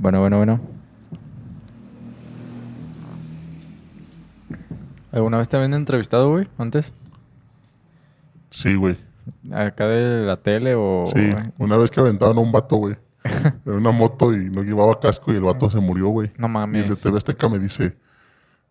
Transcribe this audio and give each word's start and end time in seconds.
Bueno, 0.00 0.20
bueno, 0.20 0.36
bueno. 0.36 0.60
¿Alguna 5.10 5.38
vez 5.38 5.48
te 5.48 5.56
habían 5.56 5.74
entrevistado, 5.74 6.30
güey, 6.30 6.46
antes? 6.56 6.92
Sí, 8.50 8.76
güey. 8.76 8.96
¿Acá 9.52 9.88
de 9.88 10.24
la 10.24 10.36
tele 10.36 10.74
o...? 10.76 11.04
Sí, 11.06 11.34
una 11.58 11.76
vez 11.76 11.90
que 11.90 11.98
aventaron 11.98 12.38
a 12.38 12.40
un 12.40 12.52
vato, 12.52 12.76
güey. 12.76 12.96
En 13.66 13.72
una 13.72 13.90
moto 13.90 14.32
y 14.32 14.48
no 14.50 14.62
llevaba 14.62 15.00
casco 15.00 15.32
y 15.32 15.36
el 15.36 15.42
vato 15.42 15.68
se 15.68 15.80
murió, 15.80 16.08
güey. 16.08 16.30
No 16.38 16.46
Y 16.46 16.46
el 16.46 16.52
de 16.52 16.88
mames. 16.88 17.00
TV 17.00 17.16
Azteca 17.16 17.48
me 17.48 17.58
dice, 17.58 17.96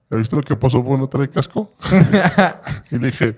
¿has 0.09 0.18
visto 0.18 0.38
lo 0.38 0.44
que 0.44 0.55
pasó 0.55 0.82
por 0.84 0.98
no 0.98 1.09
traer 1.09 1.30
casco? 1.30 1.73
y 2.89 2.98
le 3.00 3.07
dije, 3.07 3.36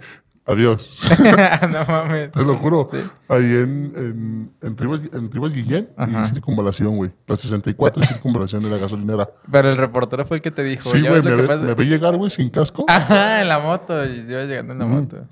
adiós. 0.50 1.10
no 1.72 1.86
mames. 1.88 2.32
Te 2.32 2.44
lo 2.44 2.56
juro. 2.56 2.88
Ahí 3.28 3.44
en, 3.44 3.92
en, 3.96 4.52
en, 4.62 4.78
Rivas, 4.78 5.02
en 5.14 5.32
Rivas 5.32 5.54
Guillén 5.54 5.90
Ajá. 5.98 6.24
y 6.26 6.34
circunvalación, 6.34 6.96
güey. 6.98 7.12
La 7.28 7.36
64 7.38 8.04
y 8.04 8.06
circunvalación 8.08 8.64
de 8.64 8.70
la 8.70 8.78
gasolinera. 8.78 9.30
Pero 9.52 9.70
el 9.70 9.78
reportero 9.78 10.26
fue 10.26 10.38
el 10.38 10.42
que 10.44 10.52
te 10.52 10.64
dijo. 10.64 10.82
Sí, 10.90 11.02
¿ya 11.02 11.10
güey, 11.10 11.22
me, 11.22 11.30
lo 11.32 11.38
ve, 11.38 11.48
pasa? 11.48 11.64
me 11.64 11.74
ve 11.74 11.86
llegar, 11.86 12.16
güey, 12.18 12.30
sin 12.32 12.50
casco. 12.50 12.86
Ajá, 12.88 13.42
en 13.42 13.48
la 13.48 13.60
moto. 13.60 14.04
Yo 14.06 14.14
iba 14.24 14.44
llegando 14.44 14.74
en 14.74 14.80
la 14.80 14.86
moto. 14.86 15.28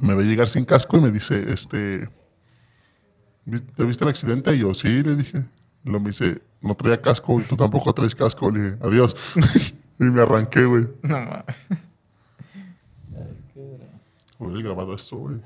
Me 0.00 0.14
ve 0.14 0.24
llegar 0.24 0.48
sin 0.48 0.64
casco 0.64 0.98
y 0.98 1.00
me 1.00 1.10
dice, 1.10 1.52
este... 1.52 2.08
"¿Vi- 3.46 3.60
¿Te 3.60 3.84
viste 3.84 4.04
el 4.04 4.10
accidente? 4.10 4.54
Y 4.54 4.60
yo, 4.60 4.74
sí, 4.74 5.02
le 5.02 5.16
dije. 5.16 5.38
Y 5.84 5.88
luego 5.88 6.00
me 6.04 6.10
dice, 6.10 6.42
no 6.60 6.74
traía 6.74 7.00
casco 7.00 7.40
y 7.40 7.44
tú 7.44 7.56
tampoco 7.56 7.92
traes 7.94 8.14
casco. 8.14 8.50
Le 8.50 8.60
dije, 8.60 8.76
adiós. 8.82 9.16
y 9.98 10.04
me 10.04 10.20
arranqué, 10.22 10.64
güey. 10.66 10.86
No 11.02 11.18
mames. 11.18 11.44
Hubiera 14.40 14.62
grabado 14.70 14.94
esto, 14.94 15.16
güey. 15.18 15.40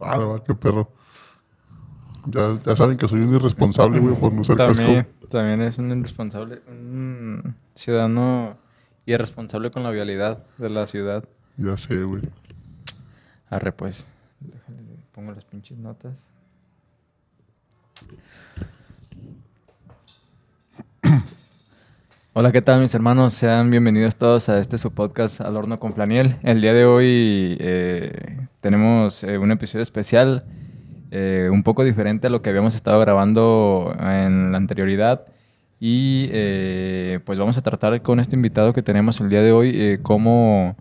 ah, 0.00 0.16
no, 0.18 0.42
qué 0.44 0.54
perro. 0.54 0.92
Ya, 2.26 2.60
ya 2.64 2.76
saben 2.76 2.96
que 2.96 3.08
soy 3.08 3.20
un 3.22 3.34
irresponsable, 3.34 3.98
güey, 3.98 4.14
por 4.14 4.32
no 4.32 4.42
usar 4.42 4.56
También, 4.56 5.02
casco. 5.02 5.28
también 5.28 5.62
es 5.62 5.78
un 5.78 5.90
irresponsable, 5.98 6.62
un 6.68 7.56
ciudadano 7.74 8.56
irresponsable 9.06 9.70
con 9.72 9.82
la 9.82 9.90
vialidad 9.90 10.44
de 10.58 10.70
la 10.70 10.86
ciudad. 10.86 11.24
Ya 11.56 11.76
sé, 11.78 12.02
güey. 12.04 12.22
Arre, 13.50 13.72
pues. 13.72 14.06
Déjale, 14.38 14.82
pongo 15.12 15.32
las 15.32 15.44
pinches 15.44 15.78
notas. 15.78 16.28
Hola, 22.34 22.50
¿qué 22.50 22.62
tal 22.62 22.80
mis 22.80 22.94
hermanos? 22.94 23.34
Sean 23.34 23.70
bienvenidos 23.70 24.16
todos 24.16 24.48
a 24.48 24.58
este 24.58 24.78
su 24.78 24.90
podcast 24.94 25.42
Al 25.42 25.54
Horno 25.54 25.78
con 25.78 25.92
Flaniel. 25.92 26.36
El 26.42 26.62
día 26.62 26.72
de 26.72 26.86
hoy 26.86 27.58
eh, 27.60 28.38
tenemos 28.62 29.22
eh, 29.22 29.36
un 29.36 29.50
episodio 29.50 29.82
especial, 29.82 30.46
eh, 31.10 31.50
un 31.52 31.62
poco 31.62 31.84
diferente 31.84 32.28
a 32.28 32.30
lo 32.30 32.40
que 32.40 32.48
habíamos 32.48 32.74
estado 32.74 32.98
grabando 33.00 33.94
en 34.00 34.50
la 34.50 34.56
anterioridad. 34.56 35.26
Y 35.78 36.30
eh, 36.32 37.20
pues 37.26 37.38
vamos 37.38 37.58
a 37.58 37.60
tratar 37.60 38.00
con 38.00 38.18
este 38.18 38.34
invitado 38.34 38.72
que 38.72 38.80
tenemos 38.80 39.20
el 39.20 39.28
día 39.28 39.42
de 39.42 39.52
hoy 39.52 40.00
cómo 40.02 40.78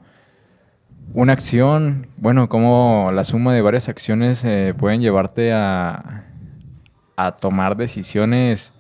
una 1.14 1.34
acción, 1.34 2.08
bueno, 2.16 2.48
cómo 2.48 3.12
la 3.14 3.26
suma 3.26 3.54
de 3.54 3.62
varias 3.62 3.90
acciones 3.90 4.48
pueden 4.78 5.02
llevarte 5.02 5.52
a, 5.52 6.24
a 7.18 7.36
tomar 7.36 7.76
decisiones 7.76 8.74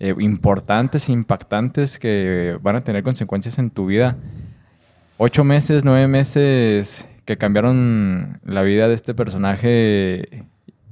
eh, 0.00 0.14
importantes 0.18 1.08
e 1.08 1.12
impactantes 1.12 1.98
que 1.98 2.58
van 2.62 2.76
a 2.76 2.80
tener 2.80 3.02
consecuencias 3.02 3.58
en 3.58 3.70
tu 3.70 3.86
vida. 3.86 4.16
Ocho 5.18 5.44
meses, 5.44 5.84
nueve 5.84 6.08
meses 6.08 7.06
que 7.26 7.36
cambiaron 7.36 8.40
la 8.44 8.62
vida 8.62 8.88
de 8.88 8.94
este 8.94 9.14
personaje, 9.14 10.46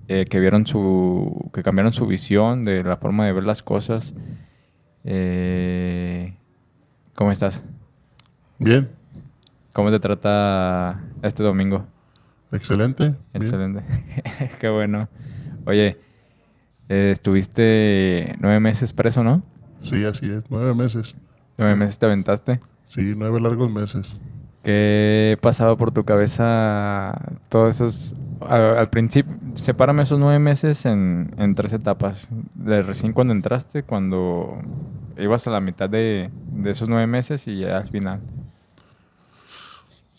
eh, 0.08 0.24
que 0.28 0.40
vieron 0.40 0.66
su, 0.66 1.50
que 1.52 1.62
cambiaron 1.62 1.92
su 1.92 2.06
visión 2.06 2.64
de 2.64 2.84
la 2.84 2.98
forma 2.98 3.26
de 3.26 3.32
ver 3.32 3.44
las 3.44 3.62
cosas. 3.62 4.14
Eh, 5.04 6.34
¿Cómo 7.14 7.32
estás? 7.32 7.62
Bien, 8.58 8.90
¿Cómo 9.72 9.90
te 9.90 10.00
trata 10.00 11.00
este 11.22 11.42
domingo? 11.42 11.86
excelente. 12.50 13.14
Excelente. 13.32 13.82
Qué 14.60 14.68
bueno. 14.68 15.08
Oye, 15.66 15.98
eh, 16.88 17.10
estuviste 17.12 18.36
nueve 18.40 18.60
meses 18.60 18.92
preso, 18.92 19.22
¿no? 19.24 19.42
Sí, 19.82 20.04
así 20.04 20.26
es. 20.30 20.44
Nueve 20.50 20.74
meses. 20.74 21.16
Nueve 21.56 21.76
meses 21.76 21.98
te 21.98 22.06
aventaste. 22.06 22.60
Sí, 22.84 23.14
nueve 23.16 23.40
largos 23.40 23.70
meses. 23.70 24.18
¿Qué 24.62 25.38
pasaba 25.40 25.76
por 25.76 25.92
tu 25.92 26.04
cabeza 26.04 27.38
todos 27.48 27.76
esos... 27.76 28.16
al 28.40 28.90
principio, 28.90 29.34
sepárame 29.54 30.02
esos 30.02 30.18
nueve 30.18 30.38
meses 30.40 30.84
en, 30.84 31.32
en 31.38 31.54
tres 31.54 31.72
etapas. 31.72 32.28
De 32.54 32.82
recién 32.82 33.12
cuando 33.12 33.32
entraste, 33.32 33.82
cuando 33.82 34.58
ibas 35.16 35.46
a 35.46 35.50
la 35.50 35.60
mitad 35.60 35.88
de, 35.88 36.30
de 36.52 36.70
esos 36.70 36.88
nueve 36.88 37.06
meses 37.06 37.46
y 37.46 37.60
ya 37.60 37.78
al 37.78 37.86
final. 37.86 38.20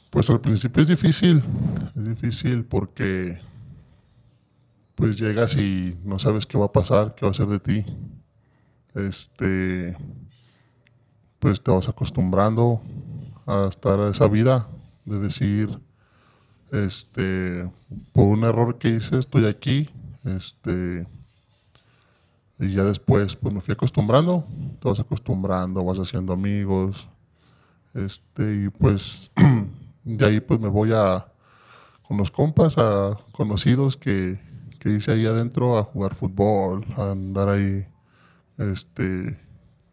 Pues 0.10 0.30
al 0.30 0.40
principio 0.40 0.82
es 0.82 0.88
difícil. 0.88 1.44
Es 1.96 2.04
difícil 2.04 2.64
porque 2.64 3.40
pues 5.00 5.18
llegas 5.18 5.56
y 5.56 5.98
no 6.04 6.20
sabes 6.20 6.46
qué 6.46 6.58
va 6.58 6.66
a 6.66 6.72
pasar, 6.72 7.16
qué 7.16 7.26
va 7.26 7.32
a 7.32 7.34
ser 7.34 7.48
de 7.48 7.60
ti. 7.60 7.86
Este 8.94 9.96
pues 11.40 11.64
te 11.64 11.72
vas 11.72 11.88
acostumbrando 11.88 12.82
a 13.46 13.68
estar 13.70 13.98
a 14.00 14.10
esa 14.10 14.28
vida 14.28 14.68
de 15.06 15.20
decir 15.20 15.80
este 16.72 17.72
por 18.12 18.26
un 18.26 18.44
error 18.44 18.78
que 18.78 18.90
hice 18.90 19.18
estoy 19.18 19.46
aquí, 19.46 19.90
este 20.26 21.08
y 22.60 22.74
ya 22.74 22.84
después 22.84 23.38
pues 23.38 23.54
me 23.54 23.62
fui 23.62 23.72
acostumbrando, 23.72 24.46
te 24.82 24.90
vas 24.90 25.00
acostumbrando, 25.00 25.86
vas 25.86 25.98
haciendo 25.98 26.34
amigos, 26.34 27.08
este, 27.94 28.66
y 28.66 28.70
pues 28.70 29.32
de 30.04 30.26
ahí 30.26 30.40
pues 30.42 30.60
me 30.60 30.68
voy 30.68 30.92
a 30.94 31.32
con 32.08 32.18
los 32.18 32.32
compas, 32.32 32.78
a 32.78 33.18
conocidos 33.32 33.96
que, 33.96 34.40
que 34.80 34.90
hice 34.92 35.12
ahí 35.12 35.26
adentro 35.26 35.78
a 35.78 35.84
jugar 35.84 36.16
fútbol, 36.16 36.86
a 36.98 37.12
andar 37.12 37.50
ahí 37.50 37.86
este 38.58 39.40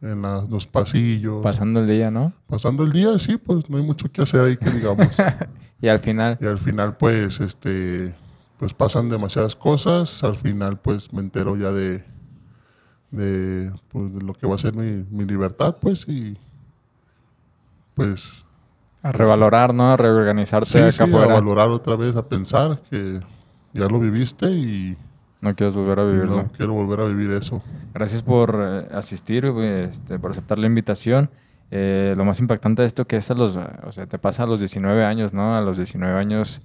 en 0.02 0.22
la- 0.22 0.42
los 0.48 0.66
pasillos. 0.66 1.42
Pasando 1.42 1.80
el 1.80 1.88
día, 1.88 2.10
¿no? 2.10 2.32
Pasando 2.46 2.82
el 2.84 2.92
día, 2.92 3.18
sí, 3.18 3.36
pues 3.36 3.68
no 3.68 3.78
hay 3.78 3.82
mucho 3.84 4.10
que 4.10 4.22
hacer 4.22 4.42
ahí 4.44 4.56
que 4.56 4.70
digamos. 4.70 5.08
Y 5.78 5.88
al 5.88 5.98
final, 5.98 6.38
y 6.40 6.46
al 6.46 6.56
final 6.56 6.96
pues 6.96 7.38
este 7.38 8.14
pues 8.58 8.72
pasan 8.72 9.10
demasiadas 9.10 9.54
cosas, 9.54 10.24
al 10.24 10.36
final 10.36 10.78
pues 10.80 11.12
me 11.12 11.20
entero 11.20 11.54
ya 11.56 11.70
de 11.70 12.02
de, 13.10 13.70
pues, 13.92 14.14
de 14.14 14.22
lo 14.22 14.32
que 14.32 14.46
va 14.46 14.54
a 14.54 14.58
ser 14.58 14.74
mi, 14.74 15.04
mi 15.10 15.24
libertad, 15.26 15.76
pues 15.80 16.06
y 16.08 16.38
pues 17.94 18.44
a 19.02 19.12
revalorar, 19.12 19.72
¿no? 19.74 19.92
A 19.92 19.96
reorganizarte 19.96 20.66
Sí, 20.70 20.78
acá 20.78 21.04
sí, 21.06 21.12
a 21.14 21.26
valorar 21.26 21.68
otra 21.70 21.94
vez, 21.96 22.16
a 22.16 22.26
pensar 22.26 22.80
que 22.90 23.20
ya 23.76 23.88
lo 23.88 24.00
viviste 24.00 24.50
y, 24.50 24.96
No 25.40 25.54
quieres 25.54 25.74
volver 25.74 26.00
a 26.00 26.04
vivirlo. 26.04 26.36
no 26.36 26.48
quiero 26.48 26.72
volver 26.72 27.00
a 27.00 27.04
vivir 27.04 27.30
eso. 27.32 27.62
Gracias 27.94 28.22
por 28.22 28.58
eh, 28.60 28.88
asistir, 28.96 29.44
este, 29.44 30.18
por 30.18 30.32
aceptar 30.32 30.58
la 30.58 30.66
invitación. 30.66 31.30
Eh, 31.70 32.14
lo 32.16 32.24
más 32.24 32.38
impactante 32.38 32.82
de 32.82 32.86
esto 32.86 33.06
que 33.06 33.16
es 33.16 33.30
a 33.30 33.34
los, 33.34 33.56
o 33.56 33.92
sea, 33.92 34.06
te 34.06 34.18
pasa 34.18 34.44
a 34.44 34.46
los 34.46 34.60
19 34.60 35.04
años, 35.04 35.32
¿no? 35.34 35.56
A 35.56 35.60
los 35.60 35.76
19 35.76 36.16
años, 36.18 36.62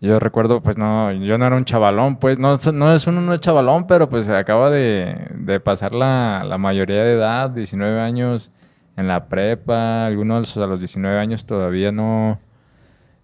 yo 0.00 0.18
recuerdo, 0.18 0.62
pues 0.62 0.76
no, 0.76 1.10
yo 1.12 1.38
no 1.38 1.46
era 1.46 1.56
un 1.56 1.64
chavalón, 1.64 2.16
pues 2.16 2.38
no, 2.38 2.54
no 2.72 2.94
es 2.94 3.06
uno 3.06 3.20
no 3.22 3.32
es 3.32 3.40
chavalón, 3.40 3.86
pero 3.86 4.10
pues 4.10 4.28
acaba 4.28 4.68
de, 4.70 5.28
de 5.34 5.60
pasar 5.60 5.94
la, 5.94 6.44
la 6.46 6.58
mayoría 6.58 7.02
de 7.04 7.14
edad, 7.14 7.50
19 7.50 8.00
años 8.00 8.52
en 8.96 9.08
la 9.08 9.28
prepa, 9.28 10.06
algunos 10.06 10.56
a 10.56 10.66
los 10.66 10.80
19 10.80 11.18
años 11.18 11.46
todavía 11.46 11.90
no, 11.90 12.38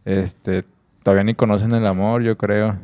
este, 0.04 0.64
todavía 1.02 1.24
ni 1.24 1.34
conocen 1.34 1.72
el 1.72 1.86
amor, 1.86 2.22
yo 2.22 2.36
creo. 2.36 2.76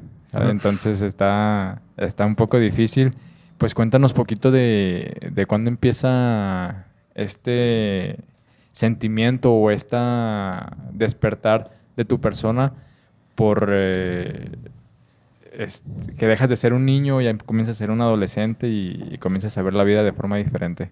Entonces 0.51 1.03
está, 1.03 1.81
está 1.97 2.27
un 2.27 2.37
poco 2.37 2.59
difícil. 2.59 3.15
Pues 3.59 3.75
cuéntanos 3.75 4.13
poquito 4.13 4.51
de, 4.51 5.31
de 5.33 5.47
cuándo 5.47 5.71
empieza 5.71 6.87
este 7.15 8.19
sentimiento 8.73 9.53
o 9.53 9.71
esta 9.71 10.77
despertar 10.93 11.71
de 11.97 12.05
tu 12.05 12.21
persona 12.21 12.75
por 13.35 13.69
eh, 13.73 14.51
que 16.19 16.27
dejas 16.27 16.51
de 16.51 16.57
ser 16.57 16.75
un 16.75 16.85
niño 16.85 17.23
y 17.23 17.35
comienzas 17.39 17.77
a 17.77 17.79
ser 17.79 17.91
un 17.91 18.03
adolescente 18.03 18.69
y, 18.69 19.09
y 19.13 19.19
comienzas 19.19 19.57
a 19.57 19.63
ver 19.63 19.73
la 19.73 19.85
vida 19.85 20.03
de 20.03 20.13
forma 20.13 20.37
diferente. 20.37 20.91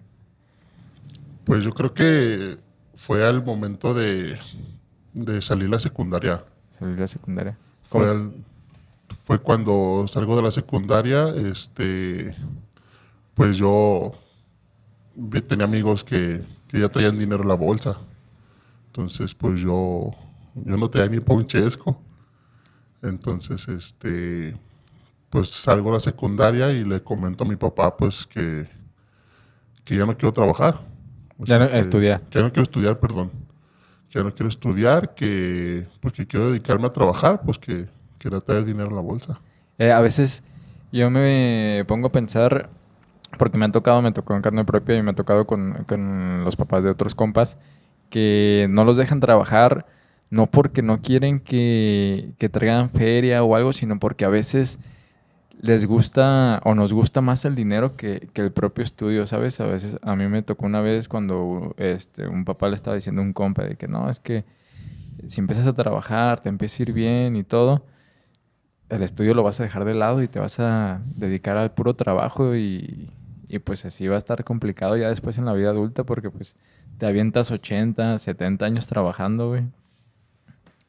Pues 1.43 1.63
yo 1.63 1.71
creo 1.71 1.93
que 1.93 2.57
fue 2.95 3.23
al 3.23 3.43
momento 3.45 3.93
de, 3.93 4.39
de 5.13 5.41
salir 5.43 5.69
la 5.69 5.77
secundaria. 5.77 6.43
Salir 6.71 6.99
la 6.99 7.07
secundaria. 7.07 7.55
Fue, 7.83 8.09
al- 8.09 8.33
fue 9.23 9.39
cuando 9.39 10.05
salgo 10.07 10.35
de 10.35 10.41
la 10.43 10.51
secundaria, 10.51 11.29
este, 11.29 12.35
pues 13.33 13.57
yo 13.57 14.13
tenía 15.47 15.65
amigos 15.65 16.03
que, 16.03 16.43
que 16.67 16.79
ya 16.79 16.89
traían 16.89 17.17
dinero 17.17 17.41
en 17.43 17.49
la 17.49 17.55
bolsa. 17.55 17.97
Entonces, 18.87 19.33
pues 19.35 19.59
yo, 19.61 20.11
yo 20.55 20.77
no 20.77 20.89
tenía 20.89 21.07
ni 21.07 21.19
pa' 21.19 21.33
un 21.33 21.45
chesco. 21.47 21.99
Entonces, 23.01 23.67
este, 23.67 24.57
pues 25.29 25.49
salgo 25.49 25.89
a 25.89 25.93
la 25.93 25.99
secundaria 25.99 26.71
y 26.71 26.83
le 26.83 27.01
comento 27.03 27.43
a 27.43 27.47
mi 27.47 27.55
papá 27.55 27.95
pues 27.95 28.25
que, 28.25 28.67
que 29.83 29.95
ya 29.97 30.05
no 30.05 30.17
quiero 30.17 30.33
trabajar. 30.33 30.81
O 31.37 31.43
Ya 31.45 31.59
no- 31.59 31.67
que- 31.67 31.79
estudiar. 31.79 32.21
Que 32.29 32.39
ya 32.39 32.43
no 32.45 32.51
quiero 32.51 32.63
estudiar, 32.63 32.99
perdón. 32.99 33.31
Que 34.09 34.19
ya 34.19 34.23
no 34.23 34.33
quiero 34.33 34.47
estudiar, 34.49 35.13
que 35.13 35.87
pues 35.99 36.13
que 36.13 36.25
quiero 36.25 36.49
dedicarme 36.49 36.87
a 36.87 36.93
trabajar, 36.93 37.41
pues 37.45 37.59
que 37.59 37.87
quiero 38.17 38.41
traer 38.41 38.65
dinero 38.65 38.89
en 38.89 38.95
la 38.95 39.01
bolsa. 39.01 39.39
Eh, 39.77 39.91
a 39.91 40.01
veces 40.01 40.43
yo 40.91 41.09
me 41.09 41.83
pongo 41.87 42.07
a 42.07 42.11
pensar, 42.11 42.69
porque 43.37 43.57
me 43.57 43.65
han 43.65 43.71
tocado, 43.71 44.01
me 44.01 44.11
tocó 44.11 44.35
en 44.35 44.41
carne 44.41 44.65
propia 44.65 44.97
y 44.97 45.03
me 45.03 45.11
ha 45.11 45.15
tocado 45.15 45.45
con, 45.45 45.85
con 45.87 46.43
los 46.43 46.55
papás 46.55 46.83
de 46.83 46.89
otros 46.89 47.15
compas, 47.15 47.57
que 48.09 48.67
no 48.69 48.85
los 48.85 48.97
dejan 48.97 49.19
trabajar, 49.19 49.85
no 50.29 50.47
porque 50.47 50.81
no 50.81 51.01
quieren 51.01 51.39
que, 51.39 52.31
que 52.37 52.49
traigan 52.49 52.89
feria 52.89 53.43
o 53.43 53.55
algo, 53.55 53.73
sino 53.73 53.99
porque 53.99 54.25
a 54.25 54.29
veces 54.29 54.79
les 55.61 55.85
gusta 55.85 56.61
o 56.63 56.75
nos 56.75 56.93
gusta 56.93 57.21
más 57.21 57.45
el 57.45 57.55
dinero 57.55 57.95
que, 57.95 58.29
que 58.33 58.41
el 58.41 58.51
propio 58.51 58.83
estudio, 58.83 59.25
¿sabes? 59.27 59.59
A 59.59 59.65
veces 59.65 59.97
a 60.01 60.15
mí 60.15 60.27
me 60.27 60.43
tocó 60.43 60.65
una 60.65 60.81
vez 60.81 61.07
cuando 61.07 61.73
este, 61.77 62.27
un 62.27 62.45
papá 62.45 62.69
le 62.69 62.75
estaba 62.75 62.95
diciendo 62.95 63.21
a 63.21 63.25
un 63.25 63.33
compa 63.33 63.63
de 63.63 63.75
que 63.75 63.87
no, 63.87 64.09
es 64.09 64.19
que 64.19 64.45
si 65.27 65.39
empiezas 65.39 65.65
a 65.65 65.73
trabajar, 65.73 66.39
te 66.39 66.49
empieza 66.49 66.81
a 66.81 66.83
ir 66.83 66.93
bien 66.93 67.35
y 67.35 67.43
todo, 67.43 67.85
el 68.89 69.03
estudio 69.03 69.33
lo 69.33 69.43
vas 69.43 69.59
a 69.59 69.63
dejar 69.63 69.85
de 69.85 69.95
lado 69.95 70.21
y 70.21 70.27
te 70.27 70.39
vas 70.39 70.59
a 70.59 71.01
dedicar 71.15 71.57
al 71.57 71.71
puro 71.73 71.95
trabajo 71.95 72.55
y, 72.55 73.09
y 73.47 73.59
pues 73.59 73.85
así 73.85 74.07
va 74.07 74.15
a 74.15 74.19
estar 74.19 74.43
complicado 74.43 74.97
ya 74.97 75.09
después 75.09 75.37
en 75.37 75.45
la 75.45 75.53
vida 75.53 75.69
adulta 75.69 76.03
porque 76.03 76.29
pues 76.29 76.55
te 76.97 77.05
avientas 77.05 77.51
80, 77.51 78.17
70 78.17 78.65
años 78.65 78.87
trabajando, 78.87 79.49
güey. 79.49 79.63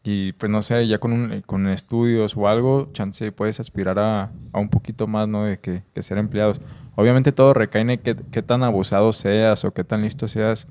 Y 0.04 0.32
pues 0.34 0.52
no 0.52 0.62
sé, 0.62 0.87
ya 0.87 0.98
con, 0.98 1.43
con 1.46 1.66
estudios 1.66 2.37
o 2.37 2.46
algo, 2.46 2.90
chance 2.93 3.32
puedes 3.32 3.58
aspirar 3.58 3.99
a, 3.99 4.31
a 4.52 4.60
un 4.60 4.69
poquito 4.69 5.08
más, 5.08 5.26
¿no? 5.26 5.44
De 5.44 5.58
que, 5.58 5.82
ser 6.00 6.19
empleados. 6.19 6.60
Obviamente 6.94 7.32
todo 7.32 7.54
recae 7.54 7.81
en 7.81 7.99
qué 7.99 8.42
tan 8.42 8.62
abusado 8.62 9.12
seas 9.12 9.64
o 9.64 9.72
qué 9.72 9.82
tan 9.82 10.02
listo 10.02 10.28
seas 10.28 10.69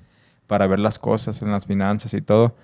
para 0.48 0.68
ver 0.68 0.80
las 0.80 1.00
cosas 1.00 1.42
en 1.42 1.52
las 1.52 1.66
finanzas 1.66 2.14
y 2.14 2.22
todo. 2.22 2.56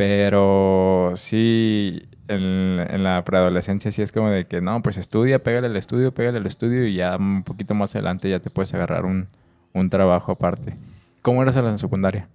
Pero 0.00 1.12
sí, 1.16 2.08
en, 2.26 2.42
en 2.42 3.02
la 3.02 3.22
preadolescencia 3.22 3.92
sí 3.92 4.00
es 4.00 4.12
como 4.12 4.30
de 4.30 4.46
que 4.46 4.62
no, 4.62 4.80
pues 4.80 4.96
estudia, 4.96 5.42
pégale 5.42 5.66
el 5.66 5.76
estudio, 5.76 6.14
pégale 6.14 6.38
el 6.38 6.46
estudio 6.46 6.86
y 6.86 6.94
ya 6.94 7.18
un 7.18 7.42
poquito 7.42 7.74
más 7.74 7.94
adelante 7.94 8.30
ya 8.30 8.40
te 8.40 8.48
puedes 8.48 8.72
agarrar 8.72 9.04
un, 9.04 9.28
un 9.74 9.90
trabajo 9.90 10.32
aparte. 10.32 10.74
¿Cómo 11.20 11.42
eras 11.42 11.56
en 11.56 11.66
la 11.66 11.76
secundaria? 11.76 12.30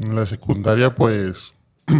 En 0.00 0.16
la 0.16 0.24
secundaria, 0.24 0.94
pues, 0.94 1.52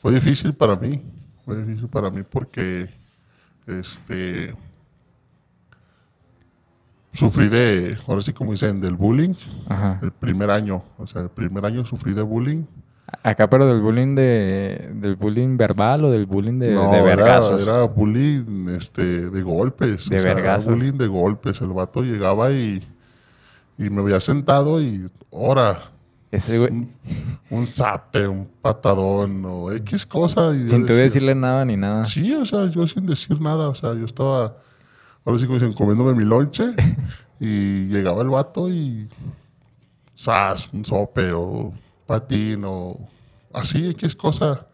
fue 0.00 0.12
difícil 0.12 0.54
para 0.54 0.76
mí. 0.76 1.02
Fue 1.44 1.56
difícil 1.56 1.88
para 1.88 2.08
mí 2.08 2.22
porque, 2.22 2.88
este, 3.66 4.54
sufrí 7.14 7.48
de, 7.48 7.98
ahora 8.06 8.22
sí 8.22 8.32
como 8.32 8.52
dicen, 8.52 8.80
del 8.80 8.94
bullying. 8.94 9.34
Ajá. 9.68 9.98
El 10.02 10.12
primer 10.12 10.52
año, 10.52 10.84
o 10.98 11.06
sea, 11.08 11.22
el 11.22 11.30
primer 11.30 11.66
año 11.66 11.84
sufrí 11.84 12.14
de 12.14 12.22
bullying. 12.22 12.62
Acá, 13.22 13.50
pero 13.50 13.66
del 13.66 13.80
bullying 13.80 14.14
de, 14.14 14.90
del 14.94 15.16
bullying 15.16 15.56
verbal 15.56 16.04
o 16.04 16.10
del 16.10 16.26
bullying 16.26 16.58
de, 16.58 16.72
no, 16.72 16.90
de 16.90 16.98
era- 16.98 17.04
vergazos. 17.04 17.66
Era, 17.66 17.84
bullying 17.84 18.68
este, 18.76 19.30
de 19.30 19.42
golpes. 19.42 20.08
De 20.08 20.16
o 20.16 20.20
sea, 20.20 20.30
era 20.30 20.34
vergazos. 20.40 20.74
bullying 20.74 20.92
de 20.98 21.06
golpes. 21.06 21.60
El 21.60 21.68
vato 21.68 22.02
llegaba 22.02 22.50
y, 22.52 22.82
y 23.78 23.90
me 23.90 24.00
había 24.02 24.20
sentado 24.20 24.80
y, 24.80 25.10
ahora, 25.32 25.90
Ese 26.30 26.58
güey, 26.58 26.70
un, 26.72 26.90
un 27.50 27.66
zape, 27.66 28.26
un 28.26 28.48
patadón 28.62 29.44
o 29.44 29.70
X 29.72 30.06
cosa. 30.06 30.54
y 30.54 30.66
sin 30.66 30.82
tú 30.86 30.92
decía, 30.92 31.02
decirle 31.04 31.34
nada 31.34 31.64
ni 31.64 31.76
nada. 31.76 32.04
Sí, 32.04 32.32
o 32.34 32.46
sea, 32.46 32.66
yo 32.70 32.86
sin 32.86 33.06
decir 33.06 33.40
nada, 33.40 33.68
o 33.68 33.74
sea, 33.74 33.94
yo 33.94 34.04
estaba, 34.06 34.56
ahora 35.24 35.38
sí 35.38 35.46
como 35.46 35.58
dicen, 35.58 35.74
comiéndome 35.74 36.14
mi 36.14 36.24
lonche 36.24 36.74
y 37.40 37.86
llegaba 37.88 38.22
el 38.22 38.28
vato 38.28 38.68
y, 38.70 39.08
¡zas! 40.16 40.68
Un 40.72 40.84
sope 40.84 41.32
o 41.32 41.72
patín 42.10 42.64
o 42.66 42.98
así, 43.52 43.90
X 43.90 44.16
cosa. 44.16 44.66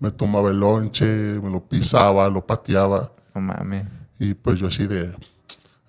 Me 0.00 0.10
tomaba 0.10 0.50
el 0.50 0.58
lonche, 0.58 1.06
me 1.06 1.48
lo 1.48 1.60
pisaba, 1.60 2.28
lo 2.28 2.44
pateaba 2.44 3.12
No 3.34 3.40
mames. 3.42 3.84
y 4.18 4.34
pues 4.34 4.58
yo 4.58 4.66
así 4.66 4.86
de, 4.86 5.14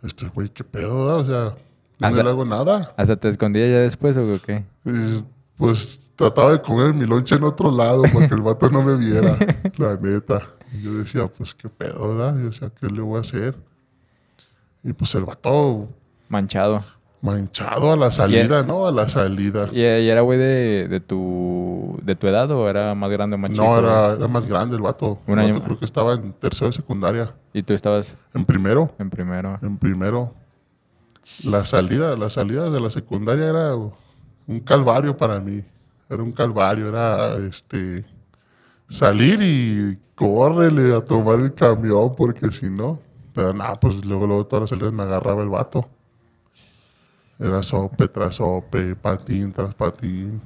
este 0.04 0.28
güey, 0.28 0.50
¿qué 0.50 0.64
pedo? 0.64 1.08
da? 1.08 1.16
O 1.16 1.26
sea, 1.26 1.56
yo 2.00 2.18
no 2.18 2.24
le 2.24 2.30
hago 2.30 2.46
nada. 2.46 2.94
¿Hasta 2.98 3.16
te 3.16 3.30
escondía 3.30 3.68
ya 3.68 3.80
después 3.80 4.16
o 4.16 4.40
qué? 4.46 4.64
Y, 4.86 5.24
pues 5.58 6.00
trataba 6.16 6.52
de 6.52 6.62
comer 6.62 6.94
mi 6.94 7.06
lonche 7.06 7.36
en 7.36 7.46
otro 7.46 7.72
lado 7.72 8.04
para 8.04 8.28
que 8.28 8.36
el 8.36 8.42
vato 8.42 8.70
no 8.70 8.84
me 8.84 8.96
viera, 8.96 9.38
la 9.78 9.96
neta. 9.96 10.42
Y 10.74 10.84
yo 10.84 10.94
decía, 11.00 11.28
pues 11.28 11.56
qué 11.56 11.68
pedo, 11.68 12.10
¿verdad? 12.10 12.38
Yo 12.38 12.46
decía, 12.46 12.72
¿qué 12.80 12.88
le 12.88 13.02
voy 13.02 13.18
a 13.18 13.22
hacer? 13.22 13.56
Y 14.84 14.94
pues 14.94 15.16
el 15.16 15.26
vato 15.26 15.88
Manchado. 16.30 16.86
Manchado 17.22 17.92
a 17.92 17.96
la 17.96 18.12
salida, 18.12 18.64
¿no? 18.64 18.88
A 18.88 18.92
la 18.92 19.08
salida. 19.08 19.70
¿Y, 19.72 19.80
y 19.82 20.10
era 20.10 20.22
güey 20.22 20.40
de, 20.40 20.88
de, 20.88 21.00
tu, 21.00 21.98
de 22.02 22.16
tu 22.16 22.28
edad 22.28 22.50
o 22.52 22.68
era 22.70 22.96
más 22.96 23.10
grande 23.12 23.36
o 23.36 23.38
más 23.38 23.52
chico? 23.52 23.64
No, 23.64 23.80
era, 23.80 24.14
era 24.14 24.28
más 24.28 24.48
grande 24.48 24.76
el 24.76 24.82
vato. 24.82 25.20
Un 25.28 25.40
el 25.40 25.46
año 25.46 25.54
vato 25.56 25.66
creo 25.66 25.78
que 25.78 25.86
estaba 25.86 26.14
en 26.14 26.34
tercero 26.34 26.68
de 26.68 26.74
secundaria. 26.74 27.34
Y 27.54 27.64
tú 27.64 27.74
estabas 27.74 28.18
En 28.34 28.46
primero, 28.46 28.92
en 29.00 29.10
primero. 29.10 29.60
en 29.62 29.78
primero. 29.78 30.34
La 31.46 31.64
salida, 31.64 32.16
la 32.16 32.30
salida 32.30 32.70
de 32.70 32.80
la 32.80 32.90
secundaria 32.90 33.48
era 33.48 33.76
un 33.76 34.60
calvario 34.62 35.16
para 35.16 35.40
mí. 35.40 35.64
Era 36.10 36.24
un 36.24 36.32
calvario, 36.32 36.90
era 36.90 37.36
este 37.38 38.04
salir 38.90 39.40
y 39.42 39.98
córrele 40.16 40.94
a 40.96 41.02
tomar 41.02 41.40
el 41.40 41.54
camión 41.54 42.14
porque 42.16 42.52
si 42.52 42.70
no, 42.70 43.00
pero 43.34 43.54
nada, 43.54 43.80
pues 43.80 44.04
luego, 44.06 44.28
luego 44.28 44.46
todas 44.46 44.62
las 44.64 44.70
salidas 44.72 44.92
me 44.92 45.04
agarraba 45.04 45.42
el 45.44 45.50
vato. 45.50 45.88
Era 47.42 47.64
sope 47.64 48.08
tras 48.08 48.36
sope, 48.36 48.96
patín 48.96 49.52
tras 49.52 49.74
patín. 49.74 50.40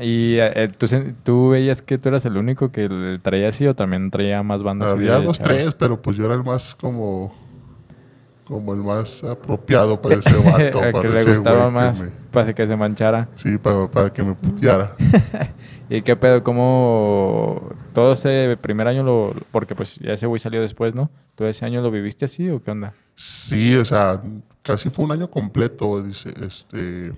¿Y 0.00 0.34
eh, 0.38 0.68
¿tú, 0.76 0.86
sen- 0.86 1.14
tú 1.22 1.50
veías 1.50 1.80
que 1.80 1.96
tú 1.96 2.08
eras 2.08 2.26
el 2.26 2.36
único 2.36 2.70
que 2.72 3.18
traía 3.22 3.48
así 3.48 3.66
o 3.66 3.74
también 3.74 4.10
traía 4.10 4.42
más 4.42 4.62
bandas? 4.62 4.90
Había 4.90 5.18
chavos? 5.18 5.38
tres, 5.38 5.74
pero 5.74 6.02
pues 6.02 6.16
yo 6.16 6.26
era 6.26 6.34
el 6.34 6.42
más 6.44 6.74
como, 6.74 7.32
como 8.50 8.74
el 8.74 8.80
más 8.80 9.22
apropiado 9.24 10.02
para 10.02 10.16
ese 10.16 10.34
vato. 10.44 10.82
El 10.84 10.92
para 10.92 11.00
que 11.02 11.08
le 11.08 11.20
ese 11.20 11.34
gustaba 11.36 11.56
güey 11.56 11.68
que 11.68 11.72
más 11.72 12.02
me- 12.02 12.10
para 12.32 12.52
que 12.54 12.66
se 12.66 12.76
manchara. 12.76 13.28
sí, 13.36 13.56
para, 13.58 13.88
para 13.88 14.12
que 14.12 14.22
me 14.22 14.34
puteara. 14.34 14.94
¿Y 15.88 16.02
qué 16.02 16.16
pedo? 16.16 16.42
¿Cómo 16.42 17.70
todo 17.92 18.12
ese 18.12 18.56
primer 18.60 18.86
año 18.88 19.02
lo... 19.04 19.32
Porque 19.52 19.74
pues 19.74 19.96
ya 20.00 20.12
ese 20.12 20.26
güey 20.26 20.38
salió 20.38 20.60
después, 20.60 20.94
¿no? 20.94 21.10
¿Todo 21.36 21.48
ese 21.48 21.64
año 21.64 21.80
lo 21.80 21.90
viviste 21.90 22.24
así 22.26 22.50
o 22.50 22.62
qué 22.62 22.70
onda? 22.72 22.92
Sí, 23.14 23.74
o 23.76 23.84
sea, 23.84 24.20
casi 24.62 24.90
fue 24.90 25.04
un 25.04 25.12
año 25.12 25.30
completo. 25.30 26.02
Dice, 26.02 26.32
este. 26.44 27.12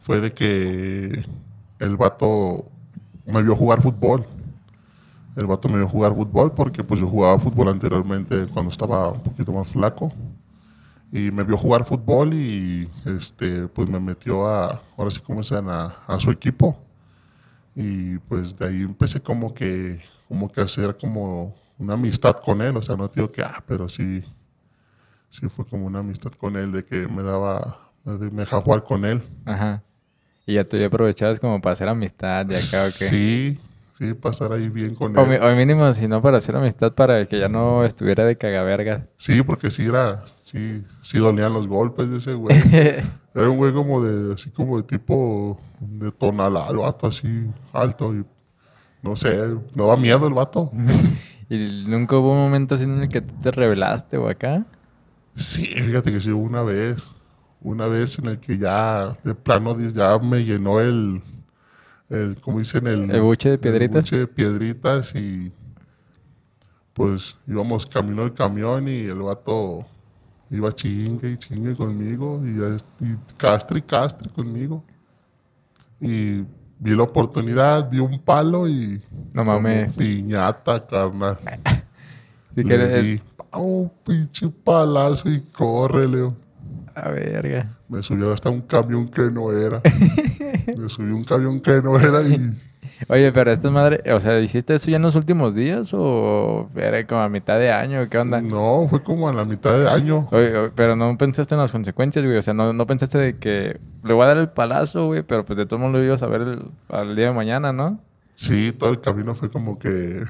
Fue 0.00 0.20
de 0.20 0.32
que 0.32 1.24
el 1.78 1.96
vato 1.96 2.64
me 3.26 3.42
vio 3.42 3.54
jugar 3.56 3.82
fútbol. 3.82 4.26
El 5.38 5.46
vato 5.46 5.68
me 5.68 5.76
vio 5.76 5.88
jugar 5.88 6.12
fútbol 6.16 6.52
porque 6.52 6.82
pues 6.82 6.98
yo 7.00 7.06
jugaba 7.06 7.38
fútbol 7.38 7.68
anteriormente 7.68 8.48
cuando 8.52 8.72
estaba 8.72 9.12
un 9.12 9.22
poquito 9.22 9.52
más 9.52 9.70
flaco. 9.70 10.12
Y 11.12 11.30
me 11.30 11.44
vio 11.44 11.56
jugar 11.56 11.84
fútbol 11.84 12.34
y 12.34 12.90
este 13.06 13.68
pues 13.68 13.88
me 13.88 14.00
metió 14.00 14.48
a, 14.48 14.82
ahora 14.96 15.12
sí 15.12 15.20
como 15.20 15.40
dicen, 15.40 15.68
a, 15.68 15.94
a 16.08 16.18
su 16.18 16.32
equipo. 16.32 16.76
Y 17.76 18.18
pues 18.18 18.58
de 18.58 18.66
ahí 18.66 18.82
empecé 18.82 19.20
como 19.20 19.54
que, 19.54 20.02
como 20.26 20.50
que 20.50 20.60
a 20.60 20.64
hacer 20.64 20.98
como 20.98 21.54
una 21.78 21.94
amistad 21.94 22.34
con 22.44 22.60
él. 22.60 22.76
O 22.76 22.82
sea, 22.82 22.96
no 22.96 23.06
digo 23.06 23.30
que, 23.30 23.42
ah, 23.42 23.62
pero 23.64 23.88
sí, 23.88 24.24
sí 25.30 25.48
fue 25.48 25.64
como 25.64 25.86
una 25.86 26.00
amistad 26.00 26.32
con 26.32 26.56
él, 26.56 26.72
de 26.72 26.84
que 26.84 27.06
me 27.06 27.22
daba, 27.22 27.92
me 28.04 28.42
dejaba 28.42 28.62
jugar 28.62 28.82
con 28.82 29.04
él. 29.04 29.22
Ajá. 29.44 29.84
Y 30.46 30.54
ya 30.54 30.64
tú 30.64 30.76
ya 30.76 30.86
aprovechabas 30.86 31.38
como 31.38 31.60
para 31.60 31.74
hacer 31.74 31.88
amistad 31.88 32.44
y 32.50 32.54
acá 32.54 32.88
o 32.88 32.98
qué. 32.98 33.08
Sí, 33.08 33.60
sí, 33.98 34.14
pasar 34.14 34.52
ahí 34.52 34.68
bien 34.68 34.94
con 34.94 35.16
O, 35.18 35.22
él. 35.22 35.28
mi- 35.28 35.36
o 35.36 35.56
mínimo, 35.56 35.92
si 35.92 36.06
no 36.08 36.22
para 36.22 36.38
hacer 36.38 36.54
amistad, 36.56 36.92
para 36.92 37.26
que 37.26 37.38
ya 37.38 37.48
no 37.48 37.84
estuviera 37.84 38.24
de 38.24 38.36
cagaverga. 38.38 39.06
Sí, 39.16 39.42
porque 39.42 39.70
sí 39.70 39.86
era, 39.86 40.24
sí, 40.42 40.82
sí 41.02 41.18
dolían 41.18 41.52
los 41.52 41.66
golpes 41.66 42.08
de 42.10 42.18
ese 42.18 42.34
güey. 42.34 42.56
Era 43.34 43.50
un 43.50 43.56
güey 43.56 43.72
como 43.72 44.02
de, 44.02 44.34
así 44.34 44.50
como 44.50 44.78
de 44.78 44.82
tipo 44.84 45.60
de 45.80 46.10
tonalá, 46.12 46.66
el 46.70 46.78
vato 46.78 47.06
así 47.08 47.28
alto 47.72 48.14
y 48.14 48.24
no 49.02 49.16
sé, 49.16 49.36
no 49.74 49.84
daba 49.86 49.96
miedo 49.96 50.26
el 50.26 50.34
vato. 50.34 50.70
¿Y 51.50 51.84
nunca 51.86 52.16
hubo 52.16 52.32
un 52.32 52.38
momento 52.38 52.74
así 52.74 52.84
en 52.84 53.02
el 53.02 53.08
que 53.08 53.20
te 53.20 53.50
revelaste 53.50 54.16
o 54.16 54.28
acá? 54.28 54.64
Sí, 55.36 55.64
fíjate 55.66 56.12
que 56.12 56.20
sí, 56.20 56.30
hubo 56.30 56.42
una 56.42 56.62
vez, 56.62 56.96
una 57.60 57.86
vez 57.86 58.18
en 58.18 58.26
el 58.26 58.40
que 58.40 58.58
ya 58.58 59.16
de 59.22 59.34
plano 59.34 59.78
ya 59.80 60.18
me 60.18 60.44
llenó 60.44 60.80
el, 60.80 61.22
el 62.10 62.40
como 62.40 62.58
dicen, 62.58 62.86
el, 62.86 63.10
¿El 63.10 63.20
buche 63.20 63.50
de 63.50 63.58
piedritas? 63.58 64.02
buche 64.04 64.16
de 64.18 64.26
piedritas 64.26 65.14
y 65.14 65.52
pues 66.94 67.36
íbamos 67.46 67.86
camino 67.86 68.22
al 68.22 68.34
camión 68.34 68.88
y 68.88 69.00
el 69.04 69.20
vato 69.22 69.86
iba 70.50 70.74
chingue 70.74 71.32
y 71.32 71.36
chingue 71.38 71.76
conmigo 71.76 72.40
y, 72.44 73.04
y 73.04 73.16
castre 73.36 73.78
y 73.78 73.82
castre 73.82 74.28
conmigo. 74.30 74.82
Y 76.00 76.40
vi 76.80 76.94
la 76.96 77.02
oportunidad, 77.04 77.88
vi 77.90 77.98
un 77.98 78.18
palo 78.20 78.68
y 78.68 79.00
No 79.32 79.44
mames. 79.44 79.96
piñata, 79.96 80.86
carnal. 80.86 81.38
Sí, 82.54 82.64
que 82.64 82.76
Le 82.76 82.88
le- 82.88 83.02
di, 83.02 83.22
un 83.52 83.88
pinche 84.04 84.48
palazo 84.48 85.30
y 85.30 85.40
corre, 85.42 86.08
Leo. 86.08 86.34
A 86.96 87.10
verga. 87.10 87.77
Me 87.88 88.02
subió 88.02 88.32
hasta 88.32 88.50
un 88.50 88.60
camión 88.62 89.08
que 89.08 89.22
no 89.30 89.50
era. 89.52 89.80
Me 90.76 90.88
subió 90.88 91.16
un 91.16 91.24
camión 91.24 91.60
que 91.60 91.80
no 91.82 91.98
era 91.98 92.22
y 92.22 92.54
Oye, 93.08 93.32
pero 93.32 93.50
esta 93.50 93.70
madre, 93.70 94.02
o 94.12 94.20
sea, 94.20 94.38
¿hiciste 94.40 94.74
eso 94.74 94.90
ya 94.90 94.96
en 94.96 95.02
los 95.02 95.14
últimos 95.14 95.54
días 95.54 95.90
o 95.94 96.70
era 96.74 97.06
como 97.06 97.20
a 97.20 97.28
mitad 97.28 97.58
de 97.58 97.70
año? 97.70 98.08
¿Qué 98.08 98.16
onda? 98.18 98.40
no, 98.40 98.86
fue 98.88 99.02
como 99.02 99.28
a 99.28 99.32
la 99.32 99.44
mitad 99.44 99.78
de 99.78 99.88
año. 99.90 100.26
Oye, 100.32 100.56
oye, 100.56 100.70
pero 100.74 100.96
no 100.96 101.16
pensaste 101.18 101.54
en 101.54 101.60
las 101.60 101.70
consecuencias, 101.72 102.24
güey. 102.24 102.36
O 102.38 102.42
sea, 102.42 102.54
no, 102.54 102.72
no 102.72 102.86
pensaste 102.86 103.18
de 103.18 103.36
que 103.36 103.78
le 104.04 104.12
voy 104.14 104.24
a 104.24 104.28
dar 104.28 104.38
el 104.38 104.48
palazo, 104.50 105.06
güey, 105.06 105.22
pero 105.22 105.44
pues 105.44 105.56
de 105.58 105.66
todo 105.66 105.78
modo 105.78 105.92
lo 105.92 106.02
ibas 106.04 106.22
a 106.22 106.26
ver 106.28 106.42
el- 106.42 106.70
al 106.88 107.14
día 107.14 107.26
de 107.26 107.32
mañana, 107.34 107.72
¿no? 107.72 108.00
Sí, 108.34 108.72
todo 108.72 108.90
el 108.90 109.00
camino 109.00 109.34
fue 109.34 109.50
como 109.50 109.78
que, 109.78 110.22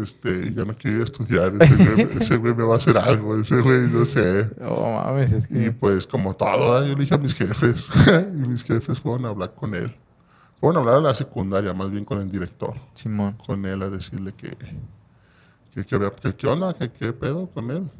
este, 0.00 0.54
ya 0.54 0.64
no 0.64 0.74
quiero 0.74 1.04
estudiar, 1.04 1.52
ese 1.60 1.94
güey, 1.94 2.08
ese 2.20 2.36
güey 2.36 2.54
me 2.54 2.62
va 2.62 2.74
a 2.74 2.76
hacer 2.78 2.96
algo, 2.96 3.38
ese 3.38 3.60
güey, 3.60 3.88
no 3.88 4.04
sé. 4.04 4.50
Oh, 4.62 4.92
mames, 4.92 5.32
es 5.32 5.48
Y 5.50 5.70
pues 5.70 6.06
como 6.06 6.34
todo, 6.34 6.82
¿eh? 6.82 6.88
yo 6.88 6.94
le 6.94 7.02
dije 7.02 7.14
a 7.14 7.18
mis 7.18 7.34
jefes, 7.34 7.90
y 8.34 8.48
mis 8.48 8.64
jefes 8.64 9.00
fueron 9.00 9.26
a 9.26 9.28
hablar 9.28 9.54
con 9.54 9.74
él. 9.74 9.94
Fueron 10.60 10.76
a 10.76 10.80
hablar 10.80 10.96
a 10.96 11.08
la 11.08 11.14
secundaria, 11.14 11.74
más 11.74 11.90
bien 11.90 12.04
con 12.04 12.20
el 12.20 12.30
director, 12.30 12.74
Simón. 12.94 13.36
con 13.44 13.64
él 13.66 13.82
a 13.82 13.90
decirle 13.90 14.32
que, 14.32 14.56
que, 15.74 15.84
que, 15.84 16.10
que 16.22 16.36
qué 16.36 16.46
onda, 16.46 16.72
que 16.74 16.90
qué 16.90 17.12
pedo 17.12 17.48
con 17.48 17.70
él. 17.70 17.90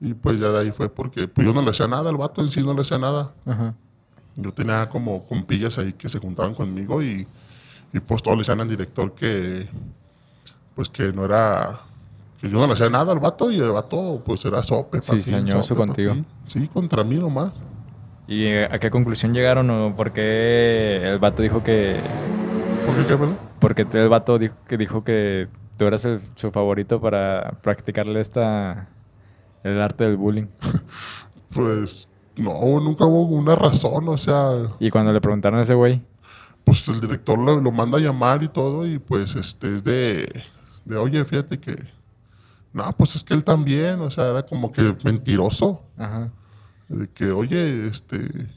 Y 0.00 0.14
pues 0.14 0.38
ya 0.38 0.48
de 0.48 0.58
ahí 0.60 0.70
fue 0.70 0.88
porque 0.88 1.26
pues 1.26 1.46
yo 1.46 1.54
no 1.54 1.62
le 1.62 1.70
hacía 1.70 1.88
nada, 1.88 2.10
el 2.10 2.16
vato 2.16 2.42
en 2.42 2.48
sí 2.48 2.62
no 2.62 2.74
le 2.74 2.82
hacía 2.82 2.98
nada. 2.98 3.32
Ajá. 3.46 3.74
Yo 4.36 4.52
tenía 4.52 4.88
como 4.88 5.26
compillas 5.26 5.78
ahí 5.78 5.92
que 5.92 6.08
se 6.08 6.18
juntaban 6.18 6.54
conmigo 6.54 7.02
y, 7.02 7.26
y 7.92 8.00
pues 8.00 8.22
todos 8.22 8.36
le 8.36 8.40
decían 8.42 8.60
al 8.60 8.68
director 8.68 9.14
que 9.14 9.68
pues 10.74 10.88
que 10.88 11.12
no 11.12 11.24
era 11.24 11.80
que 12.40 12.48
yo 12.50 12.58
no 12.58 12.66
le 12.66 12.72
hacía 12.74 12.90
nada 12.90 13.12
al 13.12 13.20
vato 13.20 13.50
y 13.50 13.58
el 13.58 13.70
vato 13.70 14.22
pues 14.24 14.44
era 14.44 14.62
sope. 14.62 15.00
Sí, 15.00 15.32
pa' 15.32 15.74
contigo. 15.74 16.14
Sí, 16.46 16.68
contra 16.68 17.04
mí 17.04 17.16
nomás. 17.16 17.52
¿Y 18.26 18.44
eh, 18.44 18.64
a 18.70 18.78
qué 18.78 18.90
conclusión 18.90 19.32
llegaron 19.32 19.70
o 19.70 19.94
por 19.96 20.12
qué 20.12 21.00
el 21.04 21.18
vato 21.18 21.42
dijo 21.42 21.62
que... 21.62 21.96
¿Por 22.86 22.96
qué 22.96 23.02
qué, 23.06 23.16
perdón? 23.16 23.38
Porque 23.60 23.86
el 23.92 24.08
vato 24.08 24.38
dijo 24.38 24.54
que, 24.66 24.76
dijo 24.76 25.04
que 25.04 25.48
tú 25.76 25.86
eras 25.86 26.04
el- 26.04 26.20
su 26.34 26.50
favorito 26.50 27.00
para 27.00 27.52
practicarle 27.62 28.20
esta... 28.20 28.88
El 29.62 29.80
arte 29.80 30.04
del 30.04 30.16
bullying. 30.16 30.46
Pues 31.54 32.08
no, 32.36 32.52
nunca 32.80 33.04
hubo 33.04 33.22
una 33.36 33.54
razón, 33.54 34.08
o 34.08 34.18
sea, 34.18 34.50
Y 34.80 34.90
cuando 34.90 35.12
le 35.12 35.20
preguntaron 35.20 35.60
a 35.60 35.62
ese 35.62 35.74
güey, 35.74 36.02
pues 36.64 36.88
el 36.88 37.00
director 37.00 37.38
lo, 37.38 37.60
lo 37.60 37.70
manda 37.70 37.98
a 37.98 38.00
llamar 38.00 38.42
y 38.42 38.48
todo 38.48 38.86
y 38.86 38.98
pues 38.98 39.36
este 39.36 39.74
es 39.76 39.84
de, 39.84 40.42
de 40.84 40.96
oye, 40.96 41.24
fíjate 41.24 41.58
que 41.60 41.76
no, 42.72 42.92
pues 42.96 43.16
es 43.16 43.24
que 43.24 43.34
él 43.34 43.44
también, 43.44 44.00
o 44.00 44.10
sea, 44.10 44.28
era 44.30 44.44
como 44.44 44.72
que 44.72 44.96
mentiroso. 45.04 45.82
ajá, 45.96 46.30
De 46.88 47.08
que, 47.10 47.30
oye, 47.32 47.86
este, 47.88 48.48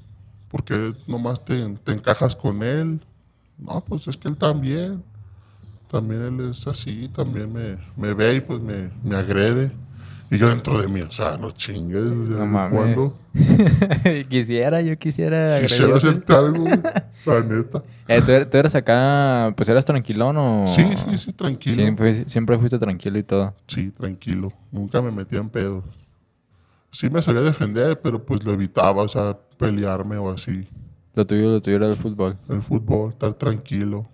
¿por 0.50 0.64
qué 0.64 0.94
nomás 1.08 1.44
te, 1.46 1.70
te 1.84 1.94
encajas 1.94 2.36
con 2.36 2.64
él? 2.64 3.02
No, 3.58 3.84
pues 3.86 4.08
es 4.08 4.18
que 4.18 4.28
él 4.30 4.38
también. 4.38 5.04
También 5.92 6.22
él 6.24 6.50
es 6.52 6.68
así, 6.68 7.10
también 7.10 7.54
me, 7.54 7.78
me 7.98 8.14
ve 8.14 8.36
y 8.36 8.42
pues 8.42 8.62
me, 8.62 8.92
me 9.04 9.16
agrede. 9.18 9.72
Y 10.30 10.38
yo 10.38 10.50
dentro 10.50 10.78
de 10.82 10.88
mí, 10.90 11.02
o 11.02 11.10
sea, 11.12 11.38
no 11.38 11.52
chingues, 11.52 12.04
No 12.04 13.14
quisiera, 14.30 14.82
yo 14.82 14.98
quisiera 14.98 15.60
Quisiera 15.62 15.96
agredirte. 15.96 15.98
hacerte 16.10 16.34
algo, 16.34 16.66
la 17.26 17.40
neta. 17.42 17.84
Eh, 18.10 18.22
¿tú, 18.26 18.32
er- 18.32 18.50
tú 18.50 18.58
eras 18.58 18.74
acá, 18.74 19.54
pues 19.58 19.68
eras 19.68 19.86
tranquilón 19.86 20.38
o...? 20.38 20.66
Sí, 20.68 20.82
sí, 21.12 21.18
sí, 21.18 21.34
tranquilo. 21.34 21.76
Siempre, 21.76 22.30
siempre 22.30 22.58
fuiste 22.58 22.80
tranquilo 22.80 23.18
y 23.20 23.24
todo. 23.24 23.54
Sí, 23.68 23.92
tranquilo. 23.92 24.54
Nunca 24.72 25.02
me 25.02 25.12
metía 25.12 25.40
en 25.40 25.50
pedos. 25.50 25.84
Sí 26.90 27.10
me 27.10 27.22
sabía 27.22 27.42
defender, 27.42 28.00
pero 28.02 28.24
pues 28.24 28.46
lo 28.46 28.54
evitaba, 28.54 29.04
o 29.04 29.08
sea, 29.10 29.38
pelearme 29.58 30.16
o 30.18 30.32
así. 30.32 30.66
Lo 31.16 31.28
tuyo, 31.28 31.50
lo 31.52 31.62
tuyo 31.62 31.76
era 31.76 31.88
el 31.88 31.98
fútbol. 31.98 32.38
El 32.48 32.62
fútbol, 32.62 33.12
estar 33.12 33.34
tranquilo, 33.34 34.08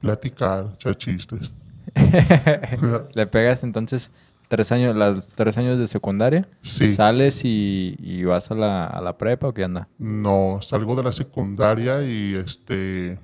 platicar, 0.00 0.70
echar 0.74 0.96
chistes. 0.96 1.52
Le 3.14 3.26
pegas 3.26 3.62
entonces 3.62 4.10
tres 4.52 4.70
años, 4.70 4.94
las 4.94 5.28
tres 5.30 5.56
años 5.56 5.78
de 5.78 5.88
secundaria. 5.88 6.46
Sí. 6.60 6.94
Sales 6.94 7.42
y, 7.46 7.96
y 7.98 8.24
vas 8.24 8.50
a 8.50 8.54
la, 8.54 8.86
a 8.86 9.00
la 9.00 9.16
prepa 9.16 9.48
o 9.48 9.54
qué 9.54 9.64
anda. 9.64 9.88
No, 9.96 10.58
salgo 10.60 10.94
de 10.94 11.02
la 11.04 11.12
secundaria 11.12 12.02
y 12.02 12.34
este, 12.34 13.18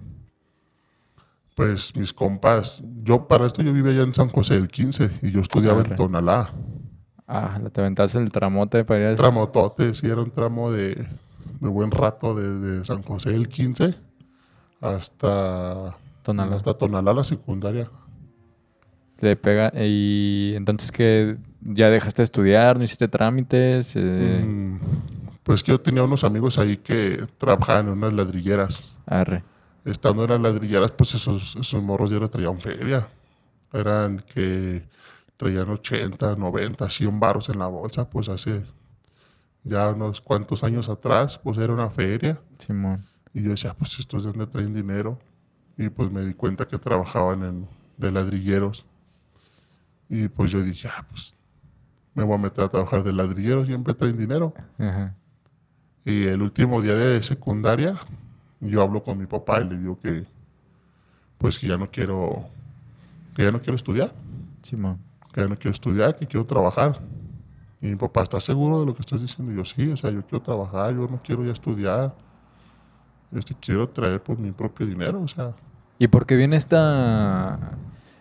pues 1.54 1.94
mis 1.96 2.14
compas, 2.14 2.82
yo 3.02 3.28
para 3.28 3.46
esto 3.46 3.60
yo 3.62 3.74
vivía 3.74 3.92
allá 3.92 4.04
en 4.04 4.14
San 4.14 4.30
José 4.30 4.54
del 4.54 4.68
15 4.68 5.10
y 5.20 5.30
yo 5.32 5.40
estudiaba 5.40 5.80
Arre. 5.82 5.90
en 5.90 5.96
Tonalá. 5.96 6.54
Ah, 7.26 7.60
te 7.72 7.82
aventaste 7.82 8.16
el 8.18 8.30
tramote 8.30 8.86
para 8.86 9.00
ir 9.00 9.06
a... 9.08 9.16
Tramotote, 9.16 9.94
sí, 9.94 10.06
era 10.06 10.22
un 10.22 10.30
tramo 10.30 10.70
de, 10.72 10.94
de 10.94 11.68
buen 11.68 11.90
rato 11.90 12.34
desde 12.34 12.86
San 12.86 13.02
José 13.02 13.32
del 13.32 13.48
15 13.50 13.94
hasta 14.80 15.98
Tonalá. 16.22 16.56
hasta 16.56 16.72
Tonalá 16.72 17.12
la 17.12 17.24
secundaria. 17.24 17.90
Le 19.20 19.36
pega 19.36 19.72
y 19.74 20.52
entonces 20.54 20.92
que 20.92 21.36
ya 21.60 21.90
dejaste 21.90 22.22
de 22.22 22.24
estudiar, 22.24 22.76
no 22.78 22.84
hiciste 22.84 23.08
trámites. 23.08 23.94
eh, 23.96 24.44
Mm, 24.46 24.78
pues 25.42 25.62
que 25.62 25.72
yo 25.72 25.80
tenía 25.80 26.02
unos 26.04 26.24
amigos 26.24 26.58
ahí 26.58 26.76
que 26.76 27.26
trabajaban 27.38 27.86
en 27.86 27.92
unas 27.94 28.12
ladrilleras. 28.12 28.94
Arre. 29.06 29.42
estando 29.84 30.24
en 30.24 30.30
las 30.30 30.40
ladrilleras, 30.40 30.90
pues 30.92 31.14
esos, 31.14 31.56
esos 31.56 31.82
morros 31.82 32.10
ya 32.10 32.18
no 32.20 32.28
traían 32.28 32.60
feria. 32.60 33.08
Eran 33.72 34.18
que 34.34 34.82
traían 35.38 35.70
80, 35.70 36.36
90, 36.36 36.90
100 36.90 37.18
baros 37.20 37.48
en 37.48 37.58
la 37.58 37.66
bolsa, 37.68 38.08
pues 38.10 38.28
hace 38.28 38.62
ya 39.64 39.88
unos 39.90 40.20
cuantos 40.20 40.62
años 40.62 40.88
atrás, 40.88 41.38
pues 41.42 41.56
era 41.58 41.72
una 41.72 41.88
feria. 41.90 42.38
Simón. 42.58 43.04
Y 43.34 43.42
yo 43.42 43.50
decía, 43.50 43.74
pues 43.74 43.98
estos 43.98 44.24
de 44.24 44.30
dónde 44.30 44.46
traen 44.46 44.74
dinero. 44.74 45.18
Y 45.76 45.88
pues 45.90 46.10
me 46.10 46.22
di 46.22 46.34
cuenta 46.34 46.66
que 46.68 46.78
trabajaban 46.78 47.42
en, 47.44 47.68
de 47.96 48.10
ladrilleros. 48.12 48.84
Y 50.08 50.28
pues 50.28 50.50
yo 50.50 50.62
dije, 50.62 50.88
ah, 50.88 51.04
pues 51.08 51.34
me 52.14 52.24
voy 52.24 52.34
a 52.34 52.38
meter 52.38 52.64
a 52.64 52.68
trabajar 52.68 53.02
de 53.04 53.12
ladrilleros, 53.12 53.66
siempre 53.66 53.94
traen 53.94 54.16
dinero. 54.16 54.54
Ajá. 54.78 55.14
Y 56.04 56.24
el 56.24 56.40
último 56.42 56.80
día 56.80 56.94
de 56.94 57.22
secundaria, 57.22 57.98
yo 58.60 58.82
hablo 58.82 59.02
con 59.02 59.18
mi 59.18 59.26
papá 59.26 59.60
y 59.60 59.68
le 59.68 59.78
digo 59.78 59.98
que, 60.00 60.26
pues 61.36 61.58
que 61.58 61.68
ya 61.68 61.76
no 61.76 61.90
quiero, 61.90 62.48
que 63.34 63.44
ya 63.44 63.52
no 63.52 63.60
quiero 63.60 63.76
estudiar, 63.76 64.12
Simón. 64.62 64.98
que 65.32 65.42
ya 65.42 65.48
no 65.48 65.56
quiero 65.56 65.72
estudiar, 65.72 66.16
que 66.16 66.26
quiero 66.26 66.46
trabajar. 66.46 66.98
Y 67.80 67.88
mi 67.88 67.96
papá, 67.96 68.22
¿estás 68.22 68.44
seguro 68.44 68.80
de 68.80 68.86
lo 68.86 68.94
que 68.94 69.02
estás 69.02 69.20
diciendo? 69.20 69.52
Y 69.52 69.56
yo, 69.56 69.64
sí, 69.64 69.88
o 69.90 69.96
sea, 69.96 70.10
yo 70.10 70.22
quiero 70.22 70.42
trabajar, 70.42 70.94
yo 70.94 71.06
no 71.06 71.20
quiero 71.22 71.44
ya 71.44 71.52
estudiar. 71.52 72.14
Este, 73.30 73.54
quiero 73.54 73.88
traer 73.88 74.22
pues 74.22 74.38
mi 74.38 74.50
propio 74.50 74.86
dinero, 74.86 75.20
o 75.20 75.28
sea, 75.28 75.54
¿Y 75.98 76.08
por 76.08 76.26
qué 76.26 76.36
viene 76.36 76.56
esta... 76.56 77.58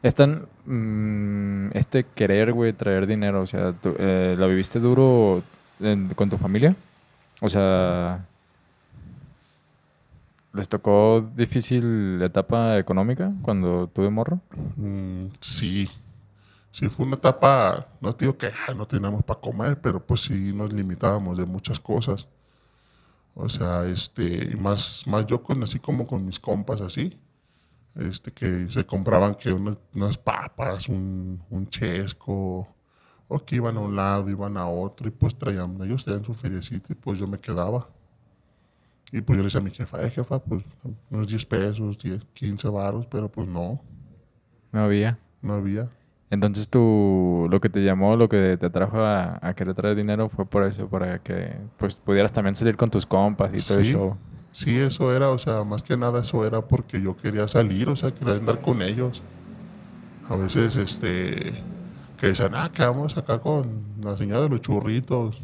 esta 0.03 0.27
mm, 0.65 1.69
este 1.73 2.05
querer, 2.05 2.53
güey, 2.53 2.73
traer 2.73 3.07
dinero? 3.07 3.41
O 3.41 3.47
sea, 3.47 3.73
tú, 3.73 3.95
eh, 3.99 4.35
¿la 4.37 4.47
viviste 4.47 4.79
duro 4.79 5.43
en- 5.79 6.09
con 6.15 6.29
tu 6.29 6.37
familia? 6.37 6.75
O 7.41 7.49
sea... 7.49 8.25
¿Les 10.53 10.67
tocó 10.69 11.21
difícil 11.35 12.21
etapa 12.21 12.77
económica 12.79 13.31
cuando 13.43 13.87
tuve 13.87 14.09
morro? 14.09 14.39
Mm, 14.75 15.27
sí, 15.39 15.87
sí 16.71 16.89
fue 16.89 17.05
una 17.05 17.15
etapa, 17.17 17.87
no 18.01 18.15
te 18.15 18.25
digo 18.25 18.37
que 18.37 18.49
no 18.75 18.87
teníamos 18.87 19.23
para 19.23 19.39
comer, 19.41 19.79
pero 19.81 20.05
pues 20.05 20.21
sí 20.21 20.53
nos 20.53 20.73
limitábamos 20.73 21.37
de 21.37 21.45
muchas 21.45 21.79
cosas. 21.79 22.27
O 23.35 23.49
sea, 23.49 23.85
este, 23.85 24.55
más, 24.57 25.03
más 25.07 25.25
yo 25.27 25.43
con 25.43 25.61
así 25.63 25.79
como 25.79 26.07
con 26.07 26.25
mis 26.25 26.39
compas 26.39 26.81
así, 26.81 27.17
este, 27.95 28.31
que 28.31 28.67
se 28.69 28.85
compraban 28.85 29.35
que 29.35 29.51
unas, 29.51 29.77
unas 29.93 30.17
papas, 30.17 30.87
un, 30.89 31.41
un 31.49 31.67
chesco, 31.69 32.67
o 33.27 33.39
que 33.45 33.55
iban 33.57 33.75
a 33.77 33.79
un 33.81 33.95
lado, 33.95 34.29
iban 34.29 34.55
a 34.57 34.67
otro, 34.67 35.07
y 35.07 35.11
pues 35.11 35.35
traían, 35.37 35.81
ellos 35.81 36.05
traían 36.05 36.23
su 36.23 36.33
feriecito 36.33 36.93
y 36.93 36.95
pues 36.95 37.19
yo 37.19 37.27
me 37.27 37.39
quedaba. 37.39 37.87
Y 39.11 39.21
pues 39.21 39.37
yo 39.37 39.41
le 39.41 39.45
decía 39.47 39.61
a 39.61 39.63
mi 39.63 39.71
jefa, 39.71 40.03
eh, 40.05 40.09
jefa, 40.09 40.39
pues 40.39 40.63
unos 41.09 41.27
10 41.29 41.45
pesos, 41.45 41.97
10, 41.97 42.23
15 42.33 42.67
varos, 42.69 43.05
pero 43.07 43.29
pues 43.29 43.47
no. 43.47 43.81
No 44.71 44.81
había. 44.81 45.17
No 45.41 45.53
había. 45.53 45.89
Entonces 46.29 46.67
tú, 46.67 47.47
lo 47.49 47.61
que 47.61 47.69
te 47.69 47.79
llamó, 47.85 48.17
lo 48.17 48.27
que 48.27 48.57
te 48.57 48.65
atrajo 48.65 48.99
a, 48.99 49.39
a 49.41 49.53
querer 49.53 49.73
traer 49.75 49.95
dinero 49.95 50.27
fue 50.27 50.45
por 50.45 50.63
eso, 50.63 50.89
para 50.89 51.19
que 51.19 51.55
pues 51.77 51.95
pudieras 51.95 52.33
también 52.33 52.53
salir 52.55 52.75
con 52.75 52.89
tus 52.89 53.05
compas 53.05 53.53
y 53.53 53.65
todo 53.65 53.81
Sí. 53.81 53.89
eso. 53.91 54.17
Sí, 54.57 54.75
eso 54.75 55.15
era, 55.15 55.29
o 55.29 55.37
sea, 55.37 55.63
más 55.63 55.83
que 55.83 55.95
nada 55.95 56.21
eso 56.21 56.43
era 56.43 56.61
porque 56.61 56.99
yo 56.99 57.15
quería 57.15 57.47
salir, 57.47 57.89
o 57.89 57.95
sea, 57.95 58.11
quería 58.11 58.37
andar 58.37 58.59
con 58.59 58.81
ellos. 58.81 59.21
A 60.27 60.35
veces, 60.35 60.75
este, 60.77 61.53
que 62.19 62.27
decían, 62.29 62.55
ah, 62.55 62.71
que 62.73 62.81
vamos 62.81 63.15
acá 63.15 63.37
con 63.37 63.83
la 64.01 64.17
señora 64.17 64.41
de 64.41 64.49
los 64.49 64.61
churritos. 64.61 65.39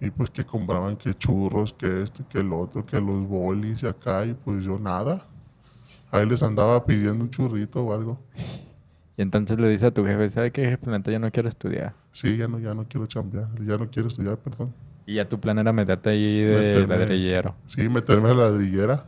Y 0.00 0.08
pues 0.08 0.30
que 0.30 0.46
compraban 0.46 0.96
que 0.96 1.12
churros, 1.12 1.74
que 1.74 2.04
esto, 2.04 2.24
que 2.26 2.38
el 2.38 2.54
otro, 2.54 2.86
que 2.86 2.98
los 2.98 3.28
bolis 3.28 3.82
y 3.82 3.86
acá, 3.86 4.24
y 4.24 4.32
pues 4.32 4.64
yo 4.64 4.78
nada. 4.78 5.26
Ahí 6.10 6.24
les 6.24 6.42
andaba 6.42 6.86
pidiendo 6.86 7.22
un 7.22 7.30
churrito 7.30 7.84
o 7.84 7.92
algo. 7.92 8.18
Y 9.18 9.20
entonces 9.20 9.58
le 9.58 9.68
dice 9.68 9.88
a 9.88 9.90
tu 9.90 10.06
jefe, 10.06 10.30
¿sabe 10.30 10.52
qué, 10.52 10.64
jefe? 10.64 10.90
La 10.90 11.02
ya 11.02 11.18
no 11.18 11.30
quiero 11.30 11.50
estudiar. 11.50 11.92
Sí, 12.12 12.38
ya 12.38 12.48
no, 12.48 12.58
ya 12.60 12.72
no 12.72 12.86
quiero 12.88 13.06
chambear, 13.06 13.50
ya 13.62 13.76
no 13.76 13.90
quiero 13.90 14.08
estudiar, 14.08 14.38
perdón. 14.38 14.72
Y 15.06 15.14
ya 15.14 15.28
tu 15.28 15.38
plan 15.38 15.58
era 15.58 15.72
meterte 15.72 16.10
ahí 16.10 16.42
de 16.42 16.84
Meterme- 16.84 16.98
ladrillero. 16.98 17.54
Sí, 17.68 17.88
meterme 17.88 18.30
a 18.30 18.34
la 18.34 18.50
ladrillera. 18.50 19.04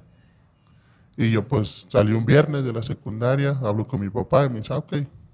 Y 1.17 1.31
yo 1.33 1.43
pues 1.47 1.87
salí 1.89 2.13
un 2.13 2.25
viernes 2.25 2.65
de 2.65 2.73
la 2.73 2.83
secundaria, 2.83 3.59
hablo 3.63 3.87
con 3.89 4.01
mi 4.01 4.09
papá 4.09 4.45
y 4.47 4.49
me 4.51 4.59
dice, 4.61 4.73
ah, 4.73 4.79
ok, 4.79 4.93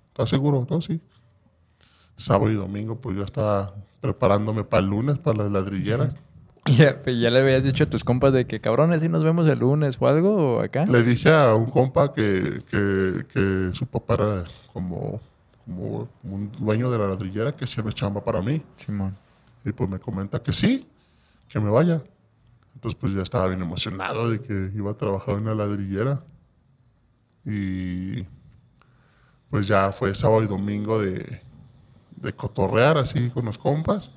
¿estás 0.09 0.31
seguro? 0.31 0.67
No, 0.71 0.81
sí. 0.81 0.99
Sábado 2.17 2.51
y 2.51 2.55
domingo 2.55 2.97
pues 2.97 3.17
yo 3.17 3.25
estaba 3.25 3.75
preparándome 4.01 4.65
para 4.65 4.83
el 4.83 4.89
lunes, 4.89 5.19
para 5.19 5.45
las 5.45 5.53
ladrilleras. 5.53 6.17
Y 6.67 6.77
ya, 6.77 7.03
pues, 7.03 7.21
ya 7.21 7.29
le 7.29 7.41
habías 7.41 7.63
dicho 7.63 7.85
a 7.85 7.91
tus 7.91 8.05
compas 8.05 8.33
de 8.33 8.47
que, 8.47 8.59
cabrones, 8.59 9.03
si 9.03 9.09
nos 9.11 9.23
vemos 9.23 9.47
el 9.49 9.59
lunes 9.59 9.99
o 10.01 10.07
algo, 10.09 10.55
o 10.57 10.61
acá. 10.63 10.87
Le 10.87 11.03
dije 11.03 11.31
a 11.31 11.55
un 11.55 11.67
compa 11.67 12.15
que, 12.15 12.63
que, 12.71 13.27
que 13.31 13.69
su 13.75 13.85
papá 13.85 14.15
era 14.15 14.45
como, 14.73 15.21
como, 15.67 16.09
como 16.23 16.35
un 16.37 16.51
dueño 16.53 16.91
de 16.91 16.97
la 16.99 17.07
ladrillera 17.09 17.53
que 17.55 17.67
siempre 17.67 17.93
chamba 17.93 18.25
para 18.25 18.41
mí. 18.41 18.63
Simón. 18.77 19.15
Y 19.65 19.73
pues 19.73 19.89
me 19.89 19.99
comenta 19.99 20.43
que 20.43 20.53
sí, 20.53 20.89
que 21.49 21.61
me 21.61 21.71
vaya. 21.71 22.03
Entonces 22.75 22.99
pues 23.01 23.15
ya 23.15 23.23
estaba 23.23 23.47
bien 23.49 23.63
emocionado 23.63 24.31
de 24.31 24.41
que 24.41 24.71
iba 24.75 24.91
a 24.91 24.97
trabajar 24.97 25.37
en 25.37 25.47
la 25.47 25.55
ladrillera. 25.55 26.23
Y 27.45 28.27
pues 29.51 29.69
ya 29.69 29.93
fue 29.93 30.15
sábado 30.15 30.43
y 30.43 30.47
domingo 30.47 30.99
de, 31.01 31.41
de 32.17 32.33
cotorrear 32.35 32.99
así 32.99 33.31
con 33.31 33.45
los 33.47 33.59
compas. 33.59 34.11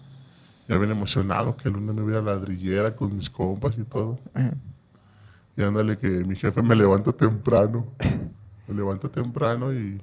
Ya 0.68 0.78
bien 0.78 0.92
emocionado 0.92 1.56
que 1.56 1.70
el 1.70 1.76
lunes 1.76 1.96
me 1.96 2.02
voy 2.02 2.14
a 2.14 2.22
la 2.22 2.36
ladrillera 2.36 2.96
con 2.96 3.16
mis 3.16 3.30
compas 3.30 3.78
y 3.78 3.84
todo. 3.84 4.20
Y 5.56 5.64
ándale 5.64 5.98
que 5.98 6.08
mi 6.08 6.36
jefe 6.36 6.62
me 6.62 6.76
levanta 6.76 7.12
temprano. 7.14 7.88
Me 8.68 8.76
levanta 8.76 9.08
temprano 9.08 9.72
y... 9.74 10.02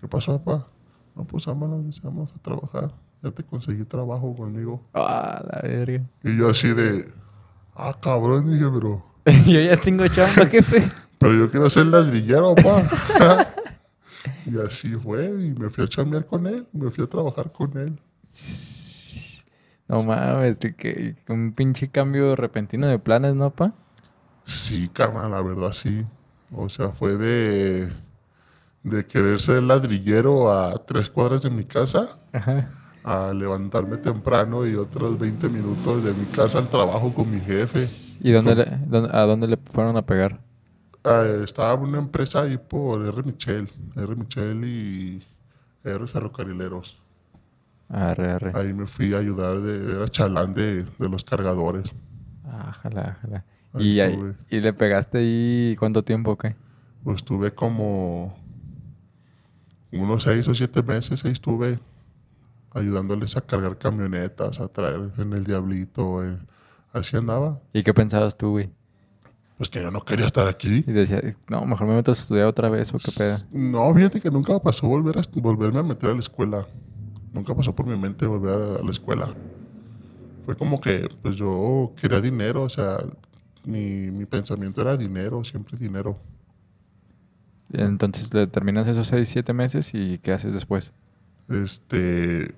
¿Qué 0.00 0.08
pasó, 0.08 0.42
papá? 0.42 0.66
No, 1.14 1.24
pues 1.24 1.46
vámonos, 1.46 2.02
vamos 2.02 2.32
a 2.32 2.38
trabajar. 2.42 2.92
Ya 3.24 3.30
te 3.30 3.42
conseguí 3.42 3.86
trabajo 3.86 4.36
conmigo. 4.36 4.82
Ah, 4.92 5.42
la 5.50 5.62
verga. 5.62 6.02
Y 6.22 6.36
yo 6.36 6.50
así 6.50 6.74
de... 6.74 7.10
Ah, 7.74 7.96
cabrón, 7.98 8.52
dije, 8.52 8.66
pero... 8.70 9.02
Yo 9.46 9.60
ya 9.60 9.78
tengo 9.78 10.06
chamba, 10.08 10.46
jefe. 10.46 10.92
Pero 11.18 11.32
yo 11.32 11.50
quiero 11.50 11.70
ser 11.70 11.86
ladrillero, 11.86 12.54
papá. 12.54 13.50
y 14.46 14.58
así 14.60 14.94
fue. 14.96 15.24
Y 15.24 15.58
me 15.58 15.70
fui 15.70 15.84
a 15.84 15.88
chambear 15.88 16.26
con 16.26 16.46
él. 16.46 16.66
Me 16.74 16.90
fui 16.90 17.02
a 17.02 17.06
trabajar 17.06 17.50
con 17.50 17.78
él. 17.78 17.98
No 19.88 20.02
mames, 20.02 20.58
que 20.58 21.16
un 21.28 21.52
pinche 21.52 21.88
cambio 21.88 22.36
repentino 22.36 22.86
de 22.86 22.98
planes, 22.98 23.34
¿no, 23.34 23.50
pa? 23.50 23.72
Sí, 24.44 24.90
carnal, 24.92 25.30
la 25.30 25.40
verdad 25.40 25.72
sí. 25.72 26.04
O 26.54 26.68
sea, 26.68 26.90
fue 26.90 27.16
de... 27.16 27.90
De 28.82 29.06
querer 29.06 29.40
ser 29.40 29.62
ladrillero 29.62 30.52
a 30.52 30.84
tres 30.84 31.08
cuadras 31.08 31.40
de 31.40 31.48
mi 31.48 31.64
casa. 31.64 32.18
Ajá. 32.34 32.83
A 33.04 33.32
levantarme 33.34 33.98
temprano 33.98 34.66
y 34.66 34.74
otros 34.74 35.18
20 35.18 35.48
minutos 35.50 36.02
de 36.02 36.14
mi 36.14 36.24
casa 36.26 36.58
al 36.58 36.68
trabajo 36.70 37.12
con 37.12 37.30
mi 37.30 37.38
jefe. 37.40 37.84
¿Y 38.26 38.32
dónde 38.32 38.54
le- 38.54 38.78
dónde- 38.86 39.10
a 39.16 39.20
dónde 39.22 39.46
le 39.46 39.56
fueron 39.58 39.96
a 39.98 40.02
pegar? 40.02 40.40
Ah, 41.04 41.24
estaba 41.44 41.74
una 41.74 41.98
empresa 41.98 42.42
ahí 42.42 42.56
por 42.56 43.06
R. 43.06 43.22
Michel, 43.22 43.68
R. 43.94 44.16
Michel 44.16 44.64
y 44.64 45.22
R. 45.84 46.06
Ferrocarrileros. 46.06 46.98
Arre, 47.90 48.30
arre. 48.30 48.52
Ahí 48.54 48.72
me 48.72 48.86
fui 48.86 49.12
a 49.12 49.18
ayudar, 49.18 49.60
de, 49.60 49.96
era 49.96 50.08
chalán 50.08 50.54
de, 50.54 50.84
de 50.84 51.08
los 51.10 51.22
cargadores. 51.22 51.92
Ájala, 52.50 53.18
ájala. 53.18 53.44
Ahí 53.74 53.96
¿Y, 53.96 54.00
ahí-. 54.00 54.34
¿Y 54.48 54.60
le 54.60 54.72
pegaste 54.72 55.18
ahí 55.18 55.76
cuánto 55.78 56.02
tiempo 56.02 56.38
qué? 56.38 56.56
Pues 57.02 57.16
estuve 57.16 57.52
como 57.54 58.34
unos 59.92 60.22
seis 60.22 60.48
o 60.48 60.54
siete 60.54 60.82
meses, 60.82 61.22
ahí 61.24 61.32
estuve 61.32 61.78
ayudándoles 62.74 63.36
a 63.36 63.40
cargar 63.40 63.78
camionetas, 63.78 64.60
a 64.60 64.68
traer 64.68 65.12
en 65.16 65.32
el 65.32 65.44
Diablito. 65.44 66.24
eh, 66.24 66.36
Así 66.92 67.16
andaba. 67.16 67.60
¿Y 67.72 67.82
qué 67.82 67.92
pensabas 67.92 68.38
tú, 68.38 68.50
güey? 68.50 68.70
Pues 69.56 69.68
que 69.68 69.82
yo 69.82 69.90
no 69.90 70.04
quería 70.04 70.26
estar 70.26 70.46
aquí. 70.46 70.84
Y 70.86 70.92
decías, 70.92 71.22
no, 71.48 71.64
mejor 71.64 71.88
me 71.88 71.94
meto 71.94 72.12
a 72.12 72.14
estudiar 72.14 72.46
otra 72.46 72.68
vez 72.68 72.94
o 72.94 72.98
qué 72.98 73.10
pedo. 73.16 73.36
No, 73.50 73.92
fíjate 73.94 74.20
que 74.20 74.30
nunca 74.30 74.58
pasó 74.60 74.86
volver 74.86 75.18
a, 75.18 75.22
volverme 75.40 75.80
a 75.80 75.82
meter 75.82 76.10
a 76.10 76.12
la 76.12 76.20
escuela. 76.20 76.66
Nunca 77.32 77.54
pasó 77.54 77.74
por 77.74 77.86
mi 77.86 77.96
mente 77.96 78.26
volver 78.26 78.78
a, 78.80 78.84
la 78.84 78.90
escuela. 78.90 79.34
Fue 80.44 80.56
como 80.56 80.80
que, 80.80 81.08
pues 81.22 81.36
yo 81.36 81.92
quería 81.96 82.20
dinero, 82.20 82.62
o 82.62 82.68
sea, 82.68 82.98
mi, 83.64 84.10
mi 84.10 84.26
pensamiento 84.26 84.80
era 84.80 84.96
dinero, 84.96 85.42
siempre 85.42 85.76
dinero. 85.76 86.16
Entonces 87.72 88.32
le 88.32 88.46
terminas 88.46 88.86
esos 88.86 89.08
seis, 89.08 89.28
siete 89.28 89.52
meses 89.52 89.94
y 89.94 90.18
¿qué 90.18 90.32
haces 90.32 90.52
después? 90.52 90.92
Este, 91.48 92.54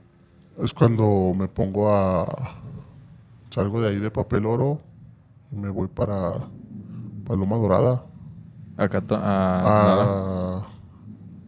es 0.63 0.73
cuando 0.73 1.33
me 1.37 1.49
pongo 1.49 1.91
a, 1.95 2.27
salgo 3.51 3.81
de 3.81 3.89
ahí 3.91 3.97
de 3.99 4.11
papel 4.11 4.47
oro 4.47 4.81
y 5.53 5.57
me 5.57 5.71
voy 5.71 5.89
para, 5.89 6.33
para 7.27 7.39
Loma 7.41 7.57
Dorada. 7.57 8.03
Acá 8.77 9.03
a. 9.11 10.63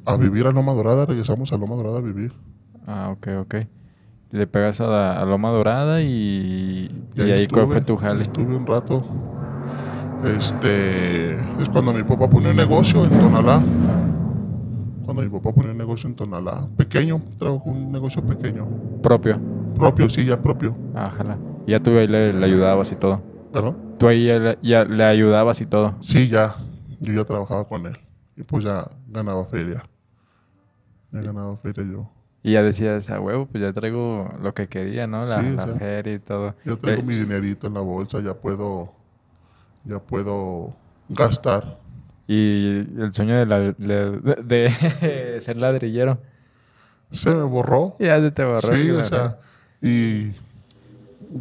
A, 0.06 0.12
a 0.12 0.16
vivir 0.16 0.46
a 0.46 0.52
Loma 0.52 0.72
Dorada, 0.72 1.06
regresamos 1.06 1.52
a 1.52 1.58
Loma 1.58 1.76
Dorada 1.76 1.98
a 1.98 2.02
vivir. 2.02 2.32
Ah, 2.86 3.10
ok, 3.10 3.28
ok. 3.40 3.54
Le 4.32 4.46
pegas 4.46 4.80
a, 4.80 4.86
la- 4.86 5.20
a 5.20 5.24
Loma 5.24 5.50
Dorada 5.50 6.02
y, 6.02 6.90
y, 7.14 7.20
ahí 7.30 7.48
cuál 7.48 7.68
fue 7.68 7.80
tu 7.82 7.96
jale. 7.96 8.22
Estuve 8.24 8.56
un 8.56 8.66
rato. 8.66 9.04
Este 10.24 11.34
es 11.62 11.68
cuando 11.72 11.92
mi 11.92 12.02
papá 12.02 12.28
pone 12.28 12.50
un 12.50 12.56
negocio 12.56 13.04
en 13.04 13.10
Tonalá. 13.10 13.62
Cuando 15.08 15.22
mi 15.22 15.30
papá 15.30 15.52
pone 15.54 15.70
un 15.70 15.78
negocio 15.78 16.06
en 16.06 16.14
Tonalá. 16.14 16.68
Pequeño, 16.76 17.22
trabajó 17.38 17.70
un 17.70 17.90
negocio 17.90 18.22
pequeño. 18.22 18.68
Propio. 19.02 19.40
Propio, 19.74 20.10
sí, 20.10 20.26
ya 20.26 20.38
propio. 20.38 20.76
Ájala. 20.94 21.38
Y 21.66 21.70
ya 21.70 21.78
tú 21.78 21.96
ahí 21.96 22.06
le, 22.06 22.34
le 22.34 22.44
ayudabas 22.44 22.92
y 22.92 22.96
todo. 22.96 23.22
¿Perdón? 23.50 23.78
Tú 23.98 24.06
ahí 24.06 24.26
ya 24.26 24.38
le, 24.38 24.58
ya 24.62 24.84
le 24.84 25.02
ayudabas 25.04 25.62
y 25.62 25.64
todo. 25.64 25.94
Sí, 26.00 26.28
ya. 26.28 26.56
Yo 27.00 27.14
ya 27.14 27.24
trabajaba 27.24 27.66
con 27.66 27.86
él. 27.86 27.96
Y 28.36 28.42
pues 28.42 28.64
ya 28.64 28.86
ganaba 29.06 29.46
feria. 29.46 29.82
Ya 31.10 31.22
ganaba 31.22 31.56
feria 31.56 31.84
yo. 31.90 32.10
Y 32.42 32.52
ya 32.52 32.62
decías, 32.62 33.08
a 33.08 33.18
huevo, 33.18 33.46
pues 33.46 33.62
ya 33.62 33.72
traigo 33.72 34.28
lo 34.42 34.52
que 34.52 34.68
quería, 34.68 35.06
¿no? 35.06 35.24
La, 35.24 35.40
Sí, 35.40 35.46
o 35.46 35.54
la 35.56 35.64
sea, 35.64 35.74
feria 35.76 36.12
y 36.12 36.18
todo. 36.18 36.54
Ya 36.66 36.76
traigo 36.76 37.00
Eh, 37.00 37.04
mi 37.06 37.14
dinerito 37.14 37.66
en 37.66 37.72
la 37.72 37.80
bolsa, 37.80 38.20
ya 38.20 38.34
puedo. 38.34 38.92
Ya 39.84 40.00
puedo 40.00 40.74
gastar. 41.08 41.78
Y 42.28 42.76
el 43.00 43.12
sueño 43.12 43.34
de, 43.34 43.46
la- 43.46 43.74
le- 43.78 44.20
de, 44.20 44.34
de 44.44 45.40
ser 45.40 45.56
ladrillero. 45.56 46.20
Se 47.10 47.30
me 47.34 47.42
borró. 47.42 47.96
Ya 47.98 48.20
se 48.20 48.30
te 48.30 48.44
borró. 48.44 48.74
Sí, 48.74 48.90
o 48.90 49.02
sea, 49.02 49.38
y 49.82 50.32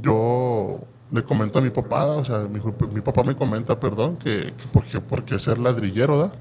yo 0.02 0.80
le 1.12 1.24
comento 1.24 1.60
a 1.60 1.62
mi 1.62 1.70
papá, 1.70 2.06
o 2.06 2.26
sea, 2.26 2.40
mi, 2.40 2.60
mi 2.94 3.02
papá 3.02 3.24
me 3.24 3.36
comenta, 3.36 3.80
perdón, 3.80 4.18
que, 4.18 4.54
que 4.58 4.68
por, 4.72 4.84
qué, 4.86 5.00
por 5.02 5.24
qué 5.26 5.40
ser 5.40 5.60
ladrillero, 5.60 6.18
¿da? 6.20 6.32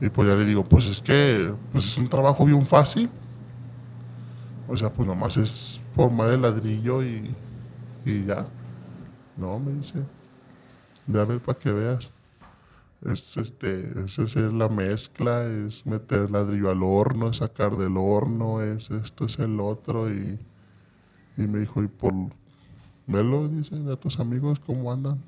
Y 0.00 0.10
pues 0.10 0.28
ya 0.28 0.34
le 0.34 0.44
digo, 0.44 0.64
pues 0.64 0.86
es 0.86 1.00
que 1.00 1.52
pues 1.72 1.86
es 1.86 1.98
un 1.98 2.08
trabajo 2.08 2.44
bien 2.44 2.66
fácil. 2.66 3.08
O 4.68 4.76
sea, 4.76 4.92
pues 4.92 5.06
nomás 5.06 5.36
es 5.36 5.80
formar 5.94 6.30
el 6.30 6.42
ladrillo 6.42 7.02
y, 7.02 7.34
y 8.04 8.24
ya. 8.24 8.44
No, 9.36 9.58
me 9.58 9.72
dice, 9.72 10.00
ver 11.06 11.38
para 11.40 11.58
que 11.58 11.70
veas. 11.70 12.10
Es, 13.06 13.36
este, 13.36 14.04
es 14.04 14.18
hacer 14.18 14.52
la 14.52 14.68
mezcla, 14.68 15.44
es 15.44 15.86
meter 15.86 16.30
ladrillo 16.30 16.70
al 16.70 16.82
horno, 16.82 17.30
es 17.30 17.36
sacar 17.36 17.76
del 17.76 17.96
horno, 17.96 18.62
es 18.62 18.90
esto, 18.90 19.26
es 19.26 19.38
el 19.38 19.60
otro. 19.60 20.10
Y, 20.12 20.38
y 21.36 21.42
me 21.42 21.60
dijo, 21.60 21.82
y 21.82 21.88
por 21.88 22.12
velo, 23.06 23.48
dice, 23.48 23.76
a 23.90 23.96
tus 23.96 24.18
amigos 24.18 24.58
cómo 24.58 24.92
andan. 24.92 25.22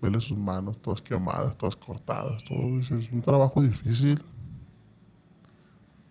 Vele 0.00 0.20
sus 0.20 0.36
manos 0.36 0.78
todas 0.78 1.02
quemadas, 1.02 1.56
todas 1.56 1.74
cortadas, 1.74 2.44
todo. 2.44 2.76
Dice, 2.76 2.98
es 2.98 3.10
un 3.10 3.22
trabajo 3.22 3.62
difícil. 3.62 4.22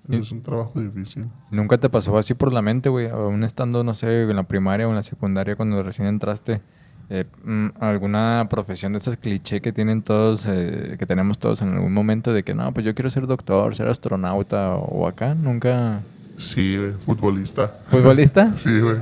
Es 0.09 0.31
un 0.31 0.43
trabajo 0.43 0.79
difícil. 0.79 1.27
¿Nunca 1.49 1.79
te 1.79 1.89
pasó 1.89 2.17
así 2.17 2.33
por 2.33 2.53
la 2.53 2.61
mente, 2.61 2.89
güey? 2.89 3.07
Aún 3.07 3.43
estando, 3.43 3.83
no 3.83 3.95
sé, 3.95 4.23
en 4.23 4.35
la 4.35 4.43
primaria 4.43 4.88
o 4.88 4.89
en 4.89 4.95
la 4.95 5.03
secundaria 5.03 5.55
cuando 5.55 5.81
recién 5.81 6.07
entraste, 6.07 6.61
eh, 7.09 7.25
mm, 7.43 7.67
alguna 7.79 8.47
profesión 8.49 8.93
de 8.93 8.97
esas 8.97 9.17
cliché 9.17 9.61
que 9.61 9.71
tienen 9.71 10.01
todos, 10.01 10.45
eh, 10.47 10.95
que 10.97 11.05
tenemos 11.05 11.37
todos 11.39 11.61
en 11.61 11.73
algún 11.73 11.93
momento 11.93 12.33
de 12.33 12.43
que 12.43 12.53
no, 12.53 12.71
pues 12.73 12.85
yo 12.85 12.95
quiero 12.95 13.09
ser 13.09 13.27
doctor, 13.27 13.75
ser 13.75 13.87
astronauta 13.87 14.75
o, 14.75 15.07
acá, 15.07 15.35
nunca. 15.35 16.01
Sí, 16.37 16.77
güey, 16.77 16.91
futbolista. 16.93 17.79
¿Futbolista? 17.89 18.53
Sí, 18.57 18.79
güey. 18.79 18.97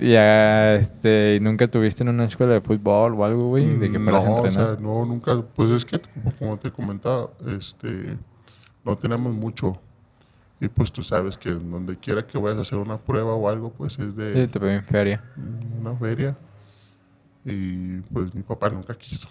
Ya, 0.00 0.74
este, 0.76 1.36
¿y 1.36 1.40
nunca 1.40 1.68
tuviste 1.68 2.02
en 2.02 2.08
una 2.08 2.24
escuela 2.24 2.54
de 2.54 2.60
fútbol 2.62 3.14
o 3.14 3.24
algo, 3.26 3.48
güey? 3.48 3.76
De 3.78 3.92
que 3.92 3.98
fueras 4.00 4.24
a 4.24 4.28
no, 4.28 4.34
o 4.36 4.46
entrenar. 4.46 4.66
sea, 4.76 4.80
no, 4.80 5.04
nunca. 5.04 5.42
Pues 5.54 5.70
es 5.70 5.84
que, 5.84 6.00
como, 6.00 6.32
como 6.38 6.56
te 6.58 6.70
comentaba, 6.70 7.28
este, 7.46 8.16
no 8.84 8.96
tenemos 8.96 9.34
mucho. 9.34 9.78
Y 10.62 10.68
pues 10.68 10.90
tú 10.92 11.02
sabes 11.02 11.36
que 11.36 11.50
donde 11.50 11.96
quiera 11.96 12.26
que 12.26 12.38
vayas 12.38 12.58
a 12.58 12.62
hacer 12.62 12.78
una 12.78 12.96
prueba 12.98 13.34
o 13.34 13.48
algo, 13.48 13.70
pues 13.70 13.98
es 13.98 14.16
de 14.16 14.46
Sí, 14.46 14.48
te 14.50 14.74
en 14.74 14.82
feria. 14.84 15.22
una 15.78 15.94
feria. 15.94 16.34
Y 17.44 18.00
pues 18.12 18.34
mi 18.34 18.42
papá 18.42 18.70
nunca 18.70 18.94
quiso. 18.94 19.28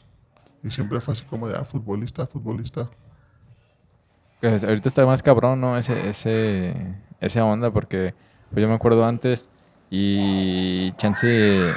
Y 0.63 0.69
siempre 0.69 0.99
fue 0.99 1.13
así 1.13 1.23
como 1.25 1.47
de, 1.47 1.55
ah, 1.55 1.63
futbolista, 1.63 2.27
futbolista. 2.27 2.89
Ahorita 4.41 4.89
está 4.89 5.05
más 5.05 5.21
cabrón, 5.21 5.59
¿no? 5.61 5.77
Ese, 5.77 6.09
ese, 6.09 6.73
esa 7.19 7.45
onda, 7.45 7.71
porque 7.71 8.13
pues 8.51 8.61
yo 8.61 8.69
me 8.69 8.75
acuerdo 8.75 9.05
antes 9.05 9.49
y 9.89 10.91
chance 10.93 11.71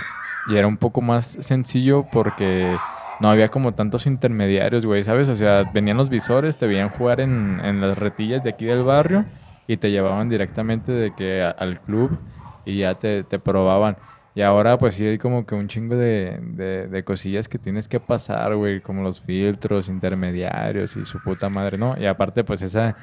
y 0.47 0.57
era 0.57 0.67
un 0.67 0.77
poco 0.77 1.01
más 1.01 1.39
sencillo 1.41 2.07
porque 2.11 2.77
no 3.21 3.31
había 3.31 3.49
como 3.49 3.75
tantos 3.75 4.07
intermediarios, 4.07 4.85
güey, 4.85 5.05
¿sabes? 5.05 5.29
O 5.29 5.37
sea, 5.37 5.71
venían 5.73 5.97
los 5.97 6.09
visores, 6.09 6.57
te 6.57 6.67
veían 6.67 6.89
jugar 6.89 7.21
en, 7.21 7.61
en 7.65 7.81
las 7.81 7.99
retillas 7.99 8.43
de 8.43 8.51
aquí 8.51 8.65
del 8.65 8.85
barrio 8.85 9.25
y 9.67 9.77
te 9.77 9.91
llevaban 9.91 10.29
directamente 10.29 10.93
de 10.93 11.15
que 11.15 11.43
al 11.43 11.81
club 11.81 12.19
y 12.65 12.79
ya 12.79 12.95
te, 12.95 13.25
te 13.25 13.39
probaban. 13.39 13.97
Y 14.35 14.41
ahora 14.43 14.79
pues 14.79 14.95
sí 14.95 15.05
hay 15.05 15.19
como 15.19 15.45
que 15.47 15.55
un 15.55 15.69
chingo 15.69 15.95
de, 15.97 16.39
de, 16.43 16.89
de 16.89 17.05
cosillas 17.05 17.49
que 17.49 17.59
tienes 17.59 17.87
que 17.89 18.01
pasar, 18.01 18.55
güey, 18.57 18.81
como 18.81 19.03
los 19.03 19.21
filtros 19.21 19.89
intermediarios 19.89 20.97
y 20.97 21.05
su 21.05 21.21
puta 21.23 21.51
madre, 21.51 21.77
¿no? 21.79 21.99
Y 21.99 22.07
aparte 22.07 22.43
pues 22.45 22.63
esa, 22.63 22.97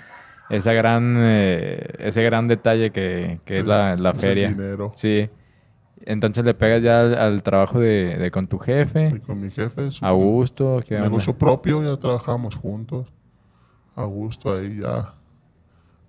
esa 0.50 0.74
gran, 0.74 1.16
eh, 1.20 1.94
ese 2.00 2.24
gran 2.24 2.48
detalle 2.48 2.92
que, 2.92 3.42
que 3.46 3.60
es 3.60 3.66
la, 3.66 3.96
la 3.96 4.14
Es 4.14 4.24
el 4.26 4.38
feria. 4.38 4.48
dinero. 4.48 4.92
Sí. 4.96 5.30
Entonces 6.06 6.46
le 6.46 6.54
pegas 6.56 6.82
ya 6.84 7.02
al, 7.02 7.16
al 7.16 7.44
trabajo 7.44 7.80
de, 7.80 8.18
de 8.18 8.32
con 8.32 8.48
tu 8.48 8.60
Y 9.08 9.18
jefe, 9.18 9.20
con 9.20 9.40
mi 9.42 9.52
jefe, 9.52 9.90
a 10.02 10.12
gusto, 10.12 10.82
¿qué 10.88 11.00
onda? 11.02 11.10
negocio 11.10 11.38
propio, 11.38 11.84
ya 11.84 12.00
trabajamos 12.00 12.56
juntos. 12.56 13.08
A 13.96 14.04
gusto 14.06 14.54
ahí 14.56 14.80
ya. 14.82 15.14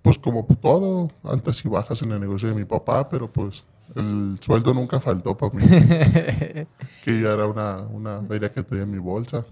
Pues 0.01 0.17
como 0.17 0.45
todo, 0.61 1.11
altas 1.23 1.63
y 1.65 1.69
bajas 1.69 2.01
en 2.01 2.11
el 2.11 2.19
negocio 2.19 2.49
de 2.49 2.55
mi 2.55 2.65
papá, 2.65 3.09
pero 3.09 3.31
pues 3.31 3.63
el 3.95 4.37
sueldo 4.41 4.73
nunca 4.73 4.99
faltó 4.99 5.37
para 5.37 5.53
mí. 5.53 5.61
que 7.03 7.21
ya 7.21 7.33
era 7.33 7.45
una, 7.47 7.77
una 7.81 8.21
feria 8.23 8.51
que 8.51 8.63
tenía 8.63 8.83
en 8.83 8.91
mi 8.91 8.97
bolsa. 8.99 9.45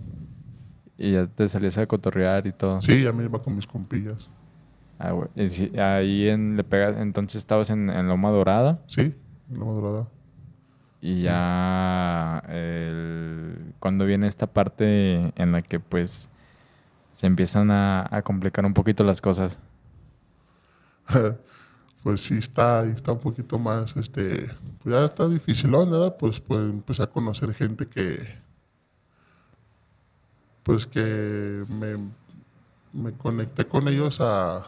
y 0.97 1.13
ya 1.13 1.27
te 1.27 1.47
salías 1.49 1.77
a 1.77 1.85
cotorrear 1.87 2.45
y 2.47 2.51
todo. 2.51 2.81
Sí, 2.81 3.03
ya 3.03 3.11
me 3.11 3.23
iba 3.23 3.41
con 3.41 3.55
mis 3.55 3.67
compillas. 3.67 4.29
Ah, 4.97 5.11
güey. 5.11 5.29
Y 5.35 5.47
sí, 5.47 5.71
ahí 5.79 6.27
en, 6.27 6.57
le 6.57 6.63
pegas, 6.63 6.97
entonces 6.97 7.37
estabas 7.37 7.69
en, 7.69 7.89
en 7.89 8.07
Loma 8.07 8.29
Dorada 8.31 8.81
Sí, 8.87 9.15
en 9.49 9.59
la 9.59 9.65
madrugada. 9.65 10.07
y 11.01 11.21
ya 11.21 12.43
el- 12.49 13.73
cuando 13.79 14.05
viene 14.05 14.27
esta 14.27 14.47
parte 14.47 15.31
en 15.41 15.51
la 15.53 15.61
que 15.61 15.79
pues 15.79 16.29
se 17.13 17.27
empiezan 17.27 17.71
a, 17.71 18.07
a 18.11 18.21
complicar 18.23 18.65
un 18.65 18.73
poquito 18.73 19.03
las 19.05 19.21
cosas. 19.21 19.59
pues 22.09 22.21
sí 22.21 22.39
está, 22.39 22.85
está 22.85 23.11
un 23.11 23.19
poquito 23.19 23.59
más, 23.59 23.95
este, 23.95 24.49
pues 24.81 24.95
ya 24.95 25.05
está 25.05 25.27
difícil, 25.27 25.69
¿verdad? 25.69 26.15
Pues, 26.17 26.39
pues 26.39 26.59
empecé 26.61 27.03
a 27.03 27.05
conocer 27.05 27.53
gente 27.53 27.85
que, 27.85 28.17
pues 30.63 30.87
que 30.87 31.63
me, 31.69 31.97
me 32.91 33.11
conecté 33.15 33.67
con 33.67 33.87
ellos 33.87 34.19
a, 34.21 34.65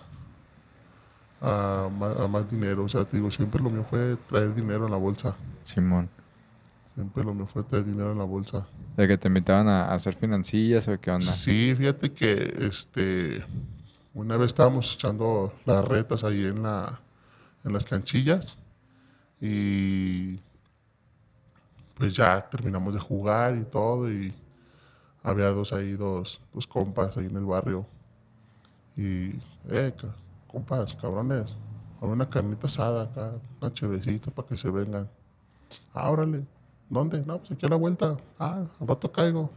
a, 1.42 1.90
más 2.30 2.52
dinero, 2.52 2.84
o 2.84 2.90
sea, 2.90 3.06
te 3.06 3.18
digo, 3.18 3.32
siempre 3.32 3.60
lo 3.60 3.72
mío 3.72 3.88
fue 3.90 4.18
traer 4.30 4.54
dinero 4.54 4.86
en 4.86 4.92
la 4.92 4.98
bolsa, 4.98 5.36
Simón. 5.64 6.10
siempre 6.94 7.24
lo 7.24 7.34
mío 7.34 7.48
fue 7.48 7.64
traer 7.64 7.86
dinero 7.86 8.12
en 8.12 8.20
la 8.20 8.26
bolsa. 8.26 8.68
De 8.96 9.08
que 9.08 9.18
te 9.18 9.30
invitaban 9.30 9.68
a, 9.68 9.86
a 9.86 9.96
hacer 9.96 10.14
financillas 10.14 10.88
o 10.88 11.02
qué 11.02 11.10
onda. 11.10 11.26
Sí, 11.26 11.74
fíjate 11.76 12.12
que 12.12 12.68
este 12.68 13.44
una 14.14 14.38
vez 14.38 14.48
estábamos 14.48 14.94
echando 14.94 15.54
las 15.66 15.84
retas 15.84 16.24
ahí 16.24 16.46
en 16.46 16.62
la 16.62 17.02
en 17.64 17.74
las 17.74 17.84
canchillas 17.84 18.58
y 19.40 20.40
pues 21.96 22.16
ya 22.16 22.50
terminamos 22.50 22.94
de 22.94 23.00
jugar 23.00 23.58
y 23.58 23.64
todo 23.64 24.12
y 24.12 24.34
había 25.24 25.48
dos 25.50 25.74
ahí 25.74 25.94
dos, 25.94 26.42
dos 26.54 26.68
compas 26.68 27.18
ahí 27.18 27.26
en 27.26 27.38
el 27.38 27.46
barrio 27.46 27.86
y 28.98 29.34
eh 29.70 29.94
compas 30.48 30.94
cabrones 30.96 31.56
había 32.02 32.14
una 32.14 32.30
carnita 32.30 32.68
asada 32.68 33.04
acá 33.04 33.32
una 33.62 33.74
chevecita 33.74 34.32
para 34.32 34.48
que 34.48 34.58
se 34.58 34.70
vengan 34.70 35.10
ah 35.94 36.10
órale 36.10 36.46
¿dónde? 36.90 37.24
no 37.26 37.38
pues 37.38 37.52
aquí 37.52 37.66
a 37.66 37.70
la 37.70 37.76
vuelta 37.76 38.18
ah 38.40 38.66
al 38.80 38.88
rato 38.88 39.12
caigo 39.12 39.50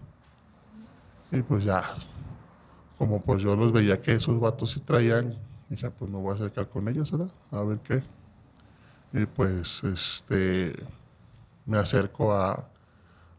y 1.35 1.43
pues 1.43 1.65
ya, 1.65 1.97
como 2.97 3.21
pues 3.21 3.43
yo 3.43 3.57
los 3.57 3.73
veía 3.73 4.01
que 4.01 4.15
esos 4.15 4.39
vatos 4.39 4.71
sí 4.71 4.81
traían, 4.81 5.37
dije, 5.69 5.91
pues 5.91 6.11
me 6.11 6.19
voy 6.19 6.33
a 6.33 6.35
acercar 6.35 6.69
con 6.69 6.89
ellos, 6.89 7.11
¿verdad? 7.11 7.33
A 7.51 7.63
ver 7.63 7.79
qué. 7.79 8.03
Y 9.13 9.27
pues, 9.27 9.83
este, 9.85 10.75
me 11.67 11.79
acerco 11.79 12.33
a, 12.33 12.69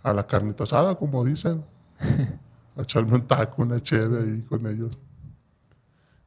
a 0.03 0.13
la 0.13 0.25
carnita 0.25 0.63
asada, 0.63 0.95
como 0.95 1.23
dicen, 1.23 1.63
a 2.77 2.81
echarme 2.81 3.15
un 3.15 3.27
taco, 3.27 3.61
una 3.63 3.81
cheve 3.81 4.23
ahí 4.23 4.41
con 4.43 4.65
ellos. 4.67 4.97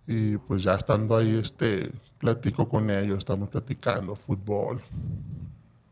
Y 0.06 0.36
pues 0.38 0.62
ya 0.62 0.74
estando 0.74 1.16
ahí, 1.16 1.36
este, 1.36 1.90
platico 2.18 2.68
con 2.68 2.90
ellos, 2.90 3.18
estamos 3.18 3.48
platicando 3.50 4.16
fútbol, 4.16 4.80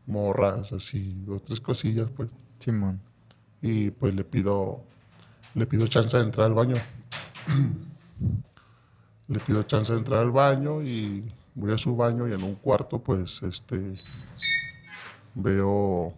morras, 0.07 0.73
así, 0.73 1.15
dos, 1.25 1.43
tres 1.45 1.59
cosillas, 1.59 2.09
pues 2.11 2.29
Simón. 2.59 2.99
y 3.61 3.91
pues 3.91 4.15
le 4.15 4.23
pido 4.23 4.83
le 5.57 5.65
pido 5.65 5.87
chance 5.87 6.15
de 6.15 6.23
entrar 6.23 6.47
al 6.47 6.53
baño. 6.53 6.75
Le 9.27 9.39
pido 9.39 9.63
chance 9.63 9.91
de 9.91 9.99
entrar 9.99 10.21
al 10.21 10.31
baño 10.31 10.81
y 10.81 11.23
voy 11.55 11.71
a 11.73 11.77
su 11.77 11.95
baño 11.95 12.27
y 12.27 12.33
en 12.33 12.43
un 12.43 12.55
cuarto 12.55 12.99
pues 12.99 13.41
este 13.43 13.93
veo 15.35 16.13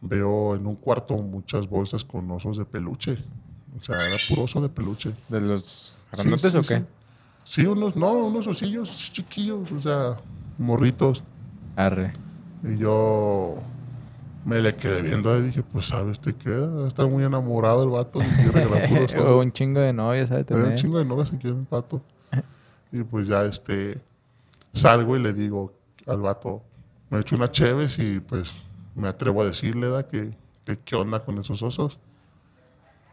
veo 0.00 0.54
en 0.54 0.66
un 0.66 0.76
cuarto 0.76 1.16
muchas 1.16 1.68
bolsas 1.68 2.04
con 2.04 2.30
osos 2.30 2.56
de 2.56 2.64
peluche. 2.64 3.18
O 3.76 3.80
sea, 3.80 3.96
era 4.06 4.16
puro 4.28 4.42
oso 4.42 4.60
de 4.60 4.68
peluche. 4.68 5.12
¿De 5.28 5.40
los 5.40 5.96
grandotes 6.12 6.52
sí, 6.52 6.58
o 6.58 6.62
qué? 6.62 6.78
sí. 6.78 6.84
Sí, 7.44 7.66
unos, 7.66 7.96
no, 7.96 8.12
unos 8.12 8.46
osillos 8.46 8.90
chiquillos, 9.12 9.72
o 9.72 9.80
sea, 9.80 10.16
morritos. 10.58 11.24
Arre. 11.74 12.12
Y 12.62 12.76
yo 12.78 13.56
me 14.44 14.60
le 14.60 14.76
quedé 14.76 15.02
viendo 15.02 15.36
y 15.38 15.42
dije, 15.42 15.62
pues 15.62 15.86
sabes, 15.86 16.20
te 16.20 16.34
queda, 16.34 16.86
está 16.86 17.06
muy 17.06 17.24
enamorado 17.24 17.82
el 17.82 17.90
vato. 17.90 18.20
Y 18.20 19.18
un 19.18 19.52
chingo 19.52 19.80
de 19.80 19.92
novias, 19.92 20.28
¿sabes? 20.28 20.46
Hay 20.50 20.60
un 20.60 20.74
chingo 20.76 20.98
de 20.98 21.04
novias 21.04 21.32
aquí 21.32 21.48
en 21.48 21.60
el 21.60 21.64
pato. 21.64 22.02
Y 22.92 23.02
pues 23.04 23.28
ya 23.28 23.44
este 23.44 24.00
salgo 24.74 25.16
y 25.16 25.22
le 25.22 25.32
digo 25.32 25.72
al 26.06 26.20
vato, 26.22 26.62
me 27.10 27.20
echo 27.20 27.36
una 27.36 27.50
cheves 27.52 27.98
y 27.98 28.20
pues 28.20 28.54
me 28.94 29.08
atrevo 29.08 29.42
a 29.42 29.46
decirle 29.46 29.88
da 29.90 30.08
que, 30.08 30.36
que 30.64 30.78
qué 30.80 30.96
onda 30.96 31.24
con 31.24 31.38
esos 31.38 31.62
osos. 31.62 31.98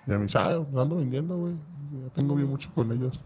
Y 0.07 0.13
a 0.13 0.17
mí 0.17 0.23
dice, 0.25 0.37
ah, 0.39 0.53
ando 0.75 0.95
vendiendo, 0.97 1.37
güey. 1.37 1.53
Ya 2.03 2.09
tengo 2.13 2.35
bien 2.35 2.49
mucho 2.49 2.69
con 2.73 2.91
ellos. 2.91 3.19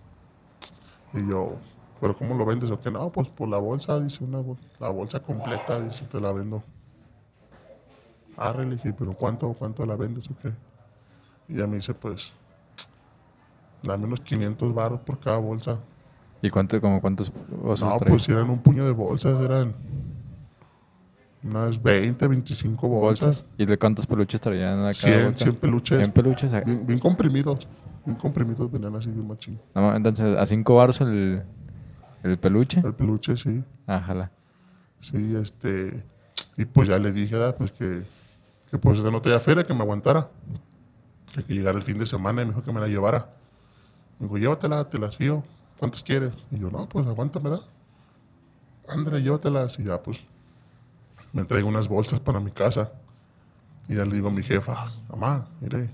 Y 1.13 1.27
yo, 1.27 1.57
¿pero 1.99 2.15
cómo 2.15 2.35
lo 2.35 2.45
vendes? 2.45 2.71
O 2.71 2.79
que 2.79 2.91
no, 2.91 3.11
pues 3.11 3.27
por 3.29 3.47
la 3.49 3.57
bolsa, 3.59 3.99
dice 3.99 4.23
una 4.23 4.39
bol- 4.39 4.57
la 4.79 4.89
bolsa 4.89 5.21
completa, 5.21 5.79
dice, 5.81 6.05
te 6.05 6.19
la 6.19 6.31
vendo. 6.31 6.63
Arre, 8.37 8.65
le 8.65 8.77
¿pero 8.93 9.13
cuánto, 9.13 9.53
cuánto 9.53 9.85
la 9.85 9.95
vendes 9.95 10.29
o 10.29 10.37
qué? 10.37 10.49
Y 11.49 11.55
ella 11.55 11.67
me 11.67 11.77
dice, 11.77 11.93
pues, 11.93 12.33
dame 13.83 14.05
unos 14.05 14.21
500 14.21 14.73
baros 14.73 15.01
por 15.01 15.19
cada 15.19 15.37
bolsa. 15.37 15.77
¿Y 16.41 16.49
cuánto, 16.49 16.81
como 16.81 17.01
cuántos 17.01 17.31
osos 17.63 17.87
no, 17.87 17.99
pues 17.99 18.27
eran 18.29 18.49
un 18.49 18.59
puño 18.59 18.83
de 18.85 18.91
bolsas, 18.91 19.39
eran 19.43 19.75
unas 21.43 21.81
20, 21.81 22.27
25 22.27 22.87
bolsas. 22.87 23.25
bolsas. 23.25 23.45
¿Y 23.57 23.65
de 23.65 23.77
cuántos 23.77 24.07
peluches 24.07 24.41
traían 24.41 24.79
a 24.79 24.93
cada 24.93 24.93
100, 24.93 25.23
bolsa? 25.25 25.43
100 25.45 25.55
peluches. 25.57 25.97
100 25.97 26.11
peluches. 26.11 26.51
Bien, 26.65 26.87
bien 26.87 26.99
comprimidos, 26.99 27.67
bien 28.05 28.17
comprimidos, 28.17 28.71
venían 28.71 28.95
así 28.95 29.11
bien 29.11 29.27
machín. 29.27 29.59
No, 29.75 29.95
entonces, 29.95 30.35
a 30.37 30.45
5 30.45 30.75
baros 30.75 31.01
el, 31.01 31.43
el 32.23 32.37
peluche. 32.37 32.81
El 32.83 32.93
peluche, 32.93 33.37
sí, 33.37 33.63
Ajala. 33.85 34.31
sí, 34.99 35.35
este... 35.35 36.03
Y 36.57 36.65
pues 36.65 36.89
ya 36.89 36.99
le 36.99 37.11
dije, 37.11 37.35
ah, 37.41 37.55
pues 37.57 37.71
que, 37.71 38.01
que 38.69 38.77
pues 38.77 39.01
no 39.01 39.21
tenía 39.21 39.39
feria, 39.39 39.63
que 39.63 39.73
me 39.73 39.81
aguantara. 39.81 40.29
Que, 41.33 41.43
que 41.43 41.53
llegara 41.53 41.77
el 41.77 41.83
fin 41.83 41.97
de 41.97 42.05
semana 42.05 42.41
y 42.41 42.45
me 42.45 42.51
dijo 42.51 42.63
que 42.63 42.73
me 42.73 42.79
la 42.81 42.87
llevara. 42.87 43.29
Me 44.19 44.25
dijo, 44.25 44.37
llévatela, 44.37 44.89
te 44.89 44.97
las 44.97 45.17
fío. 45.17 45.43
¿Cuántas 45.81 46.03
quieres? 46.03 46.31
Y 46.51 46.59
yo, 46.59 46.69
no, 46.69 46.87
pues 46.87 47.07
aguántame, 47.07 47.49
da. 47.49 47.61
Ándale, 48.87 49.19
llévatelas. 49.23 49.79
Y 49.79 49.85
ya, 49.85 49.99
pues, 49.99 50.19
me 51.33 51.43
traigo 51.43 51.67
unas 51.67 51.87
bolsas 51.87 52.19
para 52.19 52.39
mi 52.39 52.51
casa. 52.51 52.91
Y 53.89 53.95
ya 53.95 54.05
le 54.05 54.13
digo 54.13 54.27
a 54.27 54.31
mi 54.31 54.43
jefa, 54.43 54.93
mamá, 55.09 55.47
mire, 55.59 55.89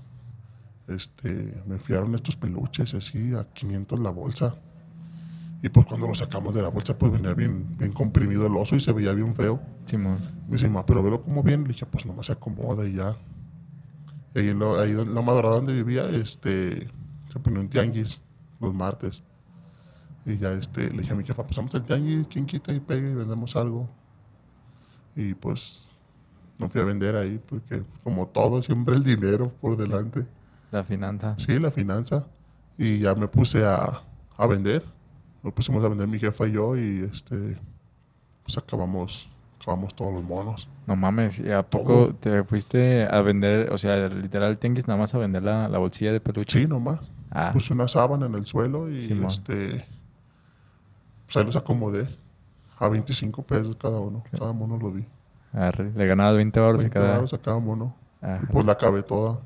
este, 0.88 1.54
me 1.66 1.78
fiaron 1.78 2.14
estos 2.14 2.36
peluches 2.36 2.92
así 2.92 3.32
a 3.34 3.44
500 3.44 3.98
la 4.00 4.10
bolsa. 4.10 4.56
Y 5.62 5.70
pues 5.70 5.86
cuando 5.86 6.06
lo 6.06 6.14
sacamos 6.14 6.54
de 6.54 6.60
la 6.60 6.68
bolsa, 6.68 6.98
pues 6.98 7.10
venía 7.10 7.32
bien, 7.32 7.78
bien 7.78 7.92
comprimido 7.92 8.46
el 8.46 8.54
oso 8.58 8.76
y 8.76 8.80
se 8.80 8.92
veía 8.92 9.14
bien 9.14 9.34
feo. 9.34 9.58
Simón. 9.86 10.18
Me 10.48 10.58
dice, 10.58 10.68
mamá, 10.68 10.84
pero 10.84 11.02
velo 11.02 11.22
como 11.22 11.42
bien. 11.42 11.62
Le 11.62 11.68
dije, 11.68 11.86
pues 11.86 12.04
nomás 12.04 12.26
se 12.26 12.32
acomoda 12.32 12.86
y 12.86 12.92
ya. 12.92 13.16
Y 14.34 14.40
ahí 14.40 14.48
en, 14.50 14.58
lo, 14.58 14.78
ahí 14.78 14.90
en 14.90 15.14
Loma 15.14 15.32
Dorada 15.32 15.54
donde 15.54 15.72
vivía, 15.72 16.10
este, 16.10 16.90
se 17.32 17.38
ponía 17.42 17.60
un 17.60 17.70
tianguis 17.70 18.20
los 18.60 18.74
martes. 18.74 19.22
Y 20.26 20.36
ya 20.38 20.52
este, 20.52 20.90
le 20.90 21.02
dije 21.02 21.12
a 21.12 21.16
mi 21.16 21.24
jefa, 21.24 21.42
pues 21.44 21.56
vamos 21.56 21.74
al 21.74 21.84
tianguis, 21.84 22.26
quien 22.28 22.44
quita 22.46 22.72
y 22.72 22.80
pega 22.80 23.08
y 23.08 23.14
vendemos 23.14 23.56
algo. 23.56 23.88
Y 25.16 25.34
pues 25.34 25.88
no 26.58 26.68
fui 26.68 26.80
a 26.80 26.84
vender 26.84 27.16
ahí 27.16 27.40
porque 27.48 27.82
como 28.04 28.26
todo, 28.28 28.62
siempre 28.62 28.94
el 28.94 29.04
dinero 29.04 29.52
por 29.60 29.76
delante. 29.76 30.26
La 30.70 30.84
finanza. 30.84 31.34
Sí, 31.38 31.58
la 31.58 31.70
finanza. 31.70 32.26
Y 32.76 32.98
ya 33.00 33.14
me 33.14 33.26
puse 33.28 33.64
a, 33.64 34.02
a 34.36 34.46
vender. 34.46 34.84
Nos 35.42 35.52
pusimos 35.54 35.84
a 35.84 35.88
vender 35.88 36.06
mi 36.08 36.18
jefa 36.18 36.46
y 36.46 36.52
yo 36.52 36.76
y 36.76 37.08
este, 37.10 37.56
pues 38.44 38.58
acabamos, 38.58 39.28
acabamos 39.60 39.94
todos 39.94 40.12
los 40.12 40.22
monos. 40.22 40.68
No 40.86 40.94
mames, 40.96 41.38
¿y 41.40 41.50
a 41.50 41.62
poco 41.62 41.84
Todo. 42.08 42.14
te 42.14 42.44
fuiste 42.44 43.04
a 43.06 43.20
vender, 43.22 43.72
o 43.72 43.78
sea, 43.78 44.08
literal 44.08 44.58
tianguis 44.58 44.86
nada 44.88 44.98
más 45.00 45.14
a 45.14 45.18
vender 45.18 45.42
la, 45.42 45.68
la 45.68 45.78
bolsilla 45.78 46.12
de 46.12 46.20
peluche? 46.20 46.60
Sí, 46.60 46.66
nomás. 46.66 47.00
Ah, 47.30 47.50
Puse 47.52 47.72
una 47.72 47.88
sábana 47.88 48.26
en 48.26 48.34
el 48.34 48.46
suelo 48.46 48.90
y 48.90 49.00
Simón. 49.00 49.26
este, 49.28 49.86
pues 51.28 51.36
ahí 51.36 51.44
los 51.44 51.56
acomodé. 51.56 52.08
A 52.78 52.88
25 52.88 53.42
pesos 53.42 53.76
cada 53.76 54.00
uno. 54.00 54.24
Cada 54.38 54.52
mono 54.52 54.78
lo 54.78 54.90
di. 54.92 55.04
arre, 55.52 55.92
le 55.94 56.06
ganabas 56.06 56.36
20 56.36 56.58
baros 56.58 56.80
a 56.80 56.84
20 56.84 56.94
cada... 56.94 57.12
varos 57.12 57.34
a 57.34 57.38
cada 57.38 57.58
mono. 57.58 57.94
Ajá. 58.22 58.40
Y 58.42 58.46
pues 58.46 58.64
la 58.64 58.72
acabé 58.72 59.02
toda. 59.02 59.40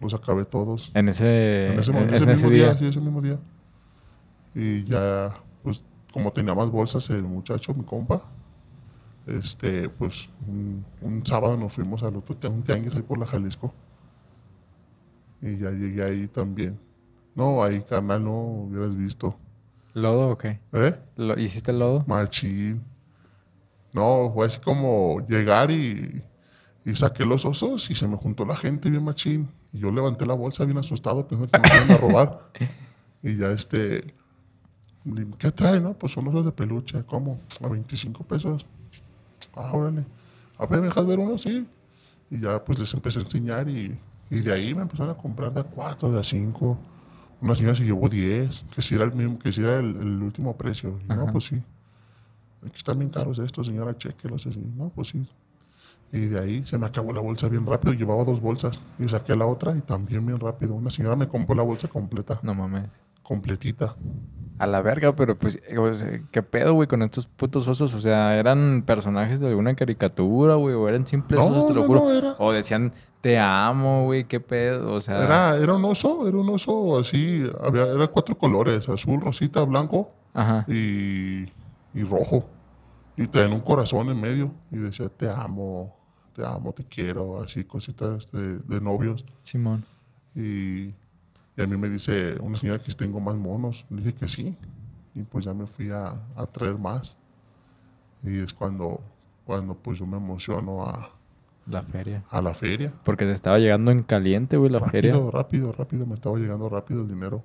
Los 0.00 0.14
acabé 0.14 0.44
todos. 0.44 0.90
En 0.94 1.08
ese, 1.08 1.72
en 1.72 1.78
ese, 1.80 1.90
en- 1.92 1.96
ese 1.96 2.06
en 2.06 2.14
ese 2.14 2.26
mismo 2.26 2.50
día, 2.50 2.64
día. 2.74 2.78
sí, 2.78 2.86
ese 2.86 3.00
mismo 3.00 3.20
día. 3.20 3.38
Y 4.54 4.84
ya, 4.84 5.34
pues, 5.62 5.84
como 6.12 6.30
tenía 6.32 6.54
más 6.54 6.70
bolsas 6.70 7.08
el 7.10 7.22
muchacho, 7.22 7.74
mi 7.74 7.82
compa, 7.84 8.22
este, 9.26 9.88
pues, 9.88 10.28
un, 10.46 10.84
un 11.02 11.24
sábado 11.26 11.56
nos 11.56 11.72
fuimos 11.72 12.02
al 12.02 12.16
otro 12.16 12.36
un 12.50 12.62
tianguis 12.62 12.94
ahí 12.94 13.02
por 13.02 13.18
la 13.18 13.26
Jalisco. 13.26 13.72
Y 15.42 15.58
ya 15.58 15.70
llegué 15.70 16.02
ahí 16.04 16.28
también. 16.28 16.78
No, 17.34 17.62
ahí, 17.62 17.82
carnal, 17.82 18.22
no 18.24 18.34
hubieras 18.38 18.96
visto. 18.96 19.36
¿Lodo 19.96 20.28
o 20.28 20.36
qué? 20.36 20.60
¿Eh? 20.74 20.94
¿Lo, 21.16 21.38
¿Hiciste 21.38 21.70
el 21.70 21.78
lodo? 21.78 22.04
Machín. 22.06 22.84
No, 23.94 24.30
fue 24.34 24.44
así 24.44 24.60
como 24.60 25.26
llegar 25.26 25.70
y, 25.70 26.22
y 26.84 26.94
saqué 26.94 27.24
los 27.24 27.46
osos 27.46 27.88
y 27.90 27.94
se 27.94 28.06
me 28.06 28.18
juntó 28.18 28.44
la 28.44 28.54
gente 28.54 28.90
bien 28.90 29.02
machín. 29.02 29.48
Y 29.72 29.78
yo 29.78 29.90
levanté 29.90 30.26
la 30.26 30.34
bolsa 30.34 30.66
bien 30.66 30.76
asustado 30.76 31.26
pensando 31.26 31.50
que 31.50 31.58
me 31.60 31.76
iban 31.84 31.90
a 31.92 31.96
robar. 31.96 32.50
y 33.22 33.38
ya 33.38 33.50
este... 33.52 34.04
¿Qué 35.38 35.50
trae, 35.50 35.80
no? 35.80 35.94
Pues 35.94 36.12
son 36.12 36.28
osos 36.28 36.44
de 36.44 36.52
peluche. 36.52 37.02
¿Cómo? 37.06 37.40
A 37.64 37.68
25 37.68 38.22
pesos. 38.24 38.66
Ah, 39.54 39.72
órale. 39.72 40.04
A 40.58 40.66
ver, 40.66 40.80
¿me 40.80 40.88
dejas 40.88 41.06
ver 41.06 41.18
uno? 41.18 41.38
Sí. 41.38 41.66
Y 42.30 42.40
ya 42.40 42.62
pues 42.62 42.78
les 42.78 42.92
empecé 42.92 43.20
a 43.20 43.22
enseñar 43.22 43.66
y, 43.66 43.98
y 44.28 44.40
de 44.40 44.52
ahí 44.52 44.74
me 44.74 44.82
empezaron 44.82 45.14
a 45.14 45.16
comprar 45.16 45.54
de 45.54 45.60
a 45.60 45.64
cuatro, 45.64 46.12
de 46.12 46.20
a 46.20 46.24
cinco. 46.24 46.76
Una 47.40 47.54
señora 47.54 47.76
se 47.76 47.84
llevó 47.84 48.08
10, 48.08 48.64
que 48.74 48.82
si 48.82 48.94
era 48.94 49.04
el 49.04 49.12
mismo, 49.12 49.38
que 49.38 49.52
si 49.52 49.60
era 49.62 49.78
el, 49.78 49.96
el 49.96 50.22
último 50.22 50.56
precio. 50.56 50.98
Y 51.04 51.08
no, 51.08 51.26
pues 51.26 51.44
sí. 51.44 51.62
Aquí 52.66 52.76
están 52.76 52.98
bien 52.98 53.10
caros 53.10 53.38
estos, 53.38 53.66
señora, 53.66 53.96
chequelos 53.96 54.46
así. 54.46 54.60
No, 54.76 54.88
pues 54.88 55.08
sí. 55.08 55.26
Y 56.12 56.26
de 56.26 56.40
ahí 56.40 56.66
se 56.66 56.78
me 56.78 56.86
acabó 56.86 57.12
la 57.12 57.20
bolsa 57.20 57.48
bien 57.48 57.66
rápido. 57.66 57.92
Llevaba 57.92 58.24
dos 58.24 58.40
bolsas. 58.40 58.80
Y 58.98 59.08
saqué 59.08 59.36
la 59.36 59.46
otra 59.46 59.76
y 59.76 59.80
también 59.80 60.24
bien 60.24 60.40
rápido. 60.40 60.74
Una 60.74 60.90
señora 60.90 61.16
me 61.16 61.28
compró 61.28 61.54
la 61.54 61.62
bolsa 61.62 61.88
completa. 61.88 62.40
No 62.42 62.54
mames. 62.54 62.84
Completita. 63.22 63.96
A 64.58 64.66
la 64.66 64.80
verga, 64.80 65.14
pero 65.14 65.38
pues, 65.38 65.60
¿qué 66.30 66.42
pedo, 66.42 66.72
güey, 66.74 66.88
con 66.88 67.02
estos 67.02 67.26
putos 67.26 67.68
osos? 67.68 67.92
O 67.94 67.98
sea, 67.98 68.36
¿eran 68.38 68.84
personajes 68.86 69.38
de 69.40 69.48
alguna 69.48 69.74
caricatura, 69.74 70.54
güey? 70.54 70.74
¿O 70.74 70.88
eran 70.88 71.06
simples 71.06 71.40
No, 71.40 71.48
osos, 71.48 71.66
te 71.66 71.74
lo 71.74 71.82
no, 71.82 71.86
juro? 71.86 72.00
no, 72.00 72.10
era- 72.12 72.36
O 72.38 72.52
decían, 72.52 72.92
te 73.20 73.38
amo, 73.38 74.04
güey, 74.04 74.24
¿qué 74.24 74.40
pedo? 74.40 74.94
O 74.94 75.00
sea... 75.00 75.22
Era, 75.24 75.56
era 75.56 75.74
un 75.74 75.84
oso, 75.84 76.26
era 76.26 76.38
un 76.38 76.48
oso 76.48 76.98
así. 76.98 77.44
Había, 77.62 77.86
era 77.86 78.06
cuatro 78.06 78.38
colores: 78.38 78.88
azul, 78.88 79.20
rosita, 79.20 79.62
blanco 79.64 80.10
Ajá. 80.32 80.64
y, 80.68 81.42
y 81.92 82.02
rojo. 82.08 82.48
Y 83.16 83.26
tenía 83.26 83.54
un 83.54 83.60
corazón 83.62 84.08
en 84.08 84.20
medio. 84.20 84.52
Y 84.70 84.76
decía, 84.76 85.08
te 85.08 85.28
amo, 85.28 85.96
te 86.34 86.44
amo, 86.46 86.72
te 86.72 86.84
quiero. 86.84 87.42
Así, 87.42 87.64
cositas 87.64 88.30
de, 88.32 88.58
de 88.58 88.80
novios. 88.80 89.24
Simón. 89.42 89.84
Y, 90.34 90.94
y 91.56 91.62
a 91.62 91.66
mí 91.66 91.76
me 91.76 91.88
dice 91.88 92.36
una 92.40 92.56
señora 92.58 92.82
que 92.82 92.90
si 92.90 92.96
tengo 92.96 93.20
más 93.20 93.36
monos. 93.36 93.84
Le 93.90 93.98
dije 94.02 94.14
que 94.14 94.28
sí. 94.28 94.56
Y 95.14 95.22
pues 95.22 95.44
ya 95.46 95.54
me 95.54 95.66
fui 95.66 95.90
a, 95.90 96.14
a 96.36 96.46
traer 96.46 96.76
más. 96.78 97.16
Y 98.22 98.38
es 98.40 98.52
cuando, 98.52 99.00
cuando 99.44 99.74
pues 99.74 99.98
yo 99.98 100.06
me 100.06 100.16
emociono 100.18 100.84
a, 100.84 101.10
La 101.66 101.82
feria. 101.82 102.24
a 102.30 102.42
la 102.42 102.54
feria. 102.54 102.92
Porque 103.04 103.24
te 103.24 103.32
estaba 103.32 103.58
llegando 103.58 103.90
en 103.90 104.02
caliente, 104.02 104.56
güey, 104.58 104.70
la 104.70 104.80
feria. 104.90 105.12
Rápido, 105.12 105.30
rápido, 105.30 105.72
rápido. 105.72 106.06
Me 106.06 106.14
estaba 106.14 106.36
llegando 106.38 106.68
rápido 106.68 107.00
el 107.02 107.08
dinero. 107.08 107.42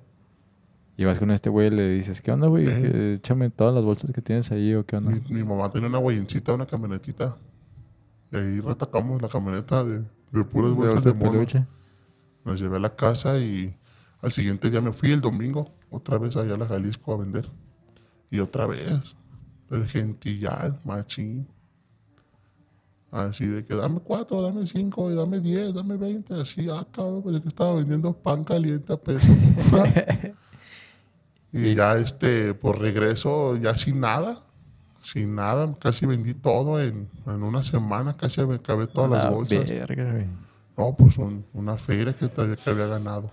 Y 0.98 1.04
vas 1.06 1.18
con 1.18 1.30
este 1.30 1.48
güey 1.48 1.68
y 1.68 1.70
le 1.70 1.88
dices, 1.90 2.20
¿qué 2.20 2.30
onda, 2.32 2.48
güey? 2.48 2.66
Eh. 2.68 3.14
Échame 3.14 3.48
todas 3.48 3.74
las 3.74 3.82
bolsas 3.82 4.12
que 4.12 4.20
tienes 4.20 4.52
ahí 4.52 4.74
o 4.74 4.84
qué 4.84 4.96
onda. 4.96 5.10
Mi, 5.10 5.20
mi 5.30 5.42
mamá 5.42 5.70
tenía 5.70 5.88
una 5.88 5.98
guayincita, 5.98 6.52
una 6.52 6.66
camionetita. 6.66 7.36
Y 8.30 8.36
ahí 8.36 8.60
retacamos 8.60 9.22
la 9.22 9.28
camioneta 9.28 9.82
de, 9.84 10.02
de 10.32 10.44
puras 10.44 10.70
De 10.72 10.76
bolsas 10.76 11.04
bolsa 11.04 11.08
de 11.08 11.14
de 11.14 11.18
mono. 11.18 11.32
peluche. 11.32 11.66
Nos 12.44 12.60
llevé 12.60 12.76
a 12.76 12.80
la 12.80 12.94
casa 12.94 13.38
y 13.38 13.74
al 14.22 14.32
siguiente 14.32 14.70
día 14.70 14.80
me 14.80 14.92
fui 14.92 15.10
el 15.12 15.20
domingo, 15.20 15.70
otra 15.90 16.16
vez 16.18 16.36
allá 16.36 16.54
a 16.54 16.58
la 16.58 16.66
Jalisco 16.66 17.12
a 17.12 17.16
vender. 17.18 17.48
Y 18.30 18.38
otra 18.38 18.66
vez, 18.66 19.14
el 19.70 19.86
gentillal, 19.88 20.78
machín. 20.84 21.46
Así 23.10 23.44
de 23.46 23.62
que 23.66 23.74
dame 23.74 24.00
cuatro, 24.00 24.40
dame 24.40 24.66
cinco, 24.66 25.10
y 25.10 25.14
dame 25.14 25.38
diez, 25.40 25.74
dame 25.74 25.98
veinte, 25.98 26.32
así, 26.40 26.66
ah, 26.70 26.86
cabrón, 26.90 27.22
pues 27.22 27.42
que 27.42 27.48
estaba 27.48 27.74
vendiendo 27.74 28.14
pan 28.14 28.42
caliente 28.42 28.90
a 28.90 28.96
peso. 28.96 29.28
y 31.52 31.74
ya 31.74 31.98
este, 31.98 32.54
por 32.54 32.78
regreso, 32.78 33.56
ya 33.56 33.76
sin 33.76 34.00
nada, 34.00 34.42
sin 35.02 35.34
nada, 35.34 35.74
casi 35.78 36.06
vendí 36.06 36.32
todo 36.32 36.80
en, 36.80 37.08
en 37.26 37.42
una 37.42 37.62
semana, 37.64 38.16
casi 38.16 38.42
me 38.46 38.54
acabé 38.54 38.86
todas 38.86 39.10
las 39.10 39.24
La 39.24 39.30
bolsas. 39.30 39.68
verga. 39.68 40.24
No, 40.78 40.94
pues 40.96 41.18
un- 41.18 41.44
una 41.52 41.76
feria 41.76 42.14
que, 42.14 42.30
que 42.30 42.70
había 42.70 42.86
ganado. 42.86 43.30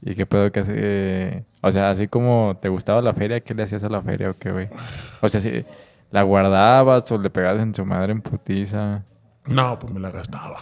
¿Y 0.00 0.14
qué 0.14 0.26
pedo 0.26 0.50
que 0.52 0.60
hace? 0.60 1.44
O 1.62 1.72
sea, 1.72 1.90
así 1.90 2.06
como 2.08 2.56
te 2.60 2.68
gustaba 2.68 3.02
la 3.02 3.14
feria, 3.14 3.40
¿qué 3.40 3.54
le 3.54 3.64
hacías 3.64 3.82
a 3.84 3.88
la 3.88 4.00
feria 4.02 4.30
o 4.30 4.34
qué, 4.38 4.52
güey? 4.52 4.68
O 5.20 5.28
sea, 5.28 5.40
si 5.40 5.64
la 6.10 6.22
guardabas 6.22 7.10
o 7.12 7.18
le 7.18 7.30
pegabas 7.30 7.60
en 7.60 7.74
su 7.74 7.84
madre 7.84 8.12
en 8.12 8.22
putiza. 8.22 9.02
No, 9.46 9.78
pues 9.78 9.92
me 9.92 10.00
la 10.00 10.10
gastaba. 10.10 10.60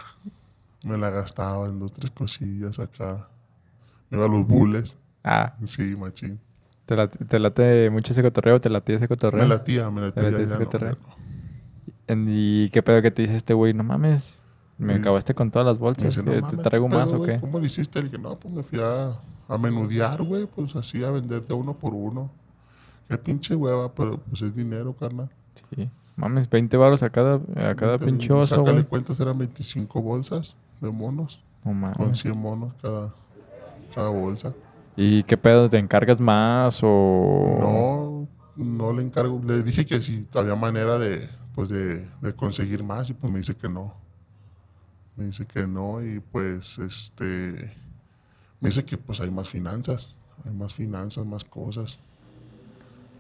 Me 0.85 0.97
la 0.97 1.11
gastaba 1.11 1.67
en 1.67 1.79
dos, 1.79 1.93
tres 1.93 2.11
cosillas 2.13 2.79
acá. 2.79 3.29
Me 4.11 4.17
iba 4.19 4.27
a 4.27 4.29
los 4.29 4.47
bules. 4.47 4.97
Ah, 5.25 5.55
Sí, 5.65 5.97
machín. 5.97 6.41
¿te 6.87 6.95
late, 6.97 7.25
te 7.25 7.39
late 7.41 7.91
mucho 7.91 8.13
ese 8.13 8.23
cotorreo? 8.23 8.61
¿Te 8.61 8.71
latía 8.71 8.95
ese 8.97 9.09
cotorreo? 9.09 9.43
Me 9.43 9.49
latía, 9.49 9.91
me 9.91 10.01
latía. 10.03 10.23
Te 10.23 10.23
Ya, 10.23 10.31
latía 10.31 10.45
ese 10.45 10.55
ya 10.55 10.65
cotorreo. 10.65 10.93
ya 10.95 10.99
no. 11.09 11.17
En- 12.07 12.27
¿Y 12.29 12.71
qué 12.71 12.83
pedo 12.83 13.03
que 13.03 13.11
te 13.11 13.23
dice 13.23 13.35
este 13.37 13.53
güey? 13.55 13.75
No 13.75 13.83
mames, 13.83 14.43
me 14.79 14.95
acabaste 14.95 15.35
con 15.35 15.51
todas 15.51 15.67
las 15.67 15.79
bolsas. 15.79 16.09
dice, 16.09 16.23
no 16.23 16.33
¿Te 16.33 16.41
mames, 16.41 16.63
traigo 16.63 16.89
¿qué 16.89 16.95
más 16.95 17.13
o 17.13 17.23
qué? 17.23 17.39
¿Cómo 17.41 17.59
le 17.59 17.67
hiciste? 17.67 18.01
Le 18.01 18.09
dije, 18.09 18.19
no, 18.19 18.37
pues 18.37 18.53
me 18.53 18.63
fui 18.63 18.81
a, 18.81 19.13
a 19.49 19.59
menudear, 19.59 20.23
güey. 20.23 20.47
Pues 20.47 20.77
así, 20.77 21.03
a 21.03 21.11
vender 21.11 21.47
de 21.47 21.55
uno 21.55 21.75
por 21.75 21.95
uno. 21.95 22.31
Qué 23.09 23.17
pinche 23.17 23.55
hueva, 23.55 23.93
pero 23.93 24.19
pues 24.19 24.43
es 24.43 24.55
dinero, 24.55 24.93
carnal. 24.93 25.31
Sí. 25.75 25.89
Mames, 26.17 26.49
20 26.49 26.77
baros 26.77 27.03
a 27.03 27.11
cada, 27.11 27.41
a 27.57 27.75
cada 27.75 27.99
pinche 27.99 28.33
oso, 28.33 28.63
güey. 28.63 28.85
cuentas, 28.85 29.21
eran 29.21 29.39
25 29.39 30.01
bolsas 30.03 30.57
de 30.81 30.91
monos. 30.91 31.41
No 31.65 31.71
Con 31.71 31.81
mames. 31.81 32.19
100 32.19 32.37
monos 32.39 32.73
cada, 32.81 33.15
cada 33.95 34.09
bolsa. 34.09 34.53
¿Y 34.97 35.23
qué 35.25 35.37
pedo? 35.37 35.69
¿Te 35.69 35.79
encargas 35.79 36.21
más 36.21 36.81
o...? 36.83 38.27
No, 38.57 38.65
no 38.65 38.93
le 38.95 39.03
encargo. 39.03 39.41
Le 39.45 39.63
dije 39.63 39.85
que 39.85 40.01
si 40.01 40.27
había 40.35 40.57
manera 40.57 40.99
de, 40.99 41.29
pues 41.55 41.69
de, 41.69 42.09
de 42.23 42.35
conseguir 42.35 42.83
más 42.83 43.11
y 43.11 43.15
pues 43.15 43.31
me 43.31 43.41
dice 43.41 43.55
que 43.55 43.69
no. 43.69 43.95
Me 45.17 45.27
dice 45.27 45.47
que 45.47 45.67
no 45.67 46.05
y 46.05 46.21
pues 46.21 46.79
este 46.79 47.75
me 48.61 48.71
dice 48.71 48.85
que 48.85 48.97
pues 48.97 49.21
hay 49.21 49.31
más 49.31 49.49
finanzas, 49.49 50.17
hay 50.45 50.53
más 50.53 50.73
finanzas, 50.73 51.27
más 51.27 51.45
cosas. 51.45 51.99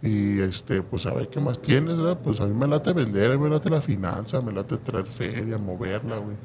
Y 0.02 0.40
este, 0.40 0.82
pues 0.82 1.06
a 1.06 1.14
ver 1.14 1.28
qué 1.28 1.40
más 1.40 1.60
tienes, 1.60 1.96
¿verdad? 1.96 2.18
Pues 2.22 2.40
a 2.40 2.46
mí 2.46 2.54
me 2.54 2.66
late 2.66 2.92
vender, 2.92 3.38
me 3.38 3.48
late 3.48 3.70
la 3.70 3.80
finanza, 3.80 4.40
me 4.40 4.52
late 4.52 4.76
traer 4.78 5.06
feria, 5.06 5.58
moverla, 5.58 6.18
güey. 6.18 6.36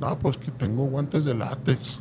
No, 0.00 0.18
pues 0.18 0.38
que 0.38 0.50
tengo 0.50 0.84
guantes 0.86 1.24
de 1.24 1.34
látex. 1.34 2.00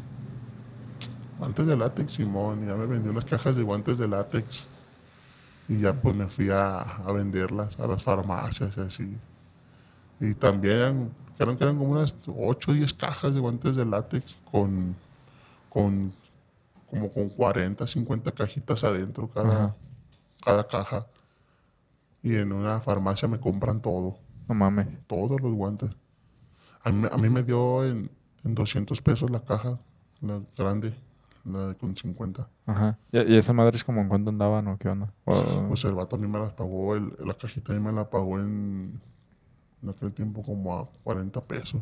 Guantes 1.40 1.66
de 1.66 1.78
látex, 1.78 2.14
Simón, 2.14 2.66
ya 2.68 2.76
me 2.76 2.86
vendió 2.86 3.12
unas 3.12 3.26
cajas 3.26 3.56
de 3.56 3.64
guantes 3.64 3.98
de 3.98 4.08
látex. 4.08 4.68
Y 5.68 5.80
ya 5.80 5.94
pues 5.94 6.16
me 6.16 6.28
fui 6.28 6.50
a, 6.50 6.82
a 6.82 7.12
venderlas 7.12 7.80
a 7.80 7.88
las 7.88 8.04
farmacias 8.04 8.76
y 8.78 8.82
así. 8.82 9.18
Y 10.20 10.34
también, 10.36 11.12
creo 11.38 11.58
que 11.58 11.64
eran 11.64 11.78
como 11.78 11.92
unas 11.92 12.16
8 12.28 12.72
o 12.72 12.74
10 12.74 12.94
cajas 12.94 13.34
de 13.34 13.40
guantes 13.40 13.76
de 13.76 13.86
látex 13.86 14.36
con, 14.52 14.96
con 15.70 16.14
como 16.90 17.12
con 17.12 17.30
40, 17.30 17.88
50 17.88 18.32
cajitas 18.32 18.84
adentro 18.84 19.28
cada, 19.30 19.64
Ajá. 19.66 19.76
cada 20.46 20.68
caja. 20.68 21.08
Y 22.22 22.36
en 22.36 22.54
una 22.54 22.80
farmacia 22.80 23.28
me 23.28 23.40
compran 23.40 23.82
todo, 23.82 24.18
No 24.48 24.56
mames. 24.56 24.88
todos 25.08 25.42
los 25.42 25.54
guantes. 25.54 25.90
A 26.84 26.92
mí, 26.92 27.08
a 27.12 27.18
mí 27.18 27.30
me 27.30 27.44
dio 27.44 27.84
en, 27.86 28.10
en 28.46 28.56
200 28.56 29.02
pesos 29.02 29.30
la 29.32 29.42
caja, 29.44 29.80
la 30.22 30.40
grande, 30.58 30.94
la 31.44 31.70
de 31.70 31.76
con 31.76 31.96
50. 31.96 32.48
Ajá. 32.68 32.98
¿Y, 33.12 33.20
y 33.34 33.36
esa 33.38 33.52
madre 33.54 33.76
es 33.76 33.84
como 33.84 34.02
en 34.02 34.08
cuánto 34.08 34.30
andaban 34.30 34.68
o 34.68 34.78
qué 34.78 34.88
onda? 34.90 35.12
O- 35.26 35.66
Pues 35.68 35.84
el 35.86 35.96
vato 35.96 36.16
a 36.16 36.20
mí 36.20 36.28
me 36.28 36.40
las 36.40 36.54
pagó, 36.54 36.96
el- 36.96 37.14
la 37.26 37.34
cajita 37.34 37.74
a 37.74 37.76
mí 37.76 37.82
me 37.82 37.92
la 37.92 38.10
pagó 38.10 38.40
en, 38.40 39.02
en 39.84 39.90
aquel 39.90 40.14
tiempo 40.14 40.42
como 40.44 40.78
a 40.78 40.90
40 41.04 41.42
pesos. 41.42 41.82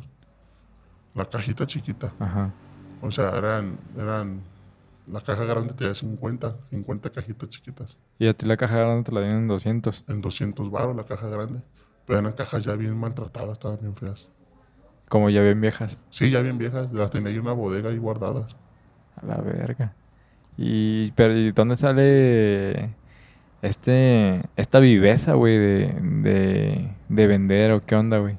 La 1.14 1.26
cajita 1.26 1.66
chiquita. 1.66 2.14
Ajá. 2.20 2.54
O 3.02 3.12
sea, 3.12 3.30
eran, 3.38 3.78
eran 3.98 4.42
La 5.08 5.22
caja 5.22 5.44
grande 5.46 5.74
te 5.74 5.86
da 5.88 5.96
50, 5.96 6.56
50 6.70 7.10
cajitas 7.10 7.50
chiquitas. 7.50 7.98
Y 8.20 8.28
a 8.28 8.34
ti 8.34 8.46
la 8.46 8.56
caja 8.58 8.78
grande 8.78 9.04
te 9.04 9.12
la 9.12 9.22
dieron 9.22 9.42
en 9.42 9.48
200. 9.48 10.06
En 10.08 10.22
200 10.22 10.70
baros 10.72 10.96
la 10.96 11.06
caja 11.06 11.28
grande. 11.28 11.62
Pero 12.06 12.20
eran 12.20 12.34
cajas 12.34 12.64
ya 12.64 12.76
bien 12.76 12.98
maltratadas, 12.98 13.54
estaban 13.54 13.80
bien 13.82 13.96
feas. 13.96 14.30
Como 15.10 15.30
ya 15.30 15.42
bien 15.42 15.60
viejas. 15.60 15.98
Sí, 16.10 16.32
ya 16.32 16.42
bien 16.42 16.58
viejas. 16.58 16.92
Las 16.94 17.12
tenía 17.12 17.30
ahí 17.30 17.36
en 17.36 17.42
una 17.42 17.54
bodega 17.54 17.90
ahí 17.90 17.98
guardadas. 17.98 18.56
A 19.16 19.26
la 19.26 19.38
verga. 19.38 19.96
Y, 20.58 21.12
pero, 21.12 21.36
¿y 21.38 21.52
dónde 21.52 21.76
sale 21.76 22.96
este, 23.62 24.42
esta 24.56 24.80
viveza, 24.80 25.34
güey, 25.34 25.58
de, 25.58 25.94
de, 26.02 26.90
de 27.10 27.28
vender 27.28 27.72
o 27.72 27.86
qué 27.86 27.96
onda, 27.96 28.18
güey? 28.20 28.38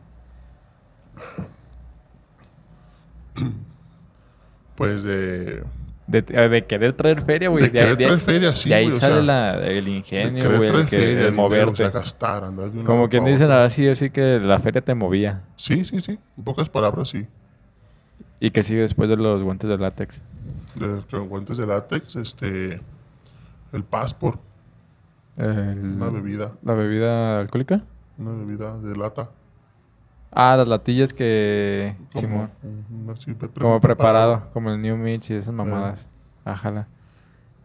Pues 4.75 5.03
de... 5.05 5.63
De, 6.07 6.23
de 6.23 6.65
querer 6.67 6.93
traer 6.95 7.23
feria, 7.23 7.49
güey. 7.49 7.65
De 7.65 7.73
querer 7.73 7.97
traer 7.97 8.21
feria, 8.21 8.55
sí, 8.55 8.69
De 8.71 8.75
ahí 8.75 8.89
o 8.89 8.93
sale 8.95 9.15
sea, 9.15 9.23
la, 9.23 9.55
el 9.65 9.87
ingenio, 9.87 10.57
güey, 10.57 10.69
el, 10.71 10.89
feria, 10.89 11.05
el 11.09 11.15
dinero, 11.17 11.33
moverte. 11.37 11.73
O 11.73 11.77
sea, 11.77 11.91
gastar, 11.91 12.45
andar 12.45 12.71
de 12.71 12.81
un 12.81 12.85
Como 12.85 13.09
quien 13.09 13.23
para 13.23 13.33
dice, 13.33 13.45
otro. 13.45 13.59
así 13.61 13.85
yo 13.85 13.95
sí 13.95 14.11
que 14.11 14.41
la 14.41 14.59
feria 14.59 14.81
te 14.81 14.95
movía. 14.95 15.43
Sí, 15.57 15.85
sí, 15.85 16.01
sí. 16.01 16.19
En 16.37 16.45
pocas 16.45 16.69
palabras, 16.69 17.09
sí. 17.11 17.27
¿Y 18.41 18.51
qué 18.51 18.63
sigue 18.63 18.81
después 18.81 19.09
de 19.09 19.17
los 19.17 19.43
guantes 19.43 19.71
de 19.71 19.79
látex? 19.79 20.21
De, 20.75 21.03
con 21.11 21.29
guantes 21.29 21.57
de 21.59 21.67
látex, 21.67 22.17
este... 22.17 22.81
El 23.73 23.85
passport, 23.85 24.41
El- 25.37 25.97
una 25.97 26.11
bebida. 26.11 26.53
¿La 26.63 26.75
bebida 26.75 27.41
alcohólica? 27.41 27.83
Una 28.19 28.33
bebida 28.33 28.77
de 28.79 28.97
lata. 28.97 29.31
Ah, 30.31 30.57
las 30.57 30.69
latillas 30.69 31.13
que... 31.13 31.95
Como, 32.15 32.49
pre- 33.39 33.49
Como 33.61 33.81
preparado, 33.81 34.51
como 34.53 34.71
el 34.71 34.81
New 34.81 34.97
Mix 34.97 35.31
y 35.31 35.35
esas 35.35 35.53
mamadas. 35.55 36.09
Ájala. 36.45 36.89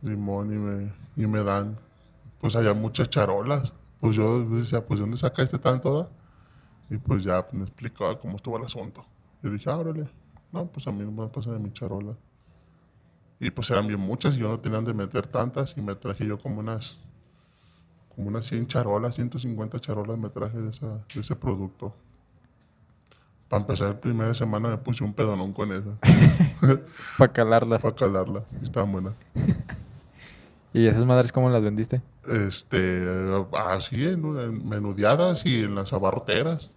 limón 0.01 0.53
y 0.53 0.57
me, 0.57 0.93
y 1.15 1.25
me 1.27 1.43
dan, 1.43 1.77
pues 2.39 2.55
había 2.55 2.73
muchas 2.73 3.09
charolas. 3.09 3.73
Pues 3.99 4.15
yo 4.15 4.43
decía, 4.45 4.85
pues 4.85 4.99
¿de 4.99 5.03
dónde 5.03 5.17
sacaste 5.17 5.57
tanto? 5.57 5.97
da?" 6.03 6.09
Y 6.89 6.97
pues 6.97 7.23
ya 7.23 7.45
me 7.51 7.63
explicaba 7.63 8.19
cómo 8.19 8.35
estuvo 8.37 8.57
el 8.57 8.65
asunto. 8.65 9.03
Y 9.43 9.49
dije, 9.49 9.69
ah, 9.69 9.77
órale, 9.77 10.07
no, 10.51 10.65
pues 10.67 10.87
a 10.87 10.91
mí 10.91 11.03
no 11.03 11.11
me 11.11 11.27
pasan 11.29 11.53
de 11.53 11.59
mi 11.59 11.71
charola. 11.71 12.13
Y 13.39 13.49
pues 13.51 13.69
eran 13.71 13.87
bien 13.87 13.99
muchas 13.99 14.35
y 14.35 14.39
yo 14.39 14.49
no 14.49 14.59
tenía 14.59 14.81
de 14.81 14.93
meter 14.93 15.27
tantas 15.27 15.77
y 15.77 15.81
me 15.81 15.95
traje 15.95 16.25
yo 16.25 16.37
como 16.39 16.59
unas, 16.59 16.99
como 18.17 18.27
unas 18.29 18.45
100 18.47 18.67
charolas, 18.67 19.15
150 19.15 19.79
charolas 19.79 20.17
me 20.17 20.29
traje 20.29 20.57
de, 20.57 20.71
esa, 20.71 20.87
de 21.13 21.21
ese 21.21 21.35
producto. 21.37 21.93
Para 23.47 23.61
empezar, 23.61 23.89
la 23.89 24.01
primera 24.01 24.33
semana 24.33 24.67
me 24.69 24.77
puse 24.77 25.03
un 25.05 25.13
pedonón 25.13 25.53
con 25.53 25.71
esa, 25.71 25.97
Para 27.17 27.31
calarlas. 27.31 27.81
para 27.81 27.95
calarla. 27.95 28.43
y 28.59 28.65
Estaban 28.65 28.91
buenas. 28.91 29.13
¿Y 30.73 30.85
esas 30.87 31.05
madres 31.05 31.31
cómo 31.31 31.49
las 31.49 31.63
vendiste? 31.63 32.01
este, 32.27 33.07
así 33.69 34.03
en, 34.05 34.37
en 34.37 34.67
menudeadas 34.67 35.45
y 35.45 35.63
en 35.63 35.75
las 35.75 35.93
abarroteras. 35.93 36.71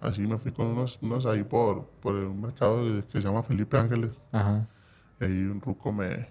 Así 0.00 0.22
me 0.26 0.38
fui 0.38 0.50
con 0.52 0.66
unos, 0.68 0.98
unos 1.02 1.26
ahí 1.26 1.42
por, 1.42 1.84
por 2.00 2.14
un 2.14 2.40
mercado 2.40 2.82
que 2.84 3.20
se 3.20 3.20
llama 3.20 3.42
Felipe 3.42 3.76
Ángeles. 3.76 4.12
Ajá. 4.32 4.66
Y 5.20 5.24
ahí 5.24 5.42
un 5.44 5.60
ruco 5.60 5.92
me, 5.92 6.28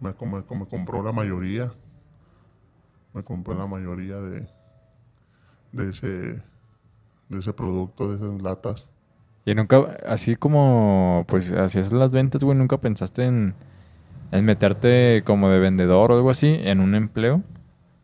me, 0.00 0.12
como- 0.14 0.36
me 0.36 0.66
compró 0.66 1.02
la 1.02 1.12
mayoría. 1.12 1.72
Me 3.14 3.22
compró 3.22 3.54
la 3.54 3.66
mayoría 3.66 4.16
de, 4.16 4.46
de, 5.72 5.90
ese, 5.90 6.06
de 6.06 7.38
ese 7.38 7.52
producto, 7.52 8.08
de 8.08 8.16
esas 8.16 8.40
latas. 8.42 8.88
Y 9.44 9.54
nunca, 9.54 9.96
así 10.06 10.36
como 10.36 11.24
pues 11.28 11.50
hacías 11.50 11.92
las 11.92 12.12
ventas, 12.12 12.42
güey, 12.44 12.56
nunca 12.56 12.78
pensaste 12.78 13.24
en, 13.24 13.54
en 14.30 14.44
meterte 14.44 15.22
como 15.24 15.48
de 15.48 15.58
vendedor 15.58 16.12
o 16.12 16.16
algo 16.16 16.30
así 16.30 16.58
en 16.62 16.80
un 16.80 16.94
empleo. 16.94 17.42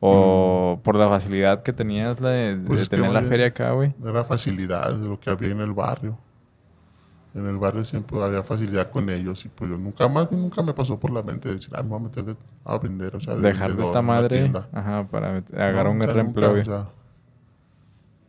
O 0.00 0.78
por 0.84 0.94
la 0.94 1.08
facilidad 1.08 1.64
que 1.64 1.72
tenías 1.72 2.20
la 2.20 2.30
de, 2.30 2.56
de. 2.56 2.66
Pues 2.66 2.88
tener 2.88 3.10
la 3.10 3.22
feria 3.22 3.46
acá, 3.46 3.72
güey. 3.72 3.94
Era 4.04 4.22
facilidad 4.24 4.94
de 4.94 5.08
lo 5.08 5.18
que 5.18 5.30
había 5.30 5.50
en 5.50 5.60
el 5.60 5.72
barrio. 5.72 6.16
En 7.38 7.46
el 7.46 7.56
barrio 7.56 7.84
siempre 7.84 8.20
había 8.22 8.42
facilidad 8.42 8.90
con 8.90 9.08
ellos 9.10 9.44
y 9.44 9.48
pues 9.48 9.70
yo 9.70 9.78
nunca 9.78 10.08
más, 10.08 10.30
nunca 10.32 10.60
me 10.62 10.74
pasó 10.74 10.98
por 10.98 11.12
la 11.12 11.22
mente 11.22 11.48
decir, 11.52 11.70
ah, 11.76 11.82
me 11.82 11.90
voy 11.90 12.00
a 12.00 12.02
meter 12.04 12.36
a 12.64 12.78
vender, 12.78 13.14
o 13.16 13.20
sea, 13.20 13.36
de 13.36 13.42
Dejar 13.42 13.76
de 13.76 13.82
esta 13.82 14.00
en 14.00 14.04
madre, 14.06 14.40
tienda". 14.40 14.68
ajá, 14.72 15.04
para 15.06 15.36
agarrar 15.52 15.84
No, 15.84 15.92
un 15.92 16.02
sea, 16.02 16.12
reempleo, 16.12 16.48
nunca, 16.48 16.50
güey. 16.50 16.62
o 16.62 16.64
sea, 16.64 16.88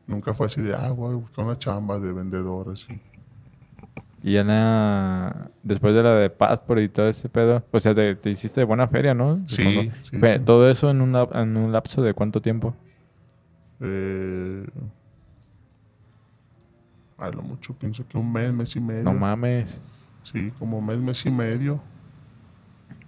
nunca 0.08 0.34
fue 0.34 0.45
así 0.45 0.62
de, 0.62 0.76
ah, 0.76 0.91
voy 0.91 1.13
a 1.13 1.15
buscar 1.15 1.45
una 1.45 1.58
chamba 1.58 1.98
de 2.00 2.12
vendedor, 2.13 2.69
así. 2.72 3.00
Y 4.22 4.34
ya 4.34 4.43
la, 4.43 5.50
después 5.63 5.95
de 5.95 6.04
la 6.04 6.13
de 6.15 6.30
Passport 6.30 6.82
y 6.82 6.89
todo 6.89 7.08
ese 7.08 7.30
pedo, 7.30 7.63
o 7.72 7.80
sea, 7.80 7.95
te, 7.95 8.15
te 8.15 8.30
hiciste 8.30 8.60
de 8.62 8.65
buena 8.65 8.88
feria, 8.88 9.13
¿no? 9.13 9.39
Sí, 9.48 9.89
sí. 10.04 10.19
Todo 10.45 10.69
eso 10.69 10.89
en 10.89 11.02
un, 11.02 11.15
en 11.15 11.56
un 11.58 11.72
lapso 11.72 12.02
de 12.02 12.13
cuánto 12.13 12.41
tiempo? 12.41 12.74
Eh, 13.80 14.65
a 17.19 17.29
lo 17.32 17.41
mucho 17.41 17.73
pienso 17.73 18.05
que 18.08 18.17
un 18.17 18.32
mes, 18.32 18.53
mes 18.53 18.75
y 18.75 18.79
medio. 18.79 19.03
No 19.03 19.13
mames. 19.13 19.82
Sí, 20.23 20.51
como 20.60 20.82
mes, 20.82 20.99
mes 20.99 21.25
y 21.25 21.32
medio. 21.32 21.79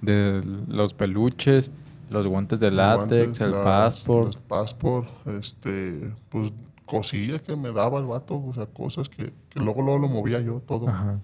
De 0.02 0.42
los 0.68 0.94
peluches, 0.94 1.72
los 2.10 2.26
guantes 2.28 2.60
de 2.60 2.68
Los 2.72 2.78
látex, 2.78 3.10
guantes, 3.40 3.42
el 3.42 3.52
las- 3.52 3.64
Passport. 3.64 4.26
Los 4.28 4.38
passport, 4.38 5.08
este, 5.28 6.12
pues 6.30 6.52
cosillas 6.86 7.42
que 7.42 7.56
me 7.56 7.72
daba 7.72 8.00
el 8.00 8.06
vato, 8.06 8.36
o 8.44 8.54
sea, 8.54 8.66
cosas 8.66 9.08
que, 9.10 9.32
que 9.50 9.60
luego, 9.60 9.82
luego 9.82 10.00
lo 10.00 10.08
movía 10.08 10.42
yo 10.42 10.62
todo. 10.66 10.90
Ajá. 10.90 11.20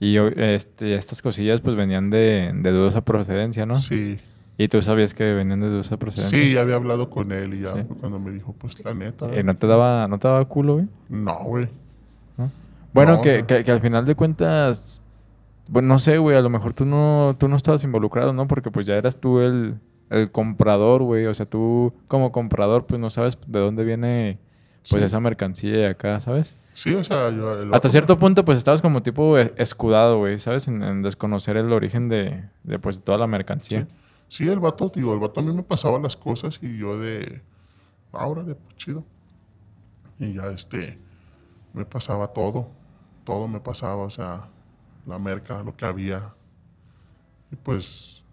Y 0.00 0.16
este, 0.18 0.94
estas 0.96 1.22
cosillas 1.22 1.60
pues 1.62 1.76
venían 1.76 2.10
de, 2.10 2.52
de 2.54 2.72
dudosa 2.72 3.02
procedencia, 3.04 3.64
¿no? 3.64 3.78
Sí, 3.78 4.18
Y 4.58 4.68
tú 4.68 4.82
sabías 4.82 5.14
que 5.14 5.32
venían 5.32 5.60
de 5.60 5.68
dudosa 5.70 5.96
procedencia. 5.96 6.38
sí, 6.38 6.52
ya 6.52 6.60
había 6.60 6.74
hablado 6.76 7.08
con 7.08 7.32
él 7.32 7.54
y 7.54 7.60
ya 7.64 7.72
Sí. 7.72 7.82
cuando 8.00 8.18
me 8.20 8.30
dijo, 8.32 8.52
pues 8.58 8.84
la 8.84 8.92
neta. 8.92 9.32
Eh, 9.34 9.42
¿no, 9.42 9.56
te 9.56 9.66
daba, 9.66 10.06
¿No 10.08 10.18
te 10.18 10.28
daba 10.28 10.44
culo, 10.44 10.74
güey? 10.74 10.86
No, 11.08 11.38
güey. 11.44 11.68
¿No? 12.94 13.00
Bueno, 13.00 13.16
No, 13.16 13.22
que, 13.22 13.44
que, 13.44 13.64
que 13.64 13.70
al 13.70 13.80
final 13.80 14.04
de 14.04 14.14
cuentas, 14.14 15.02
bueno, 15.68 15.88
no 15.88 15.98
sé, 15.98 16.18
güey, 16.18 16.36
a 16.36 16.40
lo 16.40 16.50
mejor 16.50 16.72
tú 16.74 16.84
no, 16.84 17.34
tú 17.38 17.48
no 17.48 17.56
estabas 17.56 17.82
involucrado, 17.84 18.32
¿no? 18.32 18.46
Porque 18.46 18.70
pues 18.70 18.86
ya 18.86 18.94
eras 18.94 19.20
tú 19.20 19.40
el, 19.40 19.78
el 20.10 20.30
comprador, 20.30 21.02
güey. 21.02 21.26
O 21.26 21.34
sea, 21.34 21.46
tú 21.46 21.92
como 22.08 22.30
comprador 22.32 22.86
pues 22.86 23.00
no 23.00 23.10
sabes 23.10 23.38
de 23.46 23.58
dónde 23.60 23.84
viene 23.84 24.38
pues 24.90 25.00
Sí. 25.00 25.06
esa 25.06 25.18
mercancía 25.18 25.72
de 25.72 25.86
acá, 25.88 26.20
¿sabes? 26.20 26.56
Sí, 26.74 26.94
o 26.94 27.02
sea, 27.02 27.30
yo... 27.30 27.56
Hasta 27.74 27.88
cierto 27.88 28.18
punto 28.18 28.44
pues 28.44 28.58
estabas 28.58 28.82
como 28.82 29.02
tipo 29.02 29.38
e- 29.38 29.54
escudado, 29.56 30.18
güey, 30.18 30.38
¿sabes? 30.38 30.68
En, 30.68 30.82
en 30.82 31.02
desconocer 31.02 31.56
el 31.56 31.72
origen 31.72 32.08
de, 32.10 32.44
de 32.64 32.78
pues 32.78 33.02
toda 33.02 33.16
la 33.16 33.26
mercancía. 33.26 33.88
Sí, 34.28 34.46
el 34.48 34.58
vato, 34.60 34.92
digo, 34.94 35.14
el 35.14 35.20
vato 35.20 35.40
a 35.40 35.42
mí 35.42 35.52
me 35.54 35.62
pasaba 35.62 35.98
las 35.98 36.16
cosas 36.18 36.58
y 36.62 36.76
yo 36.76 36.98
de... 36.98 37.40
Ahora 38.12 38.42
de 38.42 38.54
pues 38.56 38.76
chido. 38.76 39.04
Y 40.18 40.34
ya 40.34 40.48
este... 40.48 40.98
Me 41.72 41.84
pasaba 41.86 42.28
todo. 42.28 42.68
Todo 43.24 43.48
me 43.48 43.60
pasaba, 43.60 44.02
o 44.02 44.10
sea... 44.10 44.48
La 45.06 45.18
merca, 45.18 45.62
lo 45.62 45.76
que 45.76 45.84
había. 45.84 46.34
Y 47.50 47.56
pues... 47.56 48.24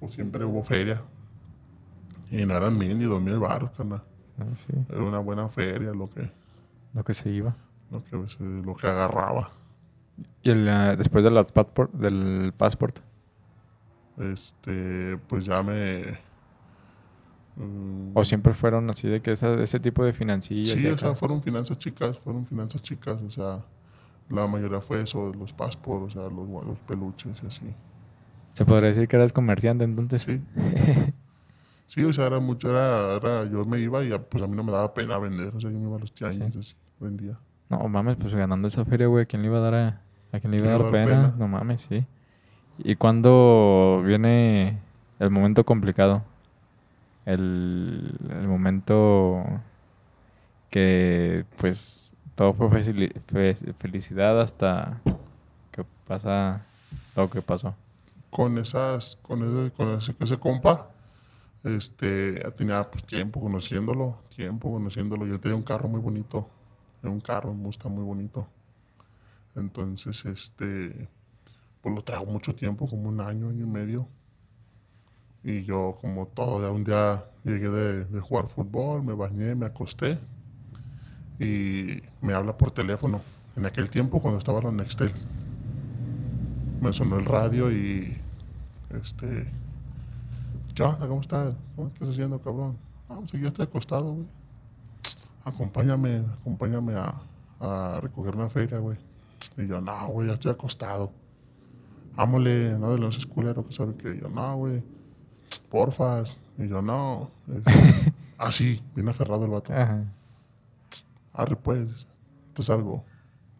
Pues 0.00 0.14
siempre 0.14 0.44
hubo 0.44 0.64
feria. 0.64 1.00
Y 2.28 2.44
no 2.44 2.56
eran 2.56 2.76
mil 2.76 2.98
ni 2.98 3.04
dos 3.04 3.22
mil 3.22 3.38
baros, 3.38 3.70
carnal. 3.76 4.02
Ah, 4.38 4.46
sí, 4.56 4.72
Era 4.88 5.02
una 5.02 5.20
buena 5.20 5.48
feria 5.48 5.92
lo 5.92 6.10
que, 6.10 6.28
lo 6.92 7.04
que 7.04 7.14
se 7.14 7.30
iba. 7.30 7.54
lo 7.90 8.02
que, 8.02 8.16
lo 8.40 8.74
que 8.74 8.86
agarraba. 8.88 9.50
Y 10.42 10.50
el, 10.50 10.68
ah, 10.68 10.96
después 10.96 11.22
de 11.22 11.30
las 11.30 11.52
passport, 11.52 11.92
del 11.92 12.52
passport. 12.56 12.98
Este, 14.18 15.18
pues 15.28 15.44
ya 15.44 15.62
me... 15.62 16.02
mm, 17.56 18.10
O 18.14 18.24
siempre 18.24 18.54
fueron 18.54 18.88
así 18.90 19.08
de 19.08 19.20
que 19.20 19.32
esa, 19.32 19.54
ese 19.62 19.80
tipo 19.80 20.04
de 20.04 20.12
financillas. 20.12 20.78
Sí, 20.80 20.86
o 20.86 20.96
sea, 20.98 21.14
fueron 21.14 21.42
finanzas 21.42 21.78
chicas, 21.78 22.18
fueron 22.18 22.46
finanzas 22.46 22.82
chicas, 22.82 23.20
o 23.22 23.30
sea, 23.30 23.58
la 24.28 24.46
mayoría 24.46 24.80
fue 24.80 25.02
eso, 25.02 25.32
los 25.32 25.52
paspor, 25.52 26.02
o 26.02 26.10
sea, 26.10 26.22
los, 26.22 26.48
los 26.66 26.78
peluches 26.86 27.42
y 27.42 27.46
así. 27.46 27.74
Se 28.52 28.64
podría 28.64 28.88
decir 28.88 29.08
que 29.08 29.16
eras 29.16 29.32
comerciante 29.32 29.84
entonces. 29.84 30.22
Sí. 30.22 30.40
Sí, 31.88 32.02
o 32.04 32.12
sea, 32.14 32.24
era 32.26 32.40
mucho, 32.40 32.70
era, 32.70 33.16
era- 33.16 33.44
yo 33.50 33.66
me 33.66 33.78
iba 33.78 34.02
y 34.02 34.08
pues 34.30 34.42
a 34.42 34.46
mí 34.46 34.56
no 34.56 34.64
me 34.64 34.72
daba 34.72 34.94
pena 34.94 35.18
vender, 35.18 35.54
o 35.54 35.60
sea, 35.60 35.70
yo 35.70 35.78
me 35.78 35.84
iba 35.86 35.96
a 35.96 36.00
los 36.00 36.10
tianguis, 36.14 36.50
Sí. 36.54 36.58
así, 36.58 36.74
vendía. 36.98 37.38
No 37.68 37.86
mames, 37.86 38.16
pues 38.16 38.34
ganando 38.34 38.66
esa 38.68 38.86
feria, 38.86 39.08
güey, 39.08 39.24
¿a 39.24 39.26
quién 39.26 39.42
le 39.42 39.48
iba 39.48 39.58
a 39.58 39.60
dar 39.60 39.74
a, 39.74 40.00
a 40.32 40.40
quién 40.40 40.52
le 40.52 40.56
iba 40.56 40.68
a 40.74 40.78
dar 40.78 40.90
pena? 40.90 41.04
pena? 41.04 41.34
No 41.38 41.48
mames, 41.48 41.82
sí. 41.82 42.06
¿Y 42.78 42.96
cuándo 42.96 44.02
viene 44.06 44.78
el 45.18 45.28
momento 45.28 45.64
complicado? 45.66 46.24
El, 47.24 48.16
momento 48.46 49.44
que, 50.70 51.44
pues, 51.58 52.14
todo 52.34 52.54
fue 52.54 52.70
felicidad 53.78 54.40
hasta 54.40 55.00
que 55.70 55.84
pasa 56.06 56.64
lo 57.14 57.30
que 57.30 57.42
pasó. 57.42 57.74
Con 58.30 58.58
esas, 58.58 59.18
con 59.22 59.42
ese, 59.42 59.72
con 59.74 59.90
ese, 59.94 60.14
ese 60.18 60.38
compa, 60.38 60.88
este, 61.64 62.40
tenía 62.52 62.90
pues 62.90 63.04
tiempo 63.04 63.40
conociéndolo, 63.40 64.18
tiempo 64.34 64.72
conociéndolo, 64.72 65.26
yo 65.26 65.38
tenía 65.38 65.56
un 65.56 65.62
carro 65.62 65.88
muy 65.88 66.00
bonito, 66.00 66.48
un 67.02 67.20
carro, 67.20 67.50
un 67.50 67.62
Mustang 67.62 67.92
muy 67.92 68.04
bonito. 68.04 68.48
Entonces, 69.54 70.24
este, 70.24 71.08
pues 71.80 71.94
lo 71.94 72.02
traigo 72.02 72.26
mucho 72.26 72.54
tiempo, 72.54 72.88
como 72.88 73.08
un 73.08 73.20
año, 73.20 73.50
año 73.50 73.64
y 73.64 73.68
medio. 73.68 74.08
Y 75.44 75.64
yo, 75.64 75.96
como 76.00 76.26
todo, 76.26 76.62
ya 76.62 76.70
un 76.70 76.84
día 76.84 77.24
llegué 77.44 77.68
de, 77.68 78.04
de 78.04 78.20
jugar 78.20 78.48
fútbol, 78.48 79.02
me 79.02 79.12
bañé, 79.12 79.54
me 79.54 79.66
acosté 79.66 80.18
y 81.40 82.02
me 82.20 82.34
habla 82.34 82.56
por 82.56 82.70
teléfono. 82.70 83.20
En 83.56 83.66
aquel 83.66 83.90
tiempo, 83.90 84.20
cuando 84.20 84.38
estaba 84.38 84.60
en 84.60 84.64
la 84.64 84.70
Nextel, 84.70 85.12
me 86.80 86.92
sonó 86.92 87.18
el 87.18 87.24
radio 87.24 87.70
y 87.70 88.16
este. 88.90 89.48
¿Qué 90.74 90.82
onda? 90.82 91.06
¿Cómo 91.06 91.20
estás? 91.20 91.54
¿Cómo 91.76 91.88
estás 91.88 92.08
haciendo, 92.10 92.40
cabrón? 92.40 92.78
Ah, 93.08 93.16
pues 93.18 93.32
yo 93.32 93.48
estoy 93.48 93.64
acostado, 93.64 94.14
güey. 94.14 94.26
Acompáñame, 95.44 96.24
acompáñame 96.40 96.94
a, 96.94 97.20
a 97.60 98.00
recoger 98.00 98.36
una 98.36 98.48
feria, 98.48 98.78
güey. 98.78 98.96
Y 99.56 99.66
yo, 99.66 99.80
no, 99.80 100.08
güey, 100.08 100.28
ya 100.28 100.34
estoy 100.34 100.52
acostado. 100.52 101.12
Ámole, 102.16 102.78
no 102.78 102.92
de 102.92 102.98
los 102.98 103.26
culero, 103.26 103.66
que 103.66 103.72
sabe 103.72 103.94
que 103.96 104.18
yo, 104.18 104.28
no, 104.28 104.56
güey. 104.56 104.82
Porfas. 105.72 106.36
Y 106.58 106.68
yo, 106.68 106.82
no. 106.82 107.30
Es- 107.48 108.12
ah, 108.38 108.52
sí, 108.52 108.82
bien 108.94 109.08
aferrado 109.08 109.46
el 109.46 109.50
vato. 109.50 109.72
Ajá. 109.72 110.04
Arre, 111.32 111.56
pues. 111.56 112.06
Te 112.54 112.62
salgo. 112.62 113.02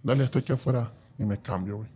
Dale, 0.02 0.22
estoy 0.24 0.42
aquí 0.42 0.52
afuera. 0.52 0.90
Y 1.18 1.24
me 1.24 1.38
cambio, 1.40 1.78
güey. 1.78 1.88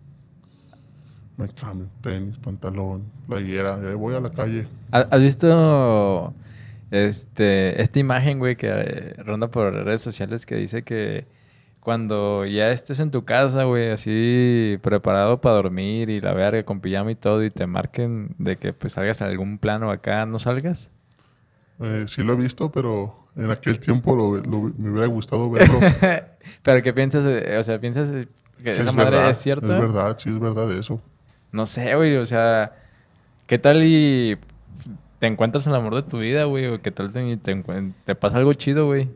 Me 1.36 1.48
cambio. 1.50 1.88
Tenis, 2.00 2.38
pantalón, 2.38 3.04
playera. 3.28 3.78
Y 3.82 3.86
ahí 3.88 3.94
voy 3.94 4.14
a 4.14 4.20
la 4.20 4.30
calle. 4.30 4.66
¿Ha- 4.90 5.06
¿Has 5.10 5.20
visto 5.20 6.32
este, 6.90 7.82
esta 7.82 7.98
imagen, 7.98 8.38
güey, 8.38 8.56
que 8.56 8.68
eh, 8.70 9.14
ronda 9.22 9.48
por 9.50 9.70
redes 9.72 10.00
sociales 10.00 10.46
que 10.46 10.54
dice 10.56 10.82
que 10.82 11.26
cuando 11.86 12.44
ya 12.44 12.72
estés 12.72 12.98
en 12.98 13.12
tu 13.12 13.24
casa, 13.24 13.62
güey, 13.62 13.90
así 13.92 14.76
preparado 14.82 15.40
para 15.40 15.54
dormir 15.54 16.10
y 16.10 16.20
la 16.20 16.34
verga 16.34 16.64
con 16.64 16.80
pijama 16.80 17.12
y 17.12 17.14
todo 17.14 17.44
y 17.44 17.50
te 17.50 17.68
marquen 17.68 18.34
de 18.38 18.56
que 18.56 18.72
pues 18.72 18.94
salgas 18.94 19.22
a 19.22 19.26
algún 19.26 19.58
plano 19.58 19.92
acá, 19.92 20.26
¿no 20.26 20.40
salgas? 20.40 20.90
Eh, 21.80 22.06
sí 22.08 22.24
lo 22.24 22.32
he 22.32 22.36
visto, 22.36 22.72
pero 22.72 23.28
en 23.36 23.52
aquel 23.52 23.78
tiempo 23.78 24.16
lo- 24.16 24.36
lo- 24.38 24.72
me 24.76 24.90
hubiera 24.90 25.06
gustado 25.06 25.48
verlo. 25.48 25.78
Pero 26.64 26.82
¿qué 26.82 26.92
piensas? 26.92 27.24
o 27.24 27.62
sea, 27.62 27.80
¿piensas 27.80 28.08
que 28.64 28.70
esa 28.72 28.82
es 28.82 28.94
madre 28.96 29.18
verdad, 29.18 29.30
es 29.30 29.38
cierta? 29.38 29.66
Es 29.72 29.80
verdad, 29.80 30.16
sí 30.18 30.28
es 30.28 30.40
verdad 30.40 30.72
eso. 30.72 31.00
No 31.52 31.66
sé, 31.66 31.94
güey, 31.94 32.16
o 32.16 32.26
sea, 32.26 32.72
¿qué 33.46 33.60
tal 33.60 33.84
y 33.84 34.36
te 35.20 35.28
encuentras 35.28 35.64
el 35.68 35.74
amor 35.76 35.94
de 35.94 36.02
tu 36.02 36.18
vida, 36.18 36.46
güey? 36.46 36.66
¿O 36.66 36.82
qué 36.82 36.90
tal 36.90 37.12
te, 37.12 37.36
te, 37.36 37.62
te 38.04 38.14
pasa 38.16 38.38
algo 38.38 38.52
chido, 38.54 38.86
güey? 38.86 39.08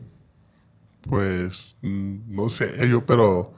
Pues, 1.09 1.77
no 1.81 2.49
sé 2.49 2.87
yo, 2.89 3.05
pero 3.05 3.53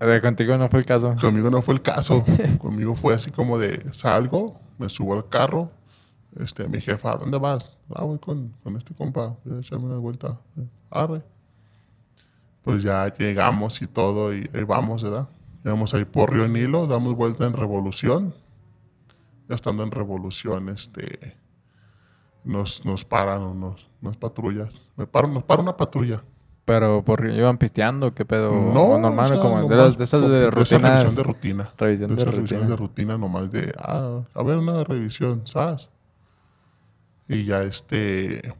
A 0.00 0.04
ver, 0.06 0.20
contigo 0.20 0.56
no 0.58 0.68
fue 0.68 0.80
el 0.80 0.86
caso. 0.86 1.14
conmigo 1.20 1.50
no 1.50 1.62
fue 1.62 1.74
el 1.74 1.82
caso. 1.82 2.24
conmigo 2.58 2.94
fue 2.94 3.14
así 3.14 3.30
como 3.30 3.58
de 3.58 3.92
salgo, 3.92 4.60
me 4.78 4.88
subo 4.88 5.14
al 5.14 5.28
carro. 5.28 5.70
Este, 6.38 6.66
mi 6.68 6.80
jefa, 6.80 7.12
¿a 7.12 7.16
dónde 7.16 7.38
vas? 7.38 7.76
Ah, 7.94 8.02
voy 8.02 8.18
con, 8.18 8.54
con 8.62 8.76
este 8.76 8.92
compa, 8.94 9.36
voy 9.44 9.56
a 9.56 9.60
echarme 9.60 9.86
una 9.86 9.98
vuelta. 9.98 10.38
Arre. 10.90 11.22
Pues 12.62 12.82
ya 12.82 13.12
llegamos 13.14 13.80
y 13.82 13.86
todo, 13.86 14.34
y 14.34 14.50
ahí 14.52 14.64
vamos, 14.64 15.02
¿verdad? 15.02 15.28
Llegamos 15.62 15.94
ahí 15.94 16.04
por 16.04 16.32
Río 16.32 16.48
Nilo, 16.48 16.86
damos 16.86 17.14
vuelta 17.14 17.46
en 17.46 17.52
Revolución. 17.52 18.34
Ya 19.48 19.54
estando 19.54 19.82
en 19.82 19.90
Revolución, 19.90 20.70
este, 20.70 21.36
nos, 22.42 22.84
nos 22.84 23.04
paran 23.04 23.42
unos, 23.42 23.88
unas 24.02 24.16
patrullas. 24.16 24.80
Me 24.96 25.06
paran, 25.06 25.34
nos 25.34 25.44
para 25.44 25.62
una 25.62 25.76
patrulla. 25.76 26.24
Pero 26.64 27.02
por 27.04 27.26
iban 27.28 27.58
pisteando, 27.58 28.14
¿qué 28.14 28.24
pedo? 28.24 28.50
No, 28.52 28.98
normal, 28.98 29.24
o 29.26 29.28
sea, 29.28 29.40
como 29.40 29.68
de, 29.68 29.76
las- 29.76 29.98
de 29.98 30.04
esas 30.04 30.22
de 30.22 30.48
esa 30.48 30.50
rutinas. 30.50 30.82
revisión 30.82 31.14
de 31.14 31.22
rutina. 31.22 31.72
revisión 31.76 32.10
de 32.10 32.16
de 32.16 32.22
esas 32.22 32.34
revisiones 32.34 32.68
de 32.70 32.76
rutina. 32.76 33.12
rutina 33.16 33.18
nomás 33.18 33.52
de, 33.52 33.72
ah, 33.78 34.20
a 34.32 34.42
ver 34.42 34.56
una 34.56 34.82
revisión, 34.82 35.42
¿sabes? 35.46 35.90
Y 37.28 37.44
ya 37.44 37.62
este, 37.64 38.54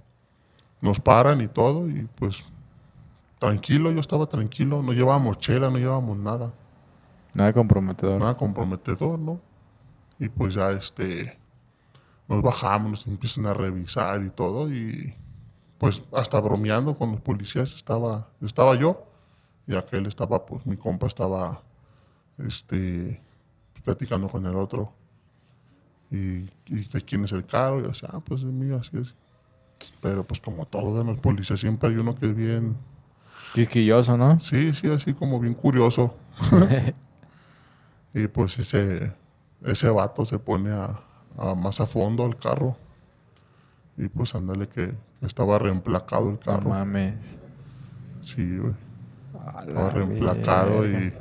nos 0.83 1.01
paran 1.01 1.41
y 1.41 1.49
todo 1.49 1.89
y 1.89 2.07
pues 2.17 2.45
tranquilo, 3.39 3.91
yo 3.91 4.01
estaba 4.01 4.27
tranquilo, 4.27 4.83
no 4.83 4.93
llevábamos 4.93 5.39
chela, 5.39 5.71
no 5.71 5.79
llevábamos 5.79 6.19
nada, 6.19 6.53
Nada 7.33 7.53
comprometedor. 7.55 8.21
nada 8.21 8.37
comprometedor, 8.37 9.19
¿no? 9.19 9.41
Y 10.19 10.29
pues 10.29 10.55
ya 10.55 10.71
este, 10.73 11.37
nos 12.29 12.43
bajamos, 12.43 12.91
nos 12.91 13.07
empiezan 13.07 13.47
a 13.47 13.55
revisar 13.55 14.23
y 14.23 14.31
todo 14.31 14.71
y 14.71 15.15
pues 15.79 16.03
hasta 16.13 16.41
bromeando 16.41 16.95
con 16.97 17.13
los 17.13 17.21
policías 17.21 17.75
estaba, 17.75 18.29
estaba 18.41 18.75
yo 18.77 19.05
y 19.67 19.77
aquel 19.77 20.07
estaba, 20.07 20.45
pues 20.47 20.67
mi 20.67 20.77
compa 20.77 21.07
estaba, 21.07 21.63
este, 22.39 23.21
platicando 23.85 24.29
con 24.29 24.45
el 24.47 24.57
otro. 24.57 24.93
Y, 26.11 26.49
y 26.67 26.89
de 26.93 27.01
quién 27.03 27.25
es 27.25 27.33
el 27.33 27.45
carro, 27.45 27.81
y 27.81 27.83
yo 27.83 27.89
decía, 27.89 28.11
ah, 28.13 28.21
pues 28.21 28.43
es 28.43 28.53
mío, 28.53 28.77
así 28.77 28.97
es. 28.99 29.15
Pero 30.01 30.25
pues 30.25 30.41
como 30.41 30.67
todos 30.67 31.05
los 31.05 31.19
policías, 31.19 31.61
siempre 31.61 31.89
hay 31.89 31.97
uno 31.97 32.15
que 32.15 32.27
es 32.27 32.37
bien, 32.37 32.77
Quisquilloso, 33.55 34.17
¿no? 34.17 34.41
sí, 34.41 34.75
sí, 34.75 34.89
así 34.89 35.15
como 35.15 35.39
bien 35.41 35.55
curioso. 35.55 36.15
Y 38.17 38.29
pues 38.29 38.57
ese, 38.61 39.13
ese 39.65 39.91
vato 39.91 40.25
se 40.25 40.39
pone 40.39 40.71
a, 40.71 41.01
a 41.37 41.55
más 41.57 41.81
a 41.81 41.87
fondo 41.87 42.25
al 42.25 42.39
carro. 42.39 42.77
Y 43.97 44.09
pues 44.09 44.35
ándale 44.35 44.69
que 44.69 44.93
estaba 45.23 45.59
reemplacado 45.59 46.29
el 46.31 46.35
no 46.35 46.41
carro. 46.41 46.71
mames. 46.71 47.39
sí, 48.21 48.59
güey. 48.59 48.75
Estaba 49.67 49.91
reemplacado 49.91 50.87
y, 50.89 51.13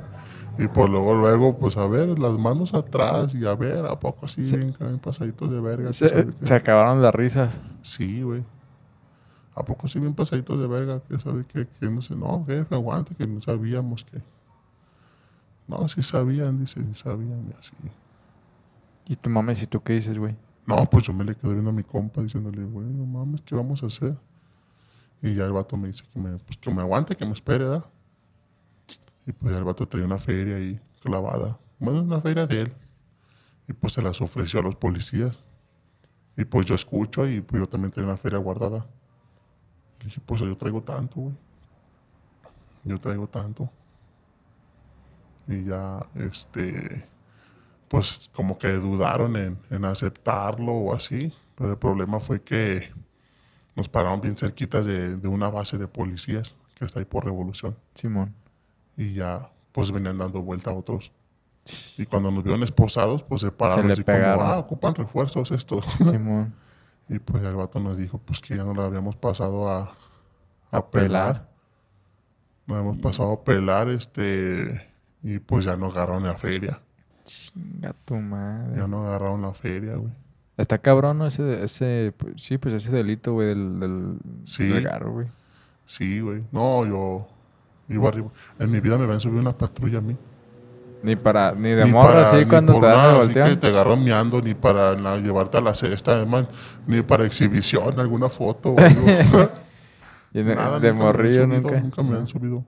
y 0.58 0.68
pues 0.68 0.88
luego, 0.88 1.14
luego, 1.14 1.58
pues 1.58 1.76
a 1.76 1.86
ver, 1.86 2.18
las 2.18 2.32
manos 2.38 2.74
atrás 2.74 3.34
y 3.34 3.44
a 3.46 3.54
ver, 3.54 3.86
¿a 3.86 3.98
poco 3.98 4.26
así 4.26 4.44
Se- 4.44 4.56
bien, 4.56 4.74
pasaditos 5.02 5.50
de 5.50 5.60
verga? 5.60 5.88
que 5.88 5.92
Se, 5.92 6.08
sabe 6.08 6.26
qué? 6.38 6.46
se 6.46 6.54
acabaron 6.54 7.02
las 7.02 7.14
risas. 7.14 7.60
Sí, 7.82 8.22
güey. 8.22 8.44
¿A 9.56 9.62
poco 9.64 9.86
sí 9.86 10.00
bien 10.00 10.14
pasaditos 10.14 10.58
de 10.58 10.66
verga? 10.66 11.00
Que 11.08 11.16
sabe 11.18 11.44
que, 11.46 11.68
que 11.68 11.88
no 11.88 12.02
sé, 12.02 12.16
no, 12.16 12.44
jefe, 12.46 12.74
aguante, 12.74 13.14
que 13.14 13.26
no 13.26 13.40
sabíamos 13.40 14.04
que... 14.04 14.20
No, 15.68 15.86
sí 15.88 16.02
sabían, 16.02 16.58
dice, 16.58 16.80
sí 16.82 16.94
sabían, 16.94 17.48
y 17.50 17.58
así. 17.58 17.72
Y 19.06 19.16
tu 19.16 19.30
mames, 19.30 19.62
¿y 19.62 19.66
tú 19.66 19.82
qué 19.82 19.94
dices, 19.94 20.18
güey? 20.18 20.34
No, 20.66 20.88
pues 20.88 21.04
yo 21.04 21.12
me 21.12 21.24
le 21.24 21.34
quedé 21.34 21.52
viendo 21.52 21.70
a 21.70 21.72
mi 21.72 21.82
compa 21.82 22.22
diciéndole, 22.22 22.64
güey, 22.64 22.86
no 22.86 23.04
mames, 23.04 23.42
¿qué 23.42 23.54
vamos 23.54 23.82
a 23.82 23.86
hacer? 23.86 24.16
Y 25.20 25.34
ya 25.34 25.44
el 25.44 25.52
vato 25.52 25.76
me 25.76 25.88
dice 25.88 26.04
que 26.12 26.18
me, 26.18 26.38
pues, 26.38 26.56
que 26.58 26.70
me 26.72 26.80
aguante, 26.80 27.16
que 27.16 27.26
me 27.26 27.32
espere, 27.32 27.64
¿verdad? 27.64 27.84
Y 29.26 29.32
pues 29.32 29.52
ya 29.52 29.58
el 29.58 29.64
vato 29.64 29.86
traía 29.86 30.06
una 30.06 30.18
feria 30.18 30.56
ahí 30.56 30.80
clavada. 31.02 31.58
Bueno, 31.78 32.02
una 32.02 32.20
feria 32.20 32.46
de 32.46 32.62
él. 32.62 32.72
Y 33.68 33.72
pues 33.72 33.94
se 33.94 34.02
las 34.02 34.20
ofreció 34.20 34.60
a 34.60 34.62
los 34.62 34.76
policías. 34.76 35.42
Y 36.36 36.44
pues 36.44 36.66
yo 36.66 36.74
escucho 36.74 37.26
y 37.26 37.40
pues 37.40 37.60
yo 37.60 37.68
también 37.68 37.90
tenía 37.90 38.08
una 38.08 38.16
feria 38.16 38.38
guardada. 38.38 38.86
Y 40.00 40.04
dije, 40.04 40.20
pues 40.24 40.40
yo 40.40 40.56
traigo 40.56 40.82
tanto, 40.82 41.20
güey. 41.20 41.34
Yo 42.84 43.00
traigo 43.00 43.26
tanto. 43.26 43.70
Y 45.48 45.64
ya, 45.64 46.06
este, 46.14 47.08
pues 47.88 48.30
como 48.34 48.58
que 48.58 48.72
dudaron 48.72 49.36
en, 49.36 49.58
en 49.70 49.84
aceptarlo 49.84 50.72
o 50.72 50.94
así. 50.94 51.32
Pero 51.54 51.72
el 51.72 51.78
problema 51.78 52.20
fue 52.20 52.42
que 52.42 52.90
nos 53.76 53.88
pararon 53.88 54.20
bien 54.20 54.36
cerquitas 54.36 54.86
de, 54.86 55.16
de 55.16 55.28
una 55.28 55.50
base 55.50 55.78
de 55.78 55.88
policías 55.88 56.56
que 56.74 56.84
está 56.84 57.00
ahí 57.00 57.04
por 57.04 57.24
Revolución. 57.24 57.76
Simón. 57.94 58.34
Y 58.96 59.14
ya, 59.14 59.50
pues 59.72 59.90
venían 59.90 60.18
dando 60.18 60.42
vuelta 60.42 60.70
a 60.70 60.74
otros. 60.74 61.12
Y 61.96 62.06
cuando 62.06 62.30
nos 62.30 62.44
vieron 62.44 62.62
esposados, 62.62 63.22
pues 63.22 63.40
se 63.40 63.50
pararon 63.50 63.86
le 63.86 63.94
así 63.94 64.04
como, 64.04 64.16
ah, 64.16 64.58
ocupan 64.58 64.94
refuerzos 64.94 65.50
esto. 65.50 65.80
Simón. 66.04 66.54
y 67.08 67.18
pues 67.18 67.42
el 67.42 67.54
vato 67.54 67.80
nos 67.80 67.96
dijo, 67.96 68.18
pues 68.18 68.40
que 68.40 68.56
ya 68.56 68.64
no 68.64 68.74
la 68.74 68.84
habíamos 68.84 69.16
pasado 69.16 69.68
a, 69.68 69.96
a, 70.70 70.76
A 70.78 70.90
pelar. 70.90 71.48
Nos 72.66 72.78
habíamos 72.78 72.98
pasado 72.98 73.32
a 73.32 73.44
pelar, 73.44 73.88
este, 73.88 74.90
y 75.22 75.38
pues 75.38 75.64
ya 75.64 75.76
nos 75.76 75.94
agarraron 75.94 76.24
la 76.24 76.34
feria. 76.34 76.80
Chinga 77.24 77.94
tu 78.04 78.16
madre. 78.16 78.76
Ya 78.76 78.86
nos 78.86 79.06
agarraron 79.06 79.42
la 79.42 79.52
feria, 79.52 79.96
güey. 79.96 80.12
Está 80.56 80.78
cabrón, 80.78 81.18
¿no? 81.18 81.26
Ese, 81.26 81.64
ese, 81.64 82.12
pues, 82.16 82.34
sí, 82.42 82.58
pues 82.58 82.74
ese 82.74 82.92
delito, 82.92 83.32
güey, 83.32 83.48
del, 83.48 83.80
del, 83.80 84.18
Sí. 84.44 84.66
del 84.68 84.88
güey. 85.04 85.26
Sí, 85.86 86.20
güey. 86.20 86.42
No, 86.52 86.86
yo 86.86 87.26
iba 87.88 88.08
arriba. 88.08 88.28
En 88.58 88.70
mi 88.70 88.80
vida 88.80 88.96
me 88.96 89.04
habían 89.04 89.20
subido 89.20 89.40
una 89.40 89.56
patrulla 89.56 89.98
a 89.98 90.00
mí. 90.00 90.16
Ni 91.02 91.16
para, 91.16 91.52
ni 91.52 91.70
de 91.70 91.84
Ni 91.84 91.90
morro 91.92 92.08
para- 92.14 92.28
así 92.30 92.36
ni 92.38 92.44
cuando 92.46 92.80
te 92.80 92.86
dan 92.86 93.20
el 93.22 93.34
que 93.34 93.56
te 93.56 93.66
agarran 93.66 94.02
meando, 94.02 94.40
ni 94.40 94.54
para 94.54 94.94
llevarte 95.18 95.58
a 95.58 95.60
la 95.60 95.74
cesta, 95.74 96.12
además, 96.12 96.46
ni 96.86 97.02
para 97.02 97.26
exhibición, 97.26 97.98
alguna 98.00 98.28
foto 98.28 98.70
o 98.70 98.78
algo. 98.78 99.50
Y 100.36 100.42
de, 100.42 100.56
Nada, 100.56 100.80
de 100.80 100.90
nunca 100.92 101.04
me 101.04 101.08
habían 101.10 101.16
morrillo 101.16 101.42
subido, 101.44 101.60
nunca. 101.60 101.80
Nunca 101.80 102.02
me 102.02 102.08
habían 102.10 102.26
subido. 102.26 102.64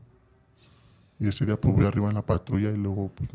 Y 1.19 1.27
ese 1.29 1.45
día 1.47 1.57
pues 1.61 1.75
voy 1.75 1.85
arriba 1.85 2.09
en 2.11 2.15
la 2.15 2.23
patrulla 2.23 2.71
y 2.71 2.77
luego 2.77 3.11
pues 3.15 3.29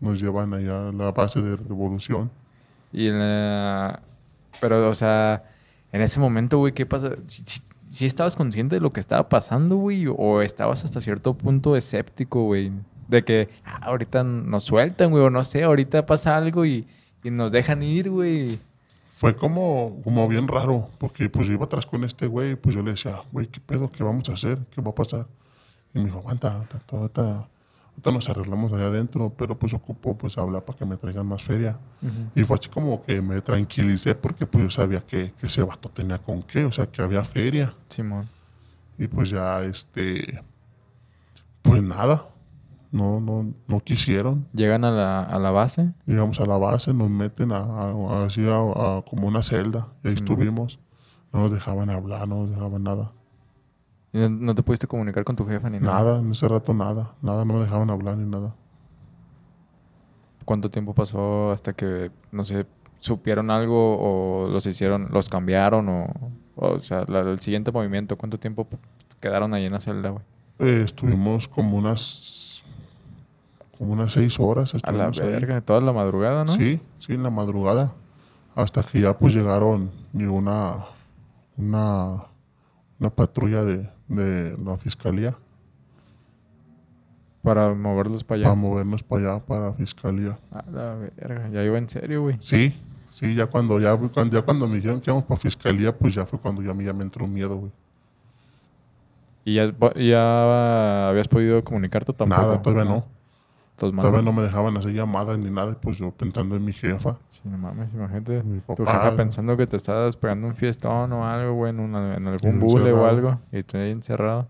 nos 0.00 0.20
llevan 0.20 0.54
allá 0.54 0.88
a 0.88 0.92
la 0.92 1.12
base 1.12 1.40
de 1.40 1.56
revolución. 1.56 2.30
Y 2.92 3.08
la... 3.10 4.00
Pero, 4.60 4.88
o 4.88 4.94
sea, 4.94 5.44
en 5.92 6.00
ese 6.00 6.20
momento, 6.20 6.58
güey, 6.58 6.72
¿qué 6.72 6.86
pasa? 6.86 7.10
¿Si, 7.86 8.06
estabas 8.06 8.36
consciente 8.36 8.76
de 8.76 8.80
lo 8.80 8.92
que 8.92 9.00
estaba 9.00 9.28
pasando, 9.28 9.76
güey? 9.76 10.06
¿O 10.08 10.42
estabas 10.42 10.84
hasta 10.84 11.00
cierto 11.00 11.34
punto 11.34 11.76
escéptico, 11.76 12.44
güey? 12.44 12.72
De 13.08 13.22
que 13.22 13.48
ah, 13.64 13.80
ahorita 13.82 14.24
nos 14.24 14.64
sueltan, 14.64 15.10
güey, 15.10 15.24
o 15.24 15.30
no 15.30 15.44
sé, 15.44 15.62
ahorita 15.64 16.06
pasa 16.06 16.36
algo 16.36 16.64
y, 16.64 16.86
y 17.22 17.30
nos 17.30 17.52
dejan 17.52 17.82
ir, 17.82 18.10
güey. 18.10 18.58
Fue 19.10 19.36
como, 19.36 20.00
como 20.02 20.26
bien 20.26 20.48
raro, 20.48 20.88
porque 20.98 21.28
pues 21.28 21.46
yo 21.46 21.52
iba 21.52 21.66
atrás 21.66 21.86
con 21.86 22.02
este 22.02 22.26
güey, 22.26 22.56
pues 22.56 22.74
yo 22.74 22.82
le 22.82 22.90
decía, 22.90 23.22
güey, 23.30 23.46
¿qué 23.46 23.60
pedo? 23.60 23.90
¿Qué 23.92 24.02
vamos 24.02 24.28
a 24.28 24.32
hacer? 24.32 24.58
¿Qué 24.72 24.80
va 24.82 24.90
a 24.90 24.94
pasar? 24.94 25.26
Y 25.94 26.00
me 26.00 26.06
dijo, 26.06 26.18
aguanta, 26.18 26.50
aguanta, 26.52 26.82
ahorita, 26.90 27.48
ahorita 27.94 28.10
nos 28.12 28.28
arreglamos 28.28 28.72
allá 28.72 28.86
adentro, 28.86 29.32
pero 29.36 29.58
pues 29.58 29.72
ocupo 29.74 30.16
pues 30.18 30.36
hablar 30.38 30.64
para 30.64 30.78
que 30.78 30.84
me 30.84 30.96
traigan 30.96 31.26
más 31.26 31.42
feria. 31.42 31.78
Y 32.34 32.42
fue 32.44 32.56
así 32.58 32.68
como 32.68 33.02
que 33.02 33.20
me 33.22 33.40
tranquilicé 33.40 34.14
porque 34.14 34.46
pues 34.46 34.64
yo 34.64 34.70
sabía 34.70 35.00
que, 35.00 35.32
que 35.32 35.46
ese 35.46 35.62
vato 35.62 35.88
tenía 35.88 36.18
con 36.18 36.42
qué, 36.42 36.64
o 36.64 36.72
sea, 36.72 36.86
que 36.86 37.00
había 37.02 37.24
feria. 37.24 37.74
Simón. 37.88 38.28
Y 38.98 39.06
pues 39.08 39.30
ya, 39.30 39.62
este, 39.62 40.42
pues 41.62 41.82
nada, 41.82 42.28
no, 42.92 43.20
no, 43.20 43.52
no 43.66 43.80
quisieron. 43.80 44.46
Llegan 44.52 44.84
a 44.84 44.90
la, 44.90 45.22
a 45.22 45.38
la 45.38 45.50
base. 45.50 45.92
Llegamos 46.06 46.38
a 46.40 46.46
la 46.46 46.58
base, 46.58 46.92
nos 46.94 47.10
meten 47.10 47.52
a, 47.52 47.58
a- 47.58 48.24
así 48.26 48.46
a, 48.48 48.56
a 48.98 49.02
como 49.02 49.26
una 49.26 49.42
celda. 49.42 49.88
Y 50.04 50.08
ahí 50.08 50.14
estuvimos. 50.14 50.78
No 51.32 51.40
nos 51.40 51.50
dejaban 51.52 51.90
hablar, 51.90 52.28
no 52.28 52.42
nos 52.42 52.50
dejaban 52.50 52.84
nada. 52.84 53.12
No, 54.14 54.28
no 54.30 54.54
te 54.54 54.62
pudiste 54.62 54.86
comunicar 54.86 55.24
con 55.24 55.36
tu 55.36 55.44
jefa 55.46 55.68
ni 55.68 55.78
nada. 55.80 55.98
Nada, 55.98 56.18
en 56.20 56.30
ese 56.32 56.48
rato 56.48 56.72
nada. 56.72 57.12
Nada, 57.20 57.44
no 57.44 57.54
me 57.54 57.60
dejaban 57.60 57.90
hablar 57.90 58.16
ni 58.16 58.26
nada. 58.30 58.54
¿Cuánto 60.44 60.70
tiempo 60.70 60.94
pasó 60.94 61.50
hasta 61.52 61.72
que, 61.72 62.10
no 62.30 62.44
sé, 62.44 62.66
supieron 63.00 63.50
algo 63.50 63.98
o 63.98 64.48
los 64.48 64.66
hicieron, 64.66 65.08
los 65.10 65.28
cambiaron 65.28 65.88
o, 65.88 66.06
o 66.56 66.78
sea, 66.80 67.04
la- 67.08 67.20
el 67.20 67.40
siguiente 67.40 67.72
movimiento? 67.72 68.16
¿Cuánto 68.16 68.38
tiempo 68.38 68.66
quedaron 69.20 69.54
ahí 69.54 69.64
en 69.64 69.72
la 69.72 69.80
celda, 69.80 70.10
güey? 70.10 70.24
Eh, 70.60 70.82
estuvimos 70.84 71.48
como 71.48 71.76
unas 71.78 72.62
como 73.78 73.94
unas 73.94 74.12
seis 74.12 74.38
horas. 74.38 74.72
A 74.84 74.92
la 74.92 75.06
ahí. 75.06 75.18
verga, 75.18 75.60
toda 75.60 75.80
la 75.80 75.92
madrugada, 75.92 76.44
¿no? 76.44 76.52
Sí, 76.52 76.80
sí, 77.00 77.14
en 77.14 77.22
la 77.24 77.30
madrugada. 77.30 77.92
Hasta 78.54 78.82
que 78.84 79.00
ya 79.00 79.18
pues 79.18 79.34
llegaron, 79.34 79.90
llegó 80.12 80.34
una, 80.36 80.84
una, 81.56 82.22
una 83.00 83.10
patrulla 83.10 83.64
de, 83.64 83.88
de 84.08 84.56
la 84.58 84.76
fiscalía 84.78 85.36
Para 87.42 87.74
moverlos 87.74 88.24
para 88.24 88.36
allá. 88.36 88.44
para 88.44 88.54
movernos 88.56 89.02
para 89.02 89.32
allá, 89.34 89.44
para 89.44 89.66
la 89.66 89.72
fiscalía. 89.74 90.38
A 90.50 90.64
la 90.70 90.94
verga, 91.16 91.48
ya 91.50 91.62
iba 91.62 91.76
en 91.78 91.88
serio, 91.88 92.22
güey. 92.22 92.36
Sí, 92.40 92.74
sí, 93.10 93.34
ya 93.34 93.46
cuando, 93.46 93.78
ya, 93.80 93.94
cuando, 93.96 94.36
ya 94.38 94.42
cuando 94.42 94.66
me 94.66 94.76
dijeron 94.76 95.00
que 95.00 95.10
íbamos 95.10 95.24
para 95.24 95.38
fiscalía, 95.40 95.96
pues 95.96 96.14
ya 96.14 96.24
fue 96.24 96.38
cuando 96.38 96.62
ya, 96.62 96.72
me- 96.72 96.84
ya 96.84 96.92
me 96.92 97.02
entró 97.04 97.26
miedo, 97.26 97.56
güey. 97.56 97.72
¿Y 99.44 99.54
ya, 99.56 99.74
ya 99.96 101.08
habías 101.10 101.28
podido 101.28 101.62
comunicarte 101.62 102.12
o 102.12 102.14
tampoco? 102.14 102.40
Nada, 102.40 102.62
todavía 102.62 102.84
no. 102.86 103.04
Entonces, 103.76 104.00
Todavía 104.00 104.22
no 104.22 104.32
me 104.32 104.42
dejaban 104.42 104.76
hacer 104.76 104.92
llamadas 104.92 105.36
ni 105.36 105.50
nada, 105.50 105.72
y 105.72 105.74
pues 105.74 105.98
yo 105.98 106.12
pensando 106.12 106.54
en 106.54 106.64
mi 106.64 106.72
jefa. 106.72 107.18
Sí, 107.28 107.40
no 107.44 107.58
mames, 107.58 107.92
imagínate. 107.92 108.42
Mi 108.44 108.60
Tu 108.60 108.74
papá. 108.76 108.92
jefa 108.92 109.16
pensando 109.16 109.56
que 109.56 109.66
te 109.66 109.76
estabas 109.76 110.16
pegando 110.16 110.46
un 110.46 110.54
fiestón 110.54 111.12
o 111.12 111.26
algo, 111.26 111.54
güey, 111.54 111.70
en, 111.70 111.80
una- 111.80 112.14
en 112.16 112.26
algún 112.28 112.60
bule 112.60 112.92
o 112.92 113.04
algo. 113.04 113.40
Y 113.50 113.64
tú 113.64 113.76
ahí 113.76 113.90
encerrado. 113.90 114.46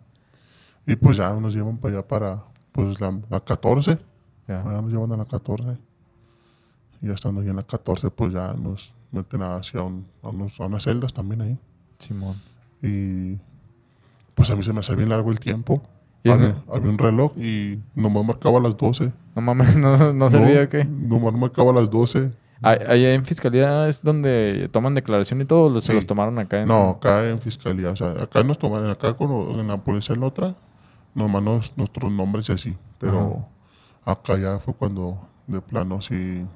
Y 0.87 0.97
pues 0.97 1.17
ya 1.17 1.33
nos 1.35 1.55
llevan 1.55 1.79
para 1.79 1.95
allá 1.95 2.07
para, 2.07 2.43
pues 2.73 3.01
la, 3.01 3.19
la 3.31 3.41
14. 3.41 3.99
Ya. 4.47 4.61
Allá 4.61 4.83
nos 4.83 4.93
llevan 4.93 5.13
a 5.13 5.17
la 5.17 5.25
14. 5.25 5.79
Y 7.01 7.07
ya 7.07 7.15
estando 7.15 7.41
ahí 7.41 7.49
en 7.49 7.57
la 7.57 7.63
14, 7.63 8.11
pues 8.11 8.31
ya 8.35 8.53
nos 8.53 8.93
meten 9.11 9.43
hacia 9.43 9.83
un, 9.83 10.07
a, 10.23 10.29
unos- 10.29 10.61
a 10.61 10.67
unas 10.67 10.83
celdas 10.85 11.15
también 11.15 11.41
ahí. 11.41 11.59
Simón. 11.99 12.37
Y 12.83 13.39
pues 14.35 14.51
a 14.51 14.57
mí 14.57 14.63
se 14.63 14.75
me 14.75 14.81
hace 14.81 14.95
bien 14.95 15.09
largo 15.09 15.31
el 15.31 15.41
tiempo. 15.41 15.83
¿Y 16.25 16.31
Había, 16.31 16.49
no- 16.67 16.75
había 16.75 16.91
un 16.91 16.99
reloj 16.99 17.33
y 17.37 17.79
nomás 17.95 18.25
marcaba 18.25 18.59
las 18.59 18.77
12. 18.77 19.13
No 19.37 19.43
mames, 19.43 19.77
no, 19.77 20.13
no 20.13 20.31
servía 20.31 20.63
o 20.65 20.69
qué. 20.69 20.85
Nomás 20.85 21.35
marcaba 21.35 21.73
las 21.73 21.89
12. 21.91 22.33
Ahí- 22.63 22.79
Allá 22.89 23.13
en 23.15 23.25
fiscalía 23.27 23.87
es 23.89 24.03
donde 24.03 24.69
toman 24.73 24.95
declaración 24.95 25.43
y 25.43 25.45
todo, 25.45 25.81
se 25.83 25.89
Sí. 25.89 25.93
los 25.93 26.07
tomaron 26.07 26.39
acá 26.39 26.63
en. 26.63 26.69
No, 26.69 26.91
acá 26.91 27.29
en 27.29 27.39
fiscalía. 27.41 27.91
O 27.91 27.97
sea, 27.97 28.13
acá 28.13 28.43
nos 28.43 28.59
toman, 28.59 28.87
acá 28.89 29.13
con, 29.15 29.31
en 29.61 29.69
la 29.69 29.77
policía 29.77 30.15
en 30.15 30.23
la 30.23 30.27
otra, 30.29 30.55
nomás 31.15 31.43
nos- 31.43 31.77
nuestros 31.77 32.11
nombres 32.11 32.49
y 32.49 32.53
así. 32.53 32.77
Pero 32.99 33.47
acá 34.07 34.39
ya 34.39 34.59
fue 34.59 34.73
cuando 34.73 35.19
de 35.47 35.61
plano 35.61 36.01
sí 36.01 36.47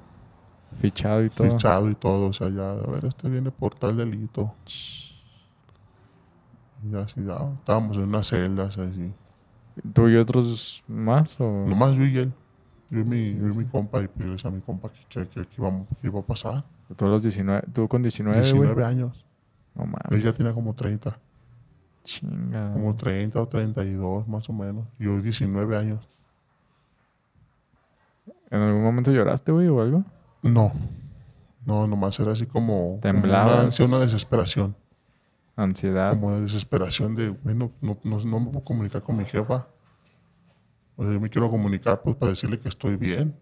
Fichado 0.81 1.23
y 1.25 1.29
todo. 1.31 1.51
fichado 1.51 1.91
y 1.91 1.95
todo. 1.95 2.29
O 2.29 2.33
sea, 2.33 2.49
ya, 2.49 2.71
a 2.73 2.91
ver, 2.91 3.05
este 3.05 3.29
viene 3.29 3.51
por 3.51 3.75
tal 3.75 3.99
delito. 3.99 4.55
Y 6.91 6.95
así, 6.97 7.23
ya, 7.27 7.39
estábamos 7.59 7.97
en 7.99 8.05
unas 8.05 8.29
celdas 8.29 8.79
así. 8.79 9.13
¿Tú 9.93 10.09
y 10.09 10.17
otros 10.17 10.83
más? 10.89 11.41
O... 11.41 11.65
Nomás 11.67 11.95
yo 11.97 12.05
y 12.05 12.19
él. 12.19 12.33
Yo 12.91 13.01
y 13.01 13.05
mi, 13.05 13.35
yo 13.35 13.49
y 13.49 13.57
mi 13.57 13.65
compa, 13.67 14.03
y 14.03 14.09
pues 14.09 14.45
a 14.45 14.51
mi 14.51 14.61
compa 14.61 14.91
que, 14.91 15.05
que, 15.27 15.29
que- 15.29 15.47
iba, 15.59 15.71
que 16.01 16.07
iba 16.07 16.21
a 16.21 16.23
pasar. 16.23 16.65
Tú, 16.97 17.05
a 17.05 17.09
los 17.09 17.23
19, 17.23 17.65
tú 17.73 17.87
con 17.87 18.01
19, 18.03 18.41
19 18.41 18.75
güey. 18.75 18.87
años. 18.87 19.25
No 19.75 19.85
mames. 19.85 20.01
Él 20.11 20.23
ya 20.23 20.33
tenía 20.33 20.55
como 20.55 20.75
30. 20.75 21.19
Chinga. 22.05 22.73
Como 22.73 22.97
30 22.97 23.41
o 23.43 23.47
32 23.47 24.27
más 24.27 24.49
o 24.49 24.53
menos. 24.55 24.87
Yo 24.99 25.21
19 25.21 25.77
años. 25.77 26.09
¿En 28.51 28.63
algún 28.63 28.83
momento 28.83 29.13
lloraste, 29.13 29.53
güey, 29.53 29.69
o 29.69 29.83
algo? 29.83 30.05
No. 30.43 30.73
No, 31.67 31.87
nomás 31.87 32.19
era 32.19 32.33
así 32.33 32.47
como... 32.47 32.99
Temblabas. 33.03 33.53
Una, 33.53 33.63
ansia, 33.65 33.85
una 33.85 33.99
desesperación. 33.99 34.75
Ansiedad. 35.59 36.11
Como 36.11 36.33
de 36.35 36.43
desesperación 36.43 37.15
de, 37.17 37.31
bueno, 37.31 37.73
no, 37.81 37.99
no, 38.05 38.19
no 38.21 38.41
me 38.41 38.47
puedo 38.47 38.65
comunicar 38.65 39.03
con 39.03 39.17
mi 39.17 39.25
jefa. 39.25 39.67
O 40.97 41.03
sea, 41.03 41.13
yo 41.13 41.21
me 41.21 41.29
quiero 41.31 41.51
comunicar 41.51 42.01
pues 42.03 42.15
para 42.17 42.31
decirle 42.31 42.61
que 42.61 42.69
estoy 42.69 42.97
bien. 42.97 43.37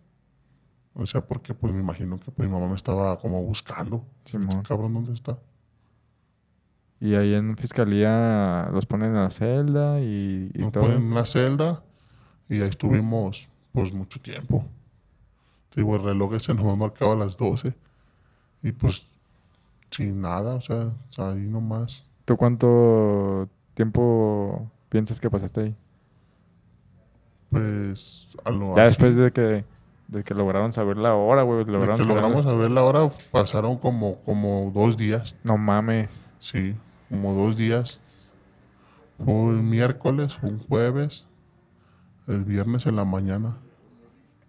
O 0.94 1.04
sea, 1.04 1.20
porque 1.26 1.52
pues 1.52 1.74
me 1.74 1.80
imagino 1.80 2.18
que 2.18 2.30
pues 2.30 2.48
mi 2.48 2.54
mamá 2.54 2.68
me 2.68 2.74
estaba 2.74 3.18
como 3.18 3.42
buscando. 3.42 4.06
Simón. 4.24 4.62
Cabrón, 4.62 4.94
¿dónde 4.94 5.12
está? 5.12 5.38
Y 7.00 7.14
ahí 7.14 7.34
en 7.34 7.54
fiscalía 7.58 8.70
los 8.72 8.86
ponen 8.86 9.10
en 9.10 9.16
la 9.22 9.28
celda 9.30 10.00
y, 10.00 10.50
y 10.54 10.58
Nos 10.58 10.72
todo. 10.72 10.84
ponen 10.84 11.02
en 11.02 11.12
una 11.12 11.26
celda 11.26 11.82
y 12.48 12.62
ahí 12.62 12.68
estuvimos 12.70 13.50
pues 13.72 13.92
mucho 13.92 14.18
tiempo. 14.22 14.64
Te 15.68 15.82
digo, 15.82 15.96
el 15.96 16.02
reloj 16.02 16.32
ese 16.32 16.54
nomás 16.54 16.78
marcaba 16.78 17.14
las 17.14 17.36
12 17.36 17.74
y 18.62 18.72
pues 18.72 19.06
sin 19.90 20.22
nada, 20.22 20.54
o 20.54 20.60
sea, 20.62 20.90
ahí 21.18 21.46
nomás. 21.46 22.05
¿Tú 22.26 22.36
cuánto 22.36 23.48
tiempo 23.74 24.70
piensas 24.90 25.18
que 25.20 25.30
pasaste 25.30 25.60
ahí? 25.62 25.76
Pues 27.50 28.28
a 28.44 28.50
lo 28.50 28.76
Ya 28.76 28.82
así, 28.82 28.90
después 28.90 29.16
de 29.16 29.30
que, 29.30 29.64
de 30.08 30.24
que 30.24 30.34
lograron 30.34 30.72
saber 30.72 30.96
la 30.98 31.14
hora, 31.14 31.42
güey. 31.42 31.64
de 31.64 31.72
Lograron 31.72 31.96
que 31.98 32.02
saber 32.04 32.16
la- 32.16 32.22
logramos 32.28 32.44
saber 32.44 32.70
la 32.70 32.82
hora, 32.82 33.08
pasaron 33.30 33.78
como, 33.78 34.16
como 34.22 34.70
dos 34.74 34.96
días, 34.96 35.34
No 35.44 35.56
mames. 35.56 36.20
sí, 36.38 36.74
como 37.08 37.32
dos 37.34 37.56
días. 37.56 38.00
Un 39.18 39.70
miércoles, 39.70 40.36
un 40.42 40.58
jueves, 40.58 41.26
el 42.26 42.44
viernes 42.44 42.84
en 42.86 42.96
la 42.96 43.04
mañana. 43.06 43.56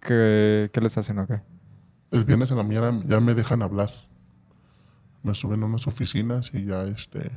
¿Qué, 0.00 0.68
qué 0.72 0.80
les 0.80 0.98
hacen 0.98 1.18
o 1.20 1.26
qué? 1.26 1.40
El 2.10 2.24
viernes 2.24 2.50
en 2.50 2.58
la 2.58 2.62
mañana 2.64 3.02
ya 3.06 3.20
me 3.20 3.34
dejan 3.34 3.62
hablar. 3.62 3.90
Me 5.22 5.34
suben 5.34 5.62
a 5.62 5.66
unas 5.66 5.86
oficinas 5.86 6.52
y 6.54 6.66
ya 6.66 6.82
este. 6.84 7.30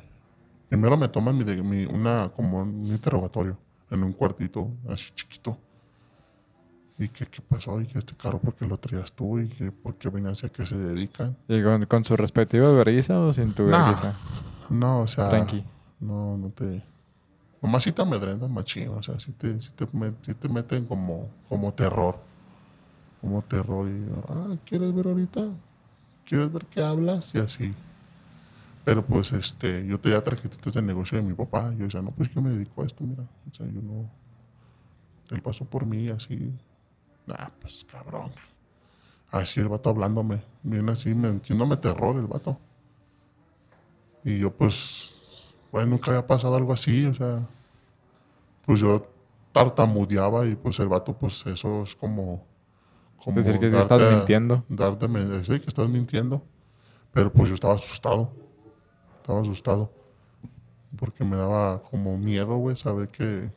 Primero 0.72 0.96
me 0.96 1.10
toman 1.10 1.38
mi, 1.38 1.44
mi- 1.44 1.86
una 1.86 2.30
como 2.30 2.62
un 2.62 2.86
interrogatorio 2.86 3.58
en 3.90 4.06
un 4.06 4.14
cuartito 4.14 4.70
así 4.88 5.12
chiquito. 5.14 5.58
¿Y 6.98 7.10
qué, 7.10 7.26
qué 7.26 7.42
pasó? 7.42 7.82
¿Y 7.82 7.88
que 7.88 8.00
este 8.00 8.16
carro 8.16 8.40
por 8.40 8.54
qué 8.56 8.66
lo 8.66 8.78
traías 8.78 9.12
tú? 9.12 9.38
¿Y 9.38 9.50
que 9.50 9.70
por 9.70 9.96
qué 9.96 10.08
venías 10.10 10.46
a 10.46 10.50
qué 10.50 10.66
se 10.66 10.78
dedican? 10.78 11.36
¿Y 11.50 11.62
con, 11.62 11.86
con 11.88 12.06
su 12.06 12.16
respectiva 12.16 12.72
vergüenza 12.72 13.20
o 13.20 13.34
sin 13.34 13.52
tu 13.52 13.64
Nah. 13.64 13.80
vergüenza? 13.80 14.14
No, 14.70 15.02
o 15.02 15.08
sea. 15.10 15.28
Tranqui. 15.28 15.62
No, 16.00 16.38
no 16.38 16.48
te. 16.52 16.82
Nomás 17.62 17.84
sí 17.84 17.92
te 17.92 18.02
amedrentan 18.02 18.54
machín, 18.54 18.88
o 18.88 19.04
sea, 19.04 19.20
sí 19.20 19.34
te, 19.34 19.60
sí 19.62 19.72
te, 19.76 19.86
met- 19.88 20.16
sí 20.26 20.34
te 20.36 20.48
meten 20.48 20.86
como, 20.86 21.28
como 21.50 21.74
terror. 21.74 22.16
Como 23.20 23.42
terror 23.42 23.90
y, 23.90 24.06
ah, 24.30 24.56
¿quieres 24.66 24.96
ver 24.96 25.06
ahorita? 25.08 25.50
¿Quieres 26.26 26.54
ver 26.54 26.66
qué 26.68 26.82
hablas? 26.82 27.36
Y 27.36 27.40
así. 27.40 27.74
Pero 28.84 29.06
pues, 29.06 29.32
este, 29.32 29.86
yo 29.86 30.00
tenía 30.00 30.24
tarjetitas 30.24 30.74
de 30.74 30.82
negocio 30.82 31.18
de 31.18 31.24
mi 31.24 31.34
papá. 31.34 31.72
Yo 31.78 31.86
decía, 31.86 32.02
no, 32.02 32.12
pues 32.12 32.30
yo 32.34 32.42
me 32.42 32.50
dedico 32.50 32.82
a 32.82 32.86
esto, 32.86 33.04
mira. 33.04 33.24
O 33.24 33.54
sea, 33.56 33.68
yo 33.68 33.82
no. 33.82 34.10
Él 35.30 35.42
pasó 35.42 35.66
por 35.66 35.86
mí 35.86 36.10
así. 36.10 36.52
Ah, 37.28 37.52
pues 37.62 37.86
cabrón. 37.90 38.32
Así 39.30 39.60
el 39.60 39.70
vato 39.70 39.90
hablándome. 39.90 40.42
Bien 40.64 40.90
así, 40.90 41.14
metiéndome 41.14 41.78
terror 41.78 42.18
el 42.18 42.28
vato. 42.28 42.58
Y 44.24 44.40
yo 44.40 44.52
pues, 44.52 45.54
bueno, 45.72 45.92
nunca 45.92 46.12
había 46.12 46.28
pasado 46.28 46.56
algo 46.56 46.74
así, 46.74 47.06
o 47.06 47.14
sea, 47.14 47.40
pues 48.66 48.80
yo 48.80 49.08
tartamudeaba 49.52 50.46
y 50.46 50.56
pues 50.56 50.80
el 50.80 50.88
vato, 50.90 51.14
pues 51.18 51.46
eso 51.48 51.84
es 51.84 51.96
como... 51.96 52.46
como 53.24 53.38
Decir 53.38 53.58
que 53.60 53.72
sí 53.72 53.78
estás 53.78 54.00
darte- 54.02 54.16
mintiendo. 54.16 54.64
Darte, 54.70 55.08
decir 55.08 55.62
que 55.62 55.68
estás 55.70 55.90
mintiendo, 55.90 56.44
pero 57.12 57.32
pues 57.32 57.50
yo 57.50 57.56
estaba 57.56 57.76
asustado, 57.76 58.32
estaba 59.22 59.42
asustado, 59.42 59.92
porque 60.98 61.24
me 61.24 61.38
daba 61.38 61.82
como 61.84 62.18
miedo, 62.18 62.56
güey, 62.58 62.76
saber 62.76 63.08
que, 63.08 63.50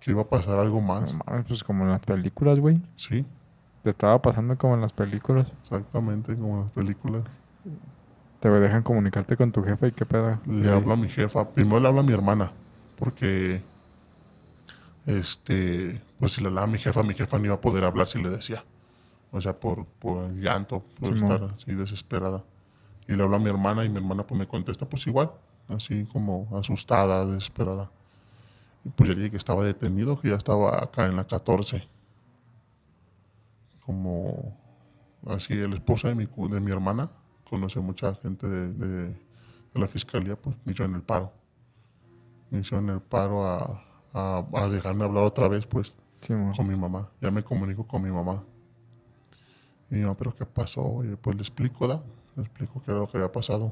que 0.00 0.10
iba 0.10 0.22
a 0.22 0.28
pasar 0.28 0.58
algo 0.58 0.80
más. 0.80 1.12
No 1.14 1.20
mames, 1.26 1.46
pues 1.46 1.62
como 1.64 1.84
en 1.84 1.90
las 1.90 2.00
películas, 2.04 2.58
güey. 2.58 2.80
Sí, 2.96 3.24
Te 3.82 3.90
estaba 3.90 4.20
pasando 4.20 4.56
como 4.58 4.74
en 4.74 4.80
las 4.82 4.92
películas. 4.92 5.52
exactamente, 5.62 6.34
como 6.36 6.56
en 6.58 6.62
las 6.64 6.72
películas. 6.72 7.22
Te 8.40 8.48
dejan 8.48 8.82
comunicarte 8.82 9.36
con 9.36 9.52
tu 9.52 9.62
jefe 9.62 9.88
y 9.88 9.92
qué 9.92 10.06
pedo. 10.06 10.38
Le 10.46 10.64
Sí. 10.64 10.68
hablo 10.70 10.92
a 10.92 10.96
mi 10.96 11.08
jefa, 11.08 11.48
primero 11.50 11.78
le 11.80 11.88
hablo 11.88 12.00
a 12.00 12.02
mi 12.02 12.12
hermana, 12.12 12.52
porque, 12.98 13.62
este, 15.06 16.00
pues 16.18 16.32
si 16.32 16.40
le 16.40 16.48
hablaba 16.48 16.66
a 16.66 16.70
mi 16.70 16.78
jefa, 16.78 17.02
mi 17.02 17.14
jefa 17.14 17.38
no 17.38 17.44
iba 17.46 17.54
a 17.54 17.60
poder 17.60 17.84
hablar 17.84 18.06
si 18.06 18.22
le 18.22 18.30
decía. 18.30 18.64
O 19.32 19.40
sea, 19.40 19.52
por, 19.58 19.84
por 19.86 20.24
el 20.24 20.40
llanto, 20.40 20.82
por 20.98 21.14
estar 21.14 21.44
así 21.54 21.72
desesperada. 21.74 22.42
Y 23.08 23.14
le 23.16 23.22
hablo 23.22 23.36
a 23.36 23.40
mi 23.40 23.48
hermana 23.50 23.84
y 23.84 23.88
mi 23.88 23.96
hermana 23.98 24.26
pues 24.26 24.38
me 24.38 24.46
contesta 24.48 24.88
pues 24.88 25.06
igual, 25.06 25.32
así 25.68 26.04
como 26.06 26.48
asustada, 26.56 27.26
desesperada. 27.26 27.90
Y 28.84 28.90
pues 28.90 29.10
ya 29.10 29.16
dije 29.16 29.30
que 29.32 29.36
estaba 29.38 29.64
detenido, 29.64 30.20
que 30.20 30.30
ya 30.30 30.36
estaba 30.36 30.82
acá 30.82 31.06
en 31.06 31.16
la 31.16 31.26
14. 31.26 31.88
Como 33.84 34.56
así 35.26 35.54
el 35.54 35.74
esposo 35.74 36.08
de 36.08 36.14
mi, 36.14 36.26
de 36.26 36.60
mi 36.60 36.70
hermana 36.72 37.10
conoce 37.48 37.80
mucha 37.80 38.14
gente 38.16 38.48
de, 38.48 38.68
de- 38.74 39.08
de 39.74 39.80
la 39.80 39.88
fiscalía, 39.88 40.36
pues 40.36 40.56
me 40.64 40.72
hizo 40.72 40.84
en 40.84 40.94
el 40.96 41.02
paro. 41.02 41.32
Me 42.50 42.60
hizo 42.60 42.76
en 42.78 42.88
el 42.90 43.00
paro 43.00 43.46
a, 43.46 43.82
a, 44.12 44.44
a 44.54 44.68
dejarme 44.68 45.04
hablar 45.04 45.24
otra 45.24 45.48
vez, 45.48 45.66
pues, 45.66 45.94
Sí, 46.20 46.34
con 46.54 46.68
mi 46.68 46.76
mamá. 46.76 47.08
Ya 47.22 47.30
me 47.30 47.42
comunico 47.42 47.86
con 47.86 48.02
mi 48.02 48.10
mamá. 48.10 48.44
Y 49.90 49.96
mamá, 49.96 50.16
¿pero 50.16 50.34
qué 50.34 50.46
pasó? 50.46 51.04
Y 51.04 51.16
pues 51.16 51.36
le 51.36 51.42
explico, 51.42 51.86
¿da? 51.88 52.02
Le 52.40 52.46
explico 52.46 52.80
qué 52.82 52.90
era 52.90 53.00
lo 53.00 53.06
que 53.08 53.18
había 53.18 53.30
pasado. 53.30 53.70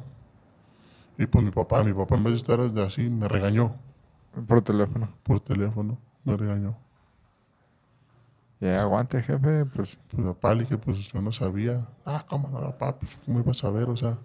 Y 1.16 1.26
pues 1.26 1.42
mi 1.42 1.50
papá, 1.50 1.82
mi 1.82 1.92
papá 1.94 2.16
en 2.16 2.24
vez 2.24 2.32
de 2.34 2.36
estar 2.38 2.60
así, 2.84 3.08
me 3.08 3.26
regañó 3.26 3.74
Por 4.46 4.60
teléfono. 4.62 5.08
por 5.22 5.40
teléfono. 5.40 5.98
Me 6.24 6.36
regañó. 6.36 6.76
Ya, 8.60 8.82
aguante, 8.82 9.22
jefe. 9.22 9.64
Pues 9.66 9.98
Pues 10.10 10.26
papá 10.26 10.54
le 10.54 10.62
dije, 10.64 10.76
pues 10.76 10.98
yo 11.10 11.22
no 11.22 11.32
sabía. 11.32 11.88
Ah, 12.04 12.24
¿cómo 12.28 12.48
no, 12.48 12.60
papá? 12.60 12.98
Pues 12.98 13.16
¿cómo 13.24 13.40
iba 13.40 13.52
a 13.52 13.54
saber? 13.54 13.88
O 13.88 13.96
sea, 13.96 14.18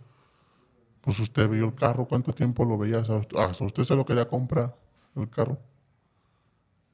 pues 1.01 1.19
usted 1.19 1.47
vio 1.49 1.65
el 1.65 1.75
carro, 1.75 2.05
¿cuánto 2.05 2.33
tiempo 2.33 2.65
lo 2.65 2.77
veía? 2.77 2.99
O 2.99 3.05
sea, 3.05 3.21
hasta 3.39 3.63
usted 3.63 3.83
se 3.85 3.95
lo 3.95 4.05
quería 4.05 4.27
comprar, 4.27 4.75
el 5.15 5.29
carro. 5.29 5.57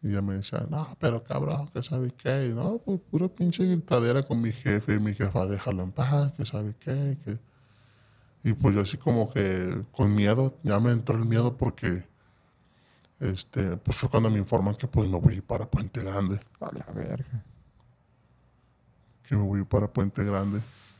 Y 0.02 0.10
ella 0.10 0.22
me 0.22 0.36
decía, 0.36 0.66
no, 0.70 0.88
pero 1.00 1.24
cabrón, 1.24 1.68
que 1.74 1.84
sabe 1.84 2.12
qué. 2.12 2.48
Y 2.48 2.54
no, 2.54 2.78
pues 2.78 3.02
pura 3.12 3.28
pinche 3.28 3.66
gritadera 3.66 4.24
con 4.24 4.42
mi 4.42 4.52
jefe. 4.52 4.96
Y 4.96 5.00
mi 5.00 5.14
jefa, 5.14 5.46
déjalo 5.46 5.84
en 5.84 5.92
paz, 5.92 6.32
que 6.38 6.46
sabe 6.46 6.74
qué. 6.80 7.18
Que... 7.26 7.38
Y 8.44 8.54
pues 8.54 8.76
yo 8.76 8.82
así 8.82 8.98
como 8.98 9.30
que 9.30 9.84
con 9.92 10.16
miedo, 10.16 10.58
ya 10.64 10.80
me 10.80 10.92
entró 10.92 11.18
el 11.18 11.26
miedo 11.26 11.58
porque, 11.58 12.06
este, 13.20 13.76
pues 13.78 13.98
fue 13.98 14.10
cuando 14.10 14.30
me 14.30 14.38
informan 14.40 14.76
que 14.76 14.88
pues 14.88 15.10
me 15.10 15.20
voy 15.20 15.34
a 15.34 15.38
ir 15.38 15.44
para 15.44 15.70
Puente 15.70 16.02
Grande. 16.02 16.40
a 16.62 16.72
la 16.72 16.86
verga. 16.94 17.44
que 19.24 19.36
me 19.36 19.44
voy 19.44 19.64
para 19.66 19.92
Puente 19.92 20.24
Grande. 20.24 20.62